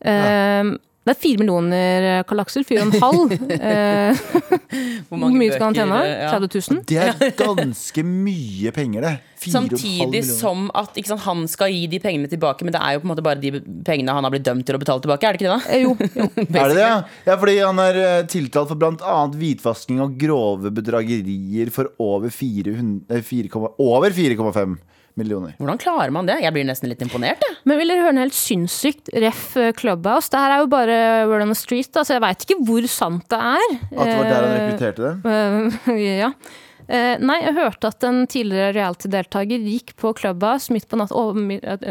Eh, 0.01 0.71
Det 1.01 1.15
er 1.15 1.17
fire 1.17 1.39
millioner, 1.41 2.03
kalakser, 2.29 2.29
Karl 2.29 2.41
Aksel. 2.43 2.65
Fire 2.69 2.83
og 2.83 2.91
en 2.93 3.01
halv. 3.01 3.31
Eh, 3.61 4.19
Hvor 5.09 5.17
Hvor 5.17 5.33
mye 5.33 5.51
skal 5.51 5.63
han 5.71 5.75
tjene? 5.75 5.97
ja. 6.05 6.27
30 6.29 6.61
000? 6.75 6.83
Det 6.87 6.97
er 7.01 7.31
ganske 7.41 8.03
mye 8.05 8.71
penger, 8.75 9.07
det. 9.07 9.13
Samtidig 9.41 10.21
som 10.27 10.67
at 10.77 10.93
ikke 11.01 11.09
sant, 11.09 11.23
han 11.25 11.41
skal 11.49 11.73
gi 11.73 11.87
de 11.89 11.97
pengene 12.03 12.29
tilbake, 12.29 12.61
men 12.67 12.75
det 12.75 12.81
er 12.85 12.93
jo 12.93 13.01
på 13.01 13.07
en 13.07 13.11
måte 13.15 13.23
bare 13.25 13.41
de 13.41 13.49
pengene 13.87 14.13
han 14.13 14.27
har 14.27 14.33
blitt 14.35 14.45
dømt 14.45 14.67
til 14.69 14.77
å 14.77 14.81
betale 14.83 15.01
tilbake. 15.01 15.25
Er 15.25 15.33
det 15.33 15.41
ikke 15.41 15.49
det, 15.49 15.57
da? 15.57 15.73
Eh, 15.73 15.81
Jo, 15.81 15.95
jo. 15.97 16.29
Er 16.45 16.69
det 16.69 16.77
det? 16.77 16.85
ja? 16.85 16.93
Ja, 17.31 17.39
fordi 17.41 17.57
han 17.57 17.81
er 17.81 17.99
eh, 18.03 18.21
tiltalt 18.29 18.69
for 18.69 18.77
bl.a. 18.83 19.17
hvitvasking 19.33 20.03
og 20.05 20.13
grove 20.21 20.69
bedragerier 20.77 21.73
for 21.73 21.89
over 21.97 22.29
400 22.29 23.09
eh, 23.17 23.25
4, 23.25 23.49
over 23.81 24.13
4,5 24.13 24.77
millioner. 25.19 25.53
Hvordan 25.59 25.79
klarer 25.81 26.13
man 26.15 26.27
det? 26.29 26.39
Jeg 26.43 26.53
blir 26.55 26.65
nesten 26.67 26.89
litt 26.91 27.01
imponert. 27.03 27.41
Jeg. 27.47 27.57
Men 27.67 27.79
vil 27.81 27.91
dere 27.93 28.05
høre 28.05 28.15
noe 28.17 28.25
helt 28.27 28.37
sinnssykt? 28.37 29.11
Ref 29.23 29.45
eh, 29.59 29.71
Clubhouse. 29.77 30.31
Det 30.31 30.39
her 30.41 30.55
er 30.55 30.63
jo 30.63 30.71
bare 30.71 30.97
word 31.29 31.45
on 31.45 31.53
the 31.53 31.57
street, 31.59 31.91
da, 31.95 32.03
så 32.07 32.17
jeg 32.17 32.23
veit 32.25 32.45
ikke 32.47 32.59
hvor 32.67 32.87
sant 32.91 33.27
det 33.31 33.39
er. 33.51 33.69
At 33.91 34.01
det 34.01 34.17
var 34.17 34.27
der 34.29 34.35
han 34.35 34.51
Eh, 34.51 34.59
rekrutterte 34.65 35.07
dem? 35.07 35.79
Eh, 35.91 36.03
ja. 36.23 36.31
Eh, 36.91 37.13
nei, 37.23 37.37
jeg 37.45 37.53
hørte 37.55 37.87
at 37.93 38.03
en 38.07 38.23
tidligere 38.27 38.73
reality-deltaker 38.75 39.61
gikk 39.69 39.93
på 40.01 40.11
Clubhouse 40.17 40.73
midt 40.73 40.89
på 40.91 40.97
natta, 40.99 41.27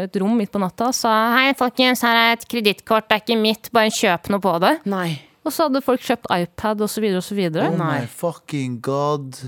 et 0.03 0.19
rom 0.21 0.35
midt 0.37 0.51
på 0.53 0.61
natta 0.61 0.91
og 0.91 0.97
sa 0.97 1.13
Hei, 1.37 1.53
folkens, 1.57 2.03
her 2.05 2.19
er 2.19 2.35
et 2.35 2.45
kredittkort, 2.51 3.07
det 3.09 3.17
er 3.17 3.23
ikke 3.23 3.39
mitt, 3.41 3.71
bare 3.73 3.89
kjøp 3.95 4.29
noe 4.33 4.43
på 4.43 4.53
det. 4.61 4.75
Nei. 4.91 5.07
Og 5.41 5.49
så 5.55 5.65
hadde 5.65 5.81
folk 5.81 6.03
kjøpt 6.05 6.29
iPad 6.35 6.83
osv. 6.85 7.07
osv. 7.17 7.39
Oh 7.63 7.73
my 7.79 8.03
fucking 8.05 8.77
god. 8.85 9.39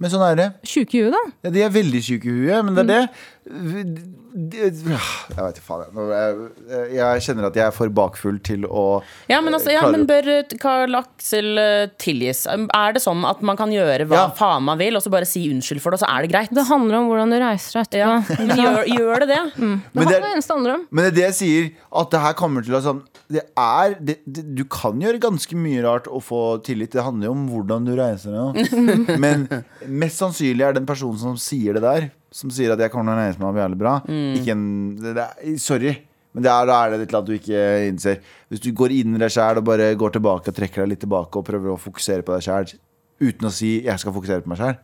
Men 0.00 0.10
sånn 0.10 0.24
er 0.32 0.36
det. 0.40 0.48
Sjuke 0.64 0.94
i 0.96 1.02
huet, 1.04 1.12
da. 1.12 1.24
Ja, 1.44 1.50
de 1.50 1.62
er 1.66 1.70
veldig 1.74 2.00
sjuke 2.06 2.24
i 2.32 2.38
huet, 2.46 2.64
men 2.64 2.74
det 2.74 2.86
er 2.86 2.88
det 2.88 3.04
det- 3.50 4.06
Jeg 4.54 5.36
vet 5.36 5.56
ikke 5.58 5.66
faen. 5.66 5.84
jeg. 5.90 7.22
Kjenner 7.24 7.46
at 7.48 7.56
jeg 7.58 7.66
er 7.66 7.70
for 7.74 7.88
bakfull 7.90 8.38
til 8.42 8.62
å 8.68 9.02
Ja, 9.28 9.40
men, 9.40 9.54
altså, 9.54 9.72
ja, 9.72 9.82
men 9.90 10.06
bør 10.06 10.44
Carl 10.58 10.86
Karl 10.86 10.94
Aksel 11.00 11.58
eh, 11.58 11.86
tilgis? 11.98 12.46
Er 12.46 12.92
det 12.92 13.02
sånn 13.02 13.24
at 13.28 13.42
man 13.42 13.56
kan 13.56 13.70
gjøre 13.70 14.06
hva 14.06 14.16
Ja. 14.16 14.28
faen 14.30 14.62
man 14.62 14.78
vil, 14.78 14.94
og 14.96 15.02
så 15.02 15.10
bare 15.10 15.26
si 15.26 15.48
unnskyld 15.50 15.80
for 15.80 15.90
det, 15.90 16.00
og 16.00 16.06
så 16.08 16.16
er 16.16 16.22
det 16.22 16.30
greit? 16.32 16.50
Det 16.54 16.64
handler 16.68 16.94
om 17.00 17.08
hvordan 17.10 17.30
du 17.30 17.38
reiser 17.40 17.84
deg 17.90 17.98
Ja. 18.00 18.20
etterpå. 18.20 18.46
Men 18.46 18.56
gjør, 18.56 18.84
gjør 18.86 19.18
det 19.20 19.28
det? 19.28 19.52
Det 19.56 19.60
Men 19.60 19.82
er 20.06 20.10
det- 20.10 20.22
det 20.22 20.30
eneste 20.32 20.46
det 20.48 20.56
handler 20.56 20.74
om. 20.74 20.86
Men 20.92 21.04
det 21.04 21.12
er 21.12 21.16
det 21.16 21.24
jeg 21.26 21.34
sier, 21.34 21.70
at 21.92 22.10
det 22.10 22.20
her 22.20 22.32
kommer 22.34 22.62
til 22.64 22.74
å 22.74 22.82
sånn 22.82 23.02
Det 23.30 23.42
er 23.56 23.94
det, 23.94 24.18
det, 24.26 24.54
Du 24.56 24.64
kan 24.64 24.98
gjøre 25.00 25.20
ganske 25.20 25.54
mye 25.54 25.82
rart 25.84 26.08
og 26.08 26.20
få 26.24 26.62
tillit. 26.64 26.90
Det 26.90 27.00
handler 27.04 27.26
jo 27.26 27.30
om 27.30 27.48
hvordan 27.48 27.84
du 27.84 27.94
reiser 27.94 28.32
deg. 28.54 29.18
Men 29.20 29.46
mest 29.90 30.20
sannsynlig 30.22 30.66
er 30.66 30.76
den 30.76 30.86
personen 30.88 31.18
som 31.20 31.36
sier 31.40 31.76
det 31.76 31.82
der, 31.84 32.10
som 32.30 32.50
sier 32.50 32.72
at 32.72 32.78
'jeg 32.78 32.92
kommer 32.92 33.12
til 33.12 33.18
å 33.18 33.24
reise 33.24 33.40
meg 33.42 33.60
jævlig 33.62 33.80
bra', 33.80 33.96
ikke 34.38 34.52
en 34.54 34.96
det, 34.96 35.14
det 35.14 35.60
Sorry. 35.60 35.96
Men 36.32 36.44
det 36.44 36.50
er, 36.50 36.66
da 36.66 36.74
er 36.78 36.90
det 36.90 37.00
et 37.00 37.08
eller 37.08 37.18
annet 37.18 37.26
du 37.26 37.38
ikke 37.38 37.88
innser. 37.88 38.20
Hvis 38.48 38.62
du 38.62 38.70
går 38.70 38.92
inn 38.94 39.16
i 39.16 39.18
deg 39.18 39.32
sjæl 39.34 39.58
og 39.58 39.64
bare 39.66 39.94
går 39.98 40.12
tilbake 40.14 40.52
og 40.52 40.54
trekker 40.54 40.84
deg 40.84 40.92
litt 40.92 41.02
tilbake 41.02 41.40
og 41.40 41.44
prøver 41.44 41.72
å 41.74 41.80
fokusere 41.80 42.22
på 42.22 42.36
deg 42.36 42.46
sjæl 42.46 42.78
uten 43.20 43.48
å 43.48 43.52
si 43.52 43.82
'jeg 43.82 43.98
skal 43.98 44.12
fokusere 44.12 44.42
på 44.42 44.48
meg 44.48 44.58
sjæl', 44.58 44.78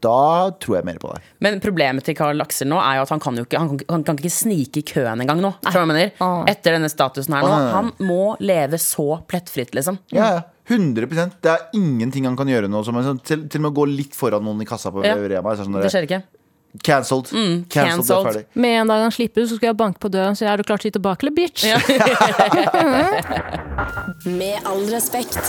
da 0.00 0.50
tror 0.62 0.78
jeg 0.78 0.86
mer 0.86 0.98
på 0.98 1.10
deg. 1.12 1.22
Men 1.40 1.60
problemet 1.60 2.06
til 2.06 2.14
Karl 2.18 2.40
Aksel 2.40 2.68
nå 2.70 2.78
er 2.78 2.98
jo 2.98 3.06
at 3.06 3.14
han 3.14 3.20
kan 3.20 3.38
jo 3.38 3.44
ikke 3.46 3.58
Han 3.58 3.68
kan, 3.78 3.86
han 3.88 4.04
kan 4.04 4.16
ikke 4.16 4.30
snike 4.30 4.78
i 4.78 4.86
køen 4.86 5.22
engang 5.24 5.40
nå. 5.42 5.54
Skjønner 5.66 5.94
jeg 5.98 6.12
mener? 6.18 6.46
Etter 6.50 6.76
denne 6.76 6.90
statusen 6.92 7.34
her 7.34 7.42
nå. 7.42 7.56
Han 7.74 7.92
må 8.06 8.36
leve 8.40 8.78
så 8.78 9.22
plettfritt, 9.26 9.74
liksom. 9.74 9.98
Ja, 10.14 10.30
ja. 10.38 10.42
100 10.68 11.30
Det 11.42 11.50
er 11.52 11.58
ingenting 11.76 12.24
han 12.28 12.36
kan 12.36 12.48
gjøre 12.50 12.68
nå. 12.68 12.82
Som 12.84 12.98
sånn, 13.02 13.20
til, 13.24 13.48
til 13.48 13.58
og 13.62 13.68
med 13.68 13.72
å 13.72 13.78
gå 13.80 13.86
litt 13.90 14.14
foran 14.16 14.44
noen 14.44 14.62
i 14.62 14.68
kassa 14.68 14.90
på 14.92 15.04
Ja. 15.06 15.14
Rema. 15.16 15.56
Sånn 15.56 15.72
Det 15.80 15.90
skjer 15.92 16.04
ikke. 16.08 16.22
Cancelled. 16.84 17.26
Cancelled, 17.72 17.72
er 17.72 18.04
cancelled. 18.04 18.44
Med 18.54 18.82
en 18.82 18.88
dag 18.92 19.00
han 19.06 19.14
slipper 19.14 19.40
ut, 19.42 19.48
så 19.48 19.56
skal 19.56 19.68
jeg 19.70 19.78
banke 19.80 19.98
på 20.04 20.08
døren 20.12 20.32
og 20.36 20.38
si 20.38 20.44
er 20.44 20.56
du 20.60 20.64
klar 20.68 20.78
til 20.78 20.86
å 20.88 20.90
gi 20.92 20.96
tilbake, 20.98 21.20
eller 21.24 21.34
bitch? 21.34 21.60
Med 24.38 24.56
all 24.68 24.84
respekt. 24.92 25.40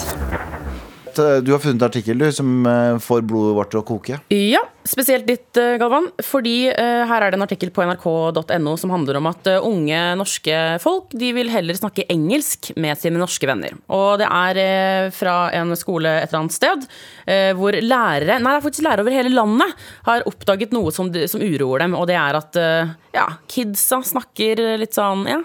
Du 1.17 1.51
har 1.53 1.61
funnet 1.63 1.83
artikkel 1.85 2.19
du, 2.19 2.27
som 2.33 2.65
eh, 2.67 2.97
får 3.01 3.23
blodet 3.27 3.55
vårt 3.57 3.71
til 3.73 3.81
å 3.81 3.85
koke. 3.87 4.19
Ja, 4.33 4.61
spesielt 4.87 5.27
ditt, 5.27 5.57
eh, 5.57 5.77
Galvan. 5.81 6.09
Fordi 6.25 6.69
eh, 6.71 7.03
her 7.09 7.25
er 7.25 7.31
det 7.31 7.39
en 7.39 7.45
artikkel 7.45 7.71
på 7.73 7.85
nrk.no 7.85 8.75
som 8.79 8.93
handler 8.93 9.19
om 9.19 9.29
at 9.31 9.49
eh, 9.49 9.65
unge 9.65 10.01
norske 10.19 10.57
folk 10.83 11.13
de 11.19 11.31
vil 11.37 11.51
heller 11.53 11.77
snakke 11.77 12.07
engelsk 12.11 12.71
med 12.79 12.99
sine 13.01 13.21
norske 13.21 13.49
venner. 13.49 13.75
Og 13.93 14.19
det 14.21 14.29
er 14.29 14.61
eh, 14.63 15.11
fra 15.15 15.37
en 15.57 15.75
skole 15.79 16.11
et 16.19 16.29
eller 16.29 16.43
annet 16.43 16.57
sted 16.57 16.87
eh, 17.25 17.51
hvor 17.57 17.75
lærere 17.75 18.39
Nei, 18.39 18.53
det 18.53 18.57
er 18.57 18.65
faktisk 18.65 18.85
lærere 18.85 19.05
over 19.05 19.15
hele 19.15 19.33
landet 19.33 19.85
har 20.07 20.25
oppdaget 20.29 20.73
noe 20.75 20.93
som, 20.95 21.09
som 21.09 21.43
uroer 21.43 21.85
dem, 21.85 21.95
og 21.97 22.09
det 22.09 22.17
er 22.19 22.37
at 22.39 22.59
eh, 22.59 22.91
ja, 23.15 23.29
kidsa 23.49 24.01
snakker 24.05 24.61
litt 24.79 24.97
sånn 24.97 25.25
ja, 25.29 25.41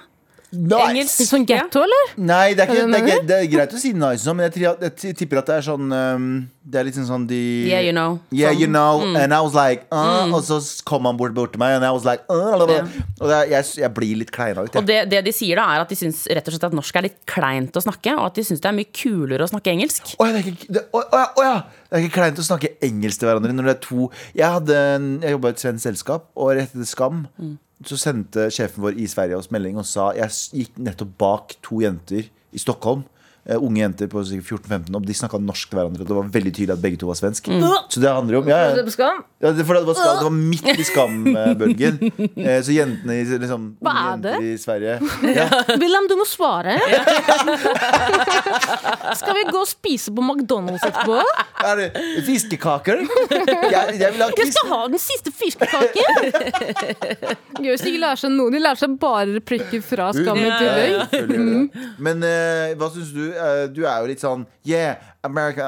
engelsk. 0.55 1.21
Litt 1.21 1.31
sånn 1.31 1.47
getto, 1.49 1.83
eller? 1.85 2.11
Nei, 2.17 2.55
det 2.55 2.65
er, 2.65 2.73
ikke, 2.73 2.87
det 2.93 3.01
er, 3.15 3.23
det 3.29 3.39
er 3.43 3.49
greit 3.53 3.75
å 3.77 3.81
si 3.83 3.93
nice, 3.97 4.23
sånn, 4.25 4.39
men 4.39 4.49
jeg, 4.49 4.63
jeg, 4.65 4.93
jeg 5.09 5.17
tipper 5.19 5.41
at 5.43 5.51
det 5.51 5.57
er 5.61 5.67
sånn 5.67 5.93
um, 5.93 6.27
Det 6.65 6.81
er 6.81 6.87
litt 6.89 6.97
sånn 6.97 7.09
sånn 7.09 7.27
de 7.29 7.41
Yeah, 7.69 7.83
you 7.85 7.93
know. 7.93 8.19
Yeah, 8.33 8.53
Sånn. 8.55 8.61
you 8.63 8.69
know. 8.71 9.03
And 9.21 9.35
I 9.37 9.41
was 9.45 9.53
like 9.57 9.85
uh, 9.93 10.25
Og 10.33 10.41
så 10.47 10.61
kom 10.89 11.05
han 11.11 11.19
bort, 11.21 11.35
bort 11.37 11.53
til 11.53 11.61
meg, 11.61 11.77
and 11.77 11.85
I 11.85 11.91
was 11.93 12.07
like 12.09 12.25
uh, 12.33 12.65
yeah. 12.71 12.89
Og 13.21 13.29
er, 13.29 13.51
jeg, 13.53 13.69
jeg 13.83 13.93
blir 13.97 14.21
litt 14.23 14.33
kleina 14.35 14.65
ut. 14.65 14.79
Og 14.81 14.87
det, 14.89 15.03
det 15.13 15.21
de 15.27 15.35
sier 15.35 15.61
da 15.61 15.67
er 15.75 15.85
at 15.85 15.93
de 15.93 15.99
syns 15.99 16.25
rett 16.31 16.49
og 16.49 16.57
slett 16.57 16.69
at 16.71 16.77
norsk 16.77 17.01
er 17.01 17.09
litt 17.11 17.19
kleint 17.31 17.77
å 17.77 17.83
snakke, 17.85 18.15
og 18.17 18.31
at 18.31 18.39
de 18.41 18.47
syns 18.49 18.63
det 18.65 18.71
er 18.71 18.77
mye 18.79 18.91
kulere 18.95 19.45
å 19.45 19.51
snakke 19.53 19.75
engelsk. 19.75 20.15
Å 20.19 20.29
ja, 20.29 20.37
det 20.37 20.41
er 20.41 20.49
ikke, 20.55 20.71
det, 20.79 20.85
å, 20.95 21.03
ja. 21.45 21.57
Det 21.91 22.01
er 22.01 22.07
ikke 22.09 22.17
kleint 22.17 22.41
å 22.43 22.47
snakke 22.47 22.73
engelsk 22.85 23.21
til 23.21 23.29
hverandre 23.31 23.53
når 23.55 23.69
det 23.69 23.75
er 23.77 23.83
to 23.85 24.07
Jeg, 24.35 24.49
hadde 24.57 24.79
jeg 25.23 25.35
jobba 25.37 25.53
i 25.53 25.55
et 25.55 25.63
svensk 25.63 25.85
selskap, 25.87 26.25
og 26.35 26.55
rett 26.57 26.73
etter 26.73 26.89
Skam 26.89 27.21
så 27.85 27.99
sendte 27.99 28.49
sjefen 28.55 28.85
vår 28.85 29.01
i 29.01 29.09
Sverige 29.11 29.39
oss 29.39 29.51
melding 29.55 29.79
og 29.81 29.89
sa 29.89 30.11
jeg 30.17 30.31
gikk 30.61 30.79
nettopp 30.79 31.17
bak 31.21 31.57
to 31.65 31.81
jenter 31.83 32.29
i 32.55 32.61
Stockholm. 32.63 33.03
Eh, 33.47 33.59
unge 33.61 33.81
jenter 33.83 34.11
på 34.11 34.23
14-15 34.25 34.95
og 34.95 35.07
de 35.07 35.17
snakka 35.17 35.41
norsk 35.43 35.71
til 35.71 35.79
hverandre. 35.79 36.07
Det 36.07 36.17
var 36.17 36.31
veldig 36.35 36.53
tydelig 36.55 36.75
at 36.77 36.83
begge 36.83 37.01
to 37.01 37.09
var 37.11 37.19
svensk. 37.19 37.49
Mm. 37.51 37.65
Så 37.93 38.03
det 38.03 38.13
handler 38.13 38.39
jo 38.39 38.43
om 38.45 38.51
ja, 38.51 38.61
ja. 38.65 38.75
det? 38.77 38.85
Ja, 39.45 39.53
det, 39.53 39.67
for 39.67 39.77
det, 39.77 39.85
var 39.89 39.99
skam, 39.99 40.17
det 40.19 40.27
var 40.29 40.37
midt 40.37 40.71
i 40.73 40.87
skambølgen. 40.91 42.01
Eh, 42.45 42.61
så 42.65 42.77
jentene 42.77 43.19
i 43.21 43.25
liksom, 43.45 43.67
Hva 43.85 43.95
unge 43.95 44.13
er 44.13 44.23
det? 44.25 44.35
jenter 44.35 44.45
i 44.45 44.55
Sverige 44.61 44.99
ja, 45.39 45.49
du 46.11 46.15
må 46.19 46.27
svare. 46.29 46.77
Skal 49.21 49.37
vi 49.39 49.45
gå 49.51 49.61
og 49.61 49.69
spise 49.69 50.13
på 50.15 50.25
McDonald's 50.25 50.85
etterpå? 50.87 51.21
Er 51.65 51.81
det 51.81 51.89
fiskekaker? 52.27 53.05
Jeg, 53.05 53.97
jeg 54.01 54.13
vil 54.15 54.23
ha 54.23 54.29
Jeg 54.37 54.53
skal 54.53 54.71
ha 54.73 54.81
den 54.93 55.01
siste 55.03 55.33
fiskekaken! 55.35 56.11
Gøy 57.61 57.71
hvis 57.71 57.85
de 57.85 57.93
ikke 57.93 58.03
lærer 58.03 58.21
seg 58.21 58.33
noe. 58.35 58.53
De 58.53 58.61
lærer 58.63 58.81
seg 58.81 58.97
bare 59.01 59.29
replikker 59.37 59.83
fra 59.85 60.11
Skam 60.15 60.41
i 60.41 60.51
tillegg. 60.51 61.15
det. 61.31 61.85
Men 62.03 62.25
uh, 62.25 62.75
hva 62.79 62.91
syns 62.95 63.13
du? 63.15 63.23
Eh, 63.35 63.65
du 63.75 63.83
er 63.85 64.03
jo 64.03 64.11
litt 64.11 64.23
sånn 64.23 64.45
Yeah, 64.65 65.01
America 65.27 65.67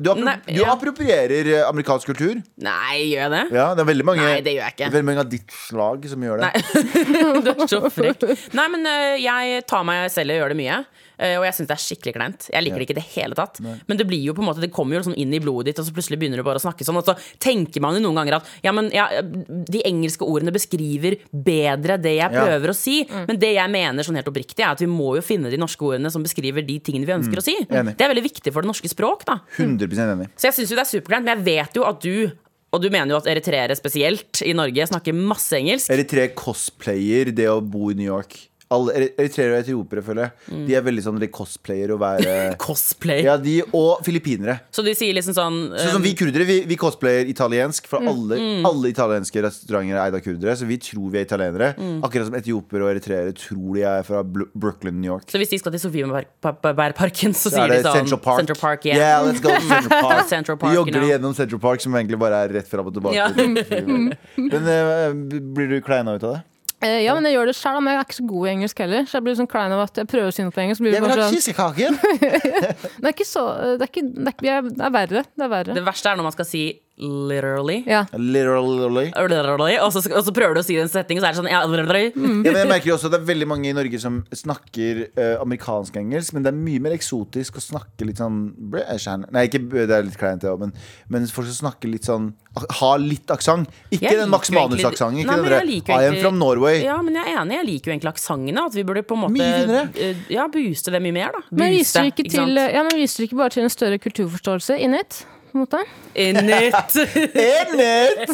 Du, 0.00 0.10
appro 0.12 0.24
Nei, 0.24 0.36
du 0.46 0.60
ja. 0.60 0.70
approprierer 0.72 1.50
eh, 1.52 1.64
amerikansk 1.68 2.12
kultur. 2.12 2.38
Nei, 2.64 2.94
gjør 3.10 3.24
jeg 3.26 3.32
det? 3.34 3.42
Ja, 3.58 3.66
det 3.76 3.84
er 3.84 3.90
veldig 3.90 4.06
mange, 4.08 4.24
Nei, 4.24 4.40
det 4.44 4.54
gjør 4.56 4.64
jeg 4.64 4.76
ikke. 4.76 4.90
veldig 4.94 5.08
mange 5.10 5.24
av 5.24 5.32
ditt 5.32 5.58
slag 5.66 6.08
som 6.12 6.24
gjør 6.28 6.42
det. 6.44 6.52
Nei. 6.54 7.42
du 7.44 7.52
er 7.52 7.66
så 7.70 7.82
frekk. 7.92 8.24
Nei, 8.56 8.68
men 8.74 8.88
øh, 8.88 9.18
jeg 9.22 9.66
tar 9.68 9.86
meg 9.88 10.08
selv 10.14 10.32
i 10.32 10.38
å 10.38 10.42
gjøre 10.42 10.54
det 10.56 10.60
mye. 10.62 10.80
Øh, 11.20 11.36
Og 11.40 11.44
jeg 11.48 11.54
syns 11.56 11.68
det 11.68 11.74
er 11.76 11.82
skikkelig 11.84 12.14
kleint. 12.16 12.46
Jeg 12.52 12.62
liker 12.64 12.78
det 12.78 12.86
ikke 12.88 12.96
i 12.96 13.00
det 13.00 13.06
hele 13.14 13.34
tatt. 13.38 13.60
Men 13.60 13.96
det 14.00 14.06
blir 14.08 14.22
jo 14.22 14.34
på 14.34 14.42
en 14.44 14.48
måte 14.50 14.60
Det 14.62 14.70
kommer 14.74 14.96
jo 14.96 15.02
liksom 15.02 15.16
inn 15.18 15.34
i 15.34 15.40
blodet 15.42 15.70
ditt, 15.72 15.78
og 15.82 15.86
så 15.88 15.94
plutselig 15.96 16.18
begynner 16.20 16.40
du 16.40 16.46
bare 16.46 16.60
å 16.60 16.64
snakke 16.64 16.86
sånn. 16.86 16.96
Og 17.00 17.04
så 17.06 17.16
tenker 17.42 17.80
man 17.84 17.94
jo 17.98 18.02
noen 18.06 18.20
ganger 18.22 18.38
at 18.40 18.46
ja, 18.64 18.72
men 18.72 18.90
ja, 18.94 19.08
de 19.22 19.82
engelske 19.88 20.24
ordene 20.26 20.54
beskriver 20.54 21.18
bedre 21.32 21.98
det 22.00 22.16
jeg 22.18 22.32
Ja. 22.32 22.44
prøver 22.44 22.70
å 22.72 22.76
si. 22.76 23.02
Men 23.28 23.38
det 23.38 23.54
jeg 23.54 23.70
mener 23.70 24.02
sånn 24.06 24.16
helt 24.18 24.28
oppriktig, 24.30 24.60
er 24.64 24.72
at 24.72 24.80
vi 24.80 24.86
må 24.90 25.14
jo 25.16 25.22
finne 25.22 25.50
de 25.50 25.56
norske 25.60 25.80
ordene 25.84 26.10
som 26.10 26.22
beskriver 26.22 26.64
de 26.66 26.78
tingene 26.80 27.06
vi 27.06 27.16
ønsker 27.18 27.38
å 27.40 27.44
si. 27.44 27.56
Enig. 27.68 27.96
Det 27.96 28.04
er 28.06 28.14
veldig 28.14 28.26
viktig 28.30 28.52
for 28.52 28.62
det 28.62 28.70
norske 28.72 28.88
språk, 28.90 29.24
da. 29.28 29.40
100% 29.56 30.12
enig. 30.14 30.28
Så 30.36 30.48
jeg 30.50 30.54
syns 30.60 30.70
jo 30.70 30.76
det 30.78 30.84
er 30.86 30.92
superkleint, 31.00 31.24
men 31.24 31.36
jeg 31.38 31.44
vet 31.44 31.74
jo 31.80 31.84
at 31.88 32.00
du 32.04 32.30
og 32.70 32.82
du 32.82 32.90
mener 32.92 33.08
jo 33.14 33.16
at 33.16 33.24
eritreere 33.32 33.72
spesielt 33.78 34.42
i 34.44 34.52
Norge 34.52 34.84
snakker 34.90 35.14
masse 35.16 35.56
engelsk. 35.56 35.88
Eritreer 35.88 36.34
cosplayer 36.36 37.30
det 37.34 37.46
å 37.48 37.62
bo 37.64 37.88
i 37.88 37.94
New 37.96 38.04
York. 38.04 38.36
Alle 38.74 38.94
Eritreere 39.16 39.54
og 39.56 39.62
etiopere, 39.62 40.02
føler 40.04 40.26
jeg. 40.26 40.32
Mm. 40.52 40.64
De 40.68 40.74
er 40.76 40.82
veldig 40.84 41.02
sånn 41.06 41.20
de 41.22 41.28
cosplayer 41.32 41.92
å 41.94 41.96
være 42.00 42.32
Cosplay. 42.66 43.22
Ja, 43.24 43.38
de 43.40 43.62
og 43.72 44.02
filippinere. 44.04 44.58
Så 44.74 44.84
de 44.84 44.92
sier 44.98 45.16
liksom 45.16 45.36
sånn 45.36 45.56
Sånn 45.72 45.94
som 45.96 46.04
vi 46.04 46.12
kurdere, 46.18 46.44
vi, 46.48 46.58
vi 46.68 46.76
cosplayer 46.80 47.30
italiensk. 47.32 47.86
Mm. 47.86 47.90
For 47.90 48.10
alle, 48.12 48.38
alle 48.68 48.90
italienske 48.92 49.44
restauranter 49.46 49.96
er 49.96 50.02
eid 50.02 50.18
av 50.18 50.24
kurdere, 50.24 50.56
så 50.60 50.68
vi 50.68 50.76
tror 50.84 51.08
vi 51.14 51.22
er 51.22 51.24
italienere. 51.24 51.70
Mm. 51.78 52.02
Akkurat 52.04 52.28
som 52.28 52.36
etiopere 52.36 52.84
og 52.84 52.92
eritreere 52.92 53.32
tror 53.38 53.78
de 53.78 53.86
er 53.88 54.04
fra 54.04 54.20
Brooklyn, 54.26 55.00
New 55.00 55.08
York. 55.14 55.24
Så 55.32 55.40
hvis 55.40 55.54
de 55.54 55.60
skal 55.62 55.72
til 55.72 55.82
Sofiebærparken, 55.86 57.32
så 57.32 57.48
Så 57.48 57.54
sier 57.56 57.64
er 57.64 57.78
de 57.78 57.80
sånn 57.88 58.02
Central 58.02 58.22
Park. 58.28 58.42
Central 58.42 58.60
Park 58.60 58.84
yeah. 58.90 59.00
Yeah, 59.00 59.24
let's 59.24 59.40
go 59.40 59.54
to 59.54 59.64
Central 59.64 60.02
Park. 60.10 60.28
Central 60.28 60.60
Park, 60.60 60.74
you 60.74 60.82
jogger 60.82 61.00
know. 61.00 61.08
gjennom 61.08 61.38
Central 61.40 61.64
Park, 61.64 61.80
som 61.84 61.96
egentlig 61.96 62.20
bare 62.20 62.44
er 62.44 62.54
rett 62.60 62.68
fram 62.68 62.92
og 62.92 62.94
tilbake. 63.00 63.16
Ja. 63.16 63.32
Men 64.52 64.70
uh, 64.70 65.40
blir 65.56 65.72
du 65.72 65.80
kleina 65.84 66.18
ut 66.18 66.28
av 66.28 66.36
det? 66.36 66.44
Eh, 66.78 67.00
ja, 67.02 67.14
men 67.16 67.26
jeg 67.26 67.34
gjør 67.34 67.48
det 67.50 67.56
selv, 67.58 67.80
men 67.82 67.94
jeg 67.94 67.98
er 68.00 68.06
ikke 68.06 68.16
så 68.20 68.26
god 68.30 68.46
i 68.46 68.50
engelsk 68.52 68.82
heller. 68.84 69.06
Så 69.10 69.18
jeg 69.18 69.26
blir 69.26 69.38
sånn 69.38 69.50
klein 69.50 69.72
av 69.74 69.80
at 69.82 69.98
jeg 69.98 70.10
prøver 70.10 70.30
å 70.30 70.34
si 70.34 70.44
noe 70.46 70.54
på 70.54 70.62
engelsk. 70.62 70.82
Blir 70.84 70.94
Jeg 70.94 71.02
vil 71.02 71.10
ha 71.10 71.16
sånn, 71.24 71.34
kiskekaker! 71.34 71.96
det 73.00 73.08
er 73.08 73.14
ikke 73.14 73.26
så 73.26 73.46
Det 73.80 73.88
er, 73.88 73.90
ikke, 73.90 74.04
det 74.14 74.52
er, 74.52 74.68
det 74.68 74.84
er 74.86 74.94
verre. 74.94 75.24
Det 75.34 75.48
er 75.48 75.52
verre. 75.56 75.74
Det 75.78 75.86
verste 75.88 76.12
er 76.12 76.20
når 76.20 76.28
man 76.30 76.36
skal 76.36 76.46
si 76.46 76.62
literally. 76.98 77.82
Ja. 77.86 78.04
Literally. 78.12 79.12
Literally, 79.14 79.78
Og 79.78 79.92
så, 79.92 80.02
og 80.10 80.24
så 80.24 80.32
prøver 80.34 80.58
du 80.58 80.60
å 80.60 80.66
si 80.66 80.74
det 80.74 80.82
i 80.82 80.84
en 80.84 80.90
setting, 80.92 81.18
og 81.18 81.24
så 81.24 81.28
er 81.28 81.36
det 81.36 81.40
sånn 81.40 81.50
ja, 81.50 81.62
literally. 81.70 82.10
Ja, 82.10 82.52
men 82.52 82.60
jeg 82.62 82.70
merker 82.70 82.90
jo 82.90 82.96
også 82.96 83.10
at 83.10 83.14
det 83.16 83.20
er 83.22 83.28
veldig 83.30 83.48
mange 83.50 83.70
i 83.70 83.74
Norge 83.76 84.00
som 84.02 84.20
snakker 84.34 85.04
uh, 85.18 85.36
amerikansk-engelsk, 85.44 86.34
men 86.36 86.46
det 86.46 86.52
er 86.52 86.58
mye 86.58 86.82
mer 86.88 86.96
eksotisk 86.96 87.60
å 87.60 87.64
snakke 87.64 88.08
litt 88.08 88.22
sånn 88.22 88.40
Nei, 88.68 89.44
ikke 89.48 89.60
det 89.72 89.94
er 89.94 90.04
litt 90.06 90.18
kleint, 90.18 90.42
det 90.42 90.50
òg, 90.50 90.66
men, 90.66 90.74
men 91.12 91.26
folk 91.32 91.48
som 91.48 91.68
snakker 91.68 91.90
litt 91.90 92.08
sånn 92.08 92.32
Ha 92.80 92.90
litt 92.98 93.30
aksent. 93.30 93.70
Ikke 93.92 94.08
Jeg 94.08 94.18
den 94.18 94.32
Max 94.32 94.50
Manus-aksenten. 94.50 95.20
Ikke 95.22 95.36
den 95.38 95.46
men 95.46 95.70
I 95.94 96.08
am 96.08 96.18
from 96.18 96.40
Norway. 96.40 96.80
Ja, 96.82 96.96
men 97.04 97.14
jeg 97.14 97.30
er 97.30 97.42
enig. 97.42 97.58
Jeg 97.58 97.68
liker 97.68 97.90
jo 97.90 97.94
egentlig 97.94 98.10
aksentene. 98.10 98.64
At 98.66 98.74
vi 98.74 98.84
burde 98.88 99.04
på 99.06 99.14
en 99.14 99.22
måte 99.22 99.36
Mye 99.36 99.84
eh, 99.94 100.24
Ja, 100.32 100.48
booste 100.50 100.94
det 100.94 101.02
mye 101.04 101.14
mer, 101.14 101.36
da. 101.36 101.44
Men 101.52 101.76
Booste, 101.76 101.76
viser 101.76 102.08
det 102.08 102.14
ikke, 102.16 102.26
ikke, 102.32 102.68
ja, 102.74 102.84
men 102.88 103.04
ikke 103.06 103.38
bare 103.38 103.54
til 103.54 103.68
en 103.68 103.72
større 103.72 104.00
kulturforståelse 104.02 104.78
in 104.82 104.98
it? 104.98 105.22
På 105.48 105.58
en 105.58 105.64
måte? 105.64 105.80
In 106.14 106.38
it. 106.44 106.98
Enhet! 107.42 108.32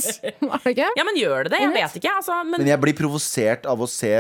Er? 0.65 0.91
Ja, 0.97 1.05
men 1.07 1.19
gjør 1.19 1.47
det 1.47 1.55
det? 1.55 1.61
Jeg 1.63 1.73
vet 1.75 1.99
ikke. 2.01 2.15
Altså, 2.19 2.41
men 2.49 2.63
Men 2.63 2.73
jeg 2.73 2.81
blir 2.83 2.97
provosert 2.99 3.69
av 3.71 3.81
å 3.81 3.89
se 3.91 4.11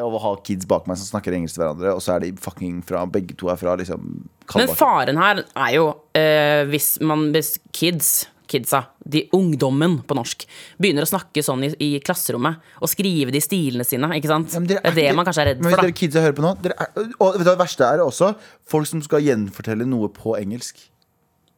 Av 0.00 0.16
å 0.16 0.22
ha 0.24 0.34
kids 0.46 0.68
bak 0.70 0.88
meg 0.90 0.98
som 1.00 1.12
snakker 1.12 1.36
engelsk 1.36 1.56
til 1.56 1.64
hverandre, 1.64 1.94
og 1.94 2.02
så 2.04 2.16
er 2.16 2.26
de 2.26 2.32
fucking 2.40 2.80
fra 2.86 3.04
Begge 3.10 3.36
to 3.38 3.50
er 3.52 3.60
fra 3.60 3.76
liksom 3.78 4.10
Men 4.56 4.74
faren 4.76 5.20
her 5.20 5.44
er 5.44 5.72
jo 5.76 5.86
eh, 6.18 6.66
hvis 6.70 6.96
man 7.06 7.28
hvis 7.34 7.56
kids 7.76 8.28
Kidsa, 8.50 8.80
de 9.06 9.28
ungdommen 9.36 10.00
på 10.06 10.16
norsk, 10.18 10.42
begynner 10.80 11.06
å 11.06 11.10
snakke 11.10 11.42
sånn 11.46 11.62
i, 11.68 11.70
i 11.86 11.90
klasserommet 12.02 12.58
og 12.82 12.90
skrive 12.90 13.30
de 13.34 13.42
stilene 13.44 13.86
sine. 13.86 14.10
Ikke 14.18 14.32
sant? 14.32 14.56
Ja, 14.56 14.62
det 14.66 14.80
er 14.80 14.96
det 14.96 15.04
man 15.14 15.28
kanskje 15.28 15.44
er 15.44 15.50
redd 15.52 15.62
men 15.62 15.70
for. 15.70 15.78
da. 15.78 15.86
dere 15.86 15.98
kidsa 16.00 16.24
hører 16.24 16.34
på 16.34 16.44
nå 16.44 16.54
dere 16.64 16.74
er, 16.82 17.12
Og 17.22 17.36
vet 17.36 17.44
du 17.44 17.46
hva 17.46 17.54
det 17.54 17.62
verste 17.62 17.86
er 17.86 18.02
også? 18.02 18.32
Folk 18.70 18.90
som 18.90 19.02
skal 19.06 19.22
gjenfortelle 19.22 19.86
noe 19.88 20.10
på 20.14 20.34
engelsk. 20.40 20.82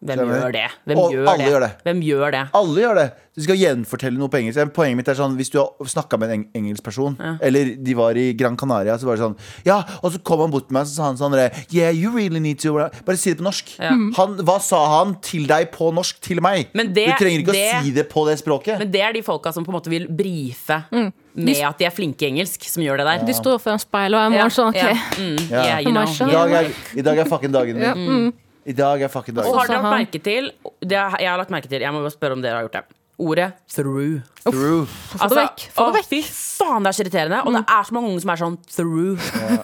Hvem 0.03 0.19
Skjønner 0.19 0.41
gjør 0.43 0.53
det? 0.57 0.63
Hvem 0.87 0.99
Og 0.99 1.13
gjør 1.15 1.29
alle 1.31 1.39
det? 1.39 1.51
gjør 1.53 1.61
det. 1.63 1.71
Hvem 1.87 1.99
gjør 2.03 2.33
det? 2.35 2.41
Alle 2.59 2.81
gjør 2.83 2.95
det. 2.99 3.05
Du 3.33 3.41
skal 3.41 3.57
gjenfortelle 3.57 4.19
noe 4.19 4.29
på 4.29 4.37
engelsk. 4.41 4.73
Poenget 4.77 4.97
mitt 4.99 5.09
er 5.09 5.15
sånn 5.17 5.37
Hvis 5.39 5.49
du 5.55 5.59
har 5.61 5.71
snakka 5.89 6.19
med 6.21 6.29
en 6.29 6.35
eng 6.35 6.43
engelsk 6.59 6.83
person, 6.85 7.15
eller 7.41 7.71
de 7.81 7.95
var 7.97 8.19
i 8.19 8.33
Gran 8.37 8.57
Canaria, 8.61 8.97
så 8.99 9.07
var 9.07 9.17
det 9.17 9.23
sånn 9.23 9.37
Ja, 9.65 9.79
og 10.03 10.13
så 10.13 10.21
kom 10.27 10.41
han 10.41 10.51
bort 10.51 10.67
til 10.69 10.75
meg, 10.77 10.85
så 10.91 10.99
sa 10.99 11.07
han 11.13 11.17
sånn 11.17 11.39
Yeah, 11.73 11.91
you 11.95 12.11
really 12.11 12.41
need 12.41 12.59
to 12.61 12.75
Bare 12.75 13.17
si 13.17 13.31
det 13.33 13.39
på 13.39 13.47
norsk. 13.47 13.77
Ja. 13.79 13.95
Han, 14.19 14.37
hva 14.43 14.59
sa 14.61 14.83
han 14.99 15.15
til 15.23 15.47
deg 15.47 15.71
på 15.73 15.93
norsk 15.95 16.21
til 16.21 16.43
meg? 16.43 16.69
Men 16.75 16.93
det- 16.93 17.07
du 17.07 17.25
trenger 17.25 17.41
ikke 17.47 17.53
det- 17.53 17.75
å 17.75 17.83
si 17.85 17.91
det 17.93 18.09
på 18.11 18.27
det 18.27 18.39
språket. 18.43 18.79
Men 18.79 18.91
det 18.91 19.01
er 19.01 19.13
de 19.13 19.23
folka 19.23 19.53
som 19.55 19.65
på 19.65 19.71
en 19.73 19.79
måte 19.81 19.89
vil 19.89 20.09
brife 20.09 20.85
Mm. 20.93 21.13
med 21.37 21.63
at 21.63 21.79
de 21.79 21.85
er 21.87 21.91
flinke 21.91 22.23
i 22.23 22.29
engelsk, 22.33 22.63
som 22.69 22.83
gjør 22.83 22.99
det 22.99 23.07
der. 23.07 23.27
De 23.27 23.33
står 23.33 23.59
foran 23.63 23.79
speilet 23.81 24.15
og 24.19 24.27
er 24.27 24.31
morgen 24.37 24.51
sånn, 24.51 24.69
ok. 24.69 24.77
ja, 24.77 24.95
mm, 25.17 25.51
yeah, 25.51 25.81
you 25.81 25.91
know, 25.91 26.03
I 26.05 26.31
dag 26.33 26.51
er, 26.53 26.71
i 26.97 27.01
dag 27.03 27.19
er 27.19 27.25
fucking 27.25 27.53
dagen 27.53 27.75
min. 27.79 27.83
Ja, 27.83 27.95
mm. 27.95 28.33
I 28.67 28.73
dag 28.73 29.03
er 29.03 29.09
fucking 29.11 29.37
Og 29.39 29.45
dagen 29.45 29.59
har 29.59 29.67
dere 29.67 29.83
lagt 29.83 29.99
merke 29.99 30.23
til 30.23 30.51
det 30.83 30.99
har- 30.99 31.19
Jeg 31.21 31.29
har 31.31 31.39
lagt 31.39 31.51
merke 31.51 31.69
til 31.69 31.81
Jeg 31.81 31.93
må 31.93 32.01
bare 32.03 32.11
spørre 32.15 32.33
om 32.33 32.43
dere 32.43 32.55
har 32.61 32.69
gjort 32.69 32.73
det. 32.73 32.85
Ordet 33.19 33.53
'through'. 33.69 34.23
Through. 34.45 34.87
Få 34.89 35.29
det 35.29 35.37
vekk. 35.39 35.61
Få 35.77 35.85
det 35.93 35.95
vekk. 36.01 36.09
Fy 36.09 36.23
faen, 36.25 36.83
det 36.83 36.89
er 36.89 36.93
så 36.97 37.03
irriterende. 37.05 37.43
Og 37.47 37.53
det 37.53 37.65
er 37.69 37.83
så 37.85 37.93
mange 37.93 38.09
unge 38.09 38.21
som 38.21 38.31
er 38.31 38.37
sånn 38.37 38.57
'through'. 38.67 39.21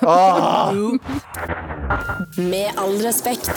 Ah! 0.07 0.70
through. 0.70 0.99
Med 2.38 2.68
all 2.78 2.96
respekt. 3.03 3.49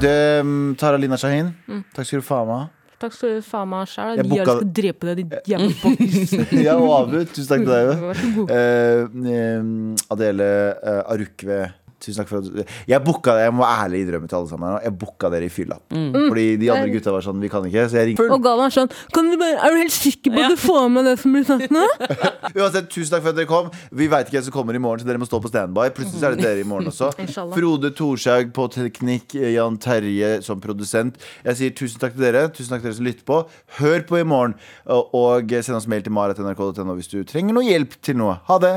Det, 0.00 0.40
um, 0.40 0.76
Tara 0.78 0.96
Lina 0.98 1.16
Shahin, 1.16 1.54
takk 1.94 2.06
skal 2.06 2.20
du 2.20 2.26
faen 2.26 2.46
meg 2.46 2.56
ha. 2.56 2.68
Takk 3.00 3.12
skal 3.12 3.28
du 3.28 3.42
faen 3.42 3.68
meg 3.68 3.88
sjæl. 3.88 4.16
Jeg 4.16 4.26
booka- 4.30 4.44
skal 4.56 4.70
drepe 4.78 5.00
deg, 5.00 5.16
din 5.16 5.30
jævla 5.48 5.72
boks. 5.82 6.62
Ja, 6.62 6.76
og 6.76 7.08
Abu, 7.08 7.24
tusen 7.24 7.48
takk 7.48 7.64
til 7.64 7.72
deg 7.72 7.86
òg. 7.96 8.50
Eh, 8.56 9.58
um, 9.60 9.96
Adele 10.10 10.76
uh, 10.82 11.02
Arukve. 11.12 11.72
Tusen 12.02 12.20
takk 12.20 12.28
for 12.28 12.44
at 12.44 12.72
Jeg 12.90 13.00
booka 13.04 13.32
Jeg 13.40 13.52
må 13.56 13.64
ærlig 13.64 14.02
innrømme 14.04 14.28
til 14.28 14.36
alle 14.36 14.50
sammen 14.50 14.74
Jeg 14.84 14.92
booka 15.00 15.30
dere 15.32 15.46
i 15.48 15.52
fylla. 15.52 15.78
Fordi 15.88 16.44
de 16.60 16.68
andre 16.74 16.90
gutta 16.92 17.14
var 17.14 17.24
sånn 17.24 17.40
Vi 17.40 17.48
kan 17.52 17.64
ikke. 17.68 17.86
Så 17.88 18.00
jeg 18.00 18.10
ringte. 18.10 18.26
Og 18.34 18.42
Galvan 18.44 18.68
er 18.68 18.74
sånn 18.74 18.90
kan 19.14 19.30
du 19.32 19.38
bare, 19.40 19.56
Er 19.64 19.72
du 19.72 19.80
helt 19.80 19.94
sikker 19.94 20.34
på 20.34 20.42
at 20.44 20.52
du 20.52 20.60
får 20.60 20.88
med 20.92 21.08
det 21.08 21.14
som 21.22 21.36
blir 21.36 21.46
sagt 21.48 21.72
nå? 21.72 21.84
Uansett, 22.58 22.88
tusen 22.92 23.14
takk 23.14 23.24
for 23.24 23.32
at 23.32 23.38
dere 23.38 23.48
kom. 23.50 23.70
Vi 23.96 24.08
veit 24.12 24.28
ikke 24.28 24.38
hvem 24.38 24.46
som 24.48 24.54
kommer 24.54 24.76
i 24.76 24.82
morgen, 24.82 25.00
så 25.02 25.08
dere 25.08 25.20
må 25.22 25.28
stå 25.28 25.40
på 25.42 25.50
standby. 25.52 25.88
Plutselig 25.96 26.20
så 26.20 26.30
er 26.30 26.36
det 26.36 26.44
dere 26.44 26.64
i 26.64 26.68
morgen 26.68 26.90
også. 26.92 27.10
Frode 27.56 27.92
Thorshaug 27.96 28.52
på 28.56 28.68
teknikk, 28.76 29.36
Jan 29.54 29.78
Terje 29.82 30.32
som 30.46 30.60
produsent. 30.62 31.20
Jeg 31.46 31.60
sier 31.60 31.76
tusen 31.80 32.02
takk 32.02 32.16
til 32.16 32.26
dere. 32.28 32.46
Tusen 32.52 32.74
takk 32.74 32.84
til 32.84 32.90
dere 32.92 32.98
som 33.00 33.08
lytter 33.08 33.28
på. 33.28 33.40
Hør 33.80 34.04
på 34.08 34.20
i 34.20 34.26
morgen, 34.28 34.56
og, 34.84 35.14
og 35.16 35.56
send 35.60 35.78
oss 35.78 35.88
mail 35.90 36.04
til 36.06 36.14
maret.nrk.no 36.16 36.98
hvis 36.98 37.12
du 37.12 37.22
trenger 37.28 37.56
noe 37.56 37.66
hjelp 37.66 37.98
til 38.04 38.20
noe. 38.20 38.38
Ha 38.50 38.60
det! 38.62 38.76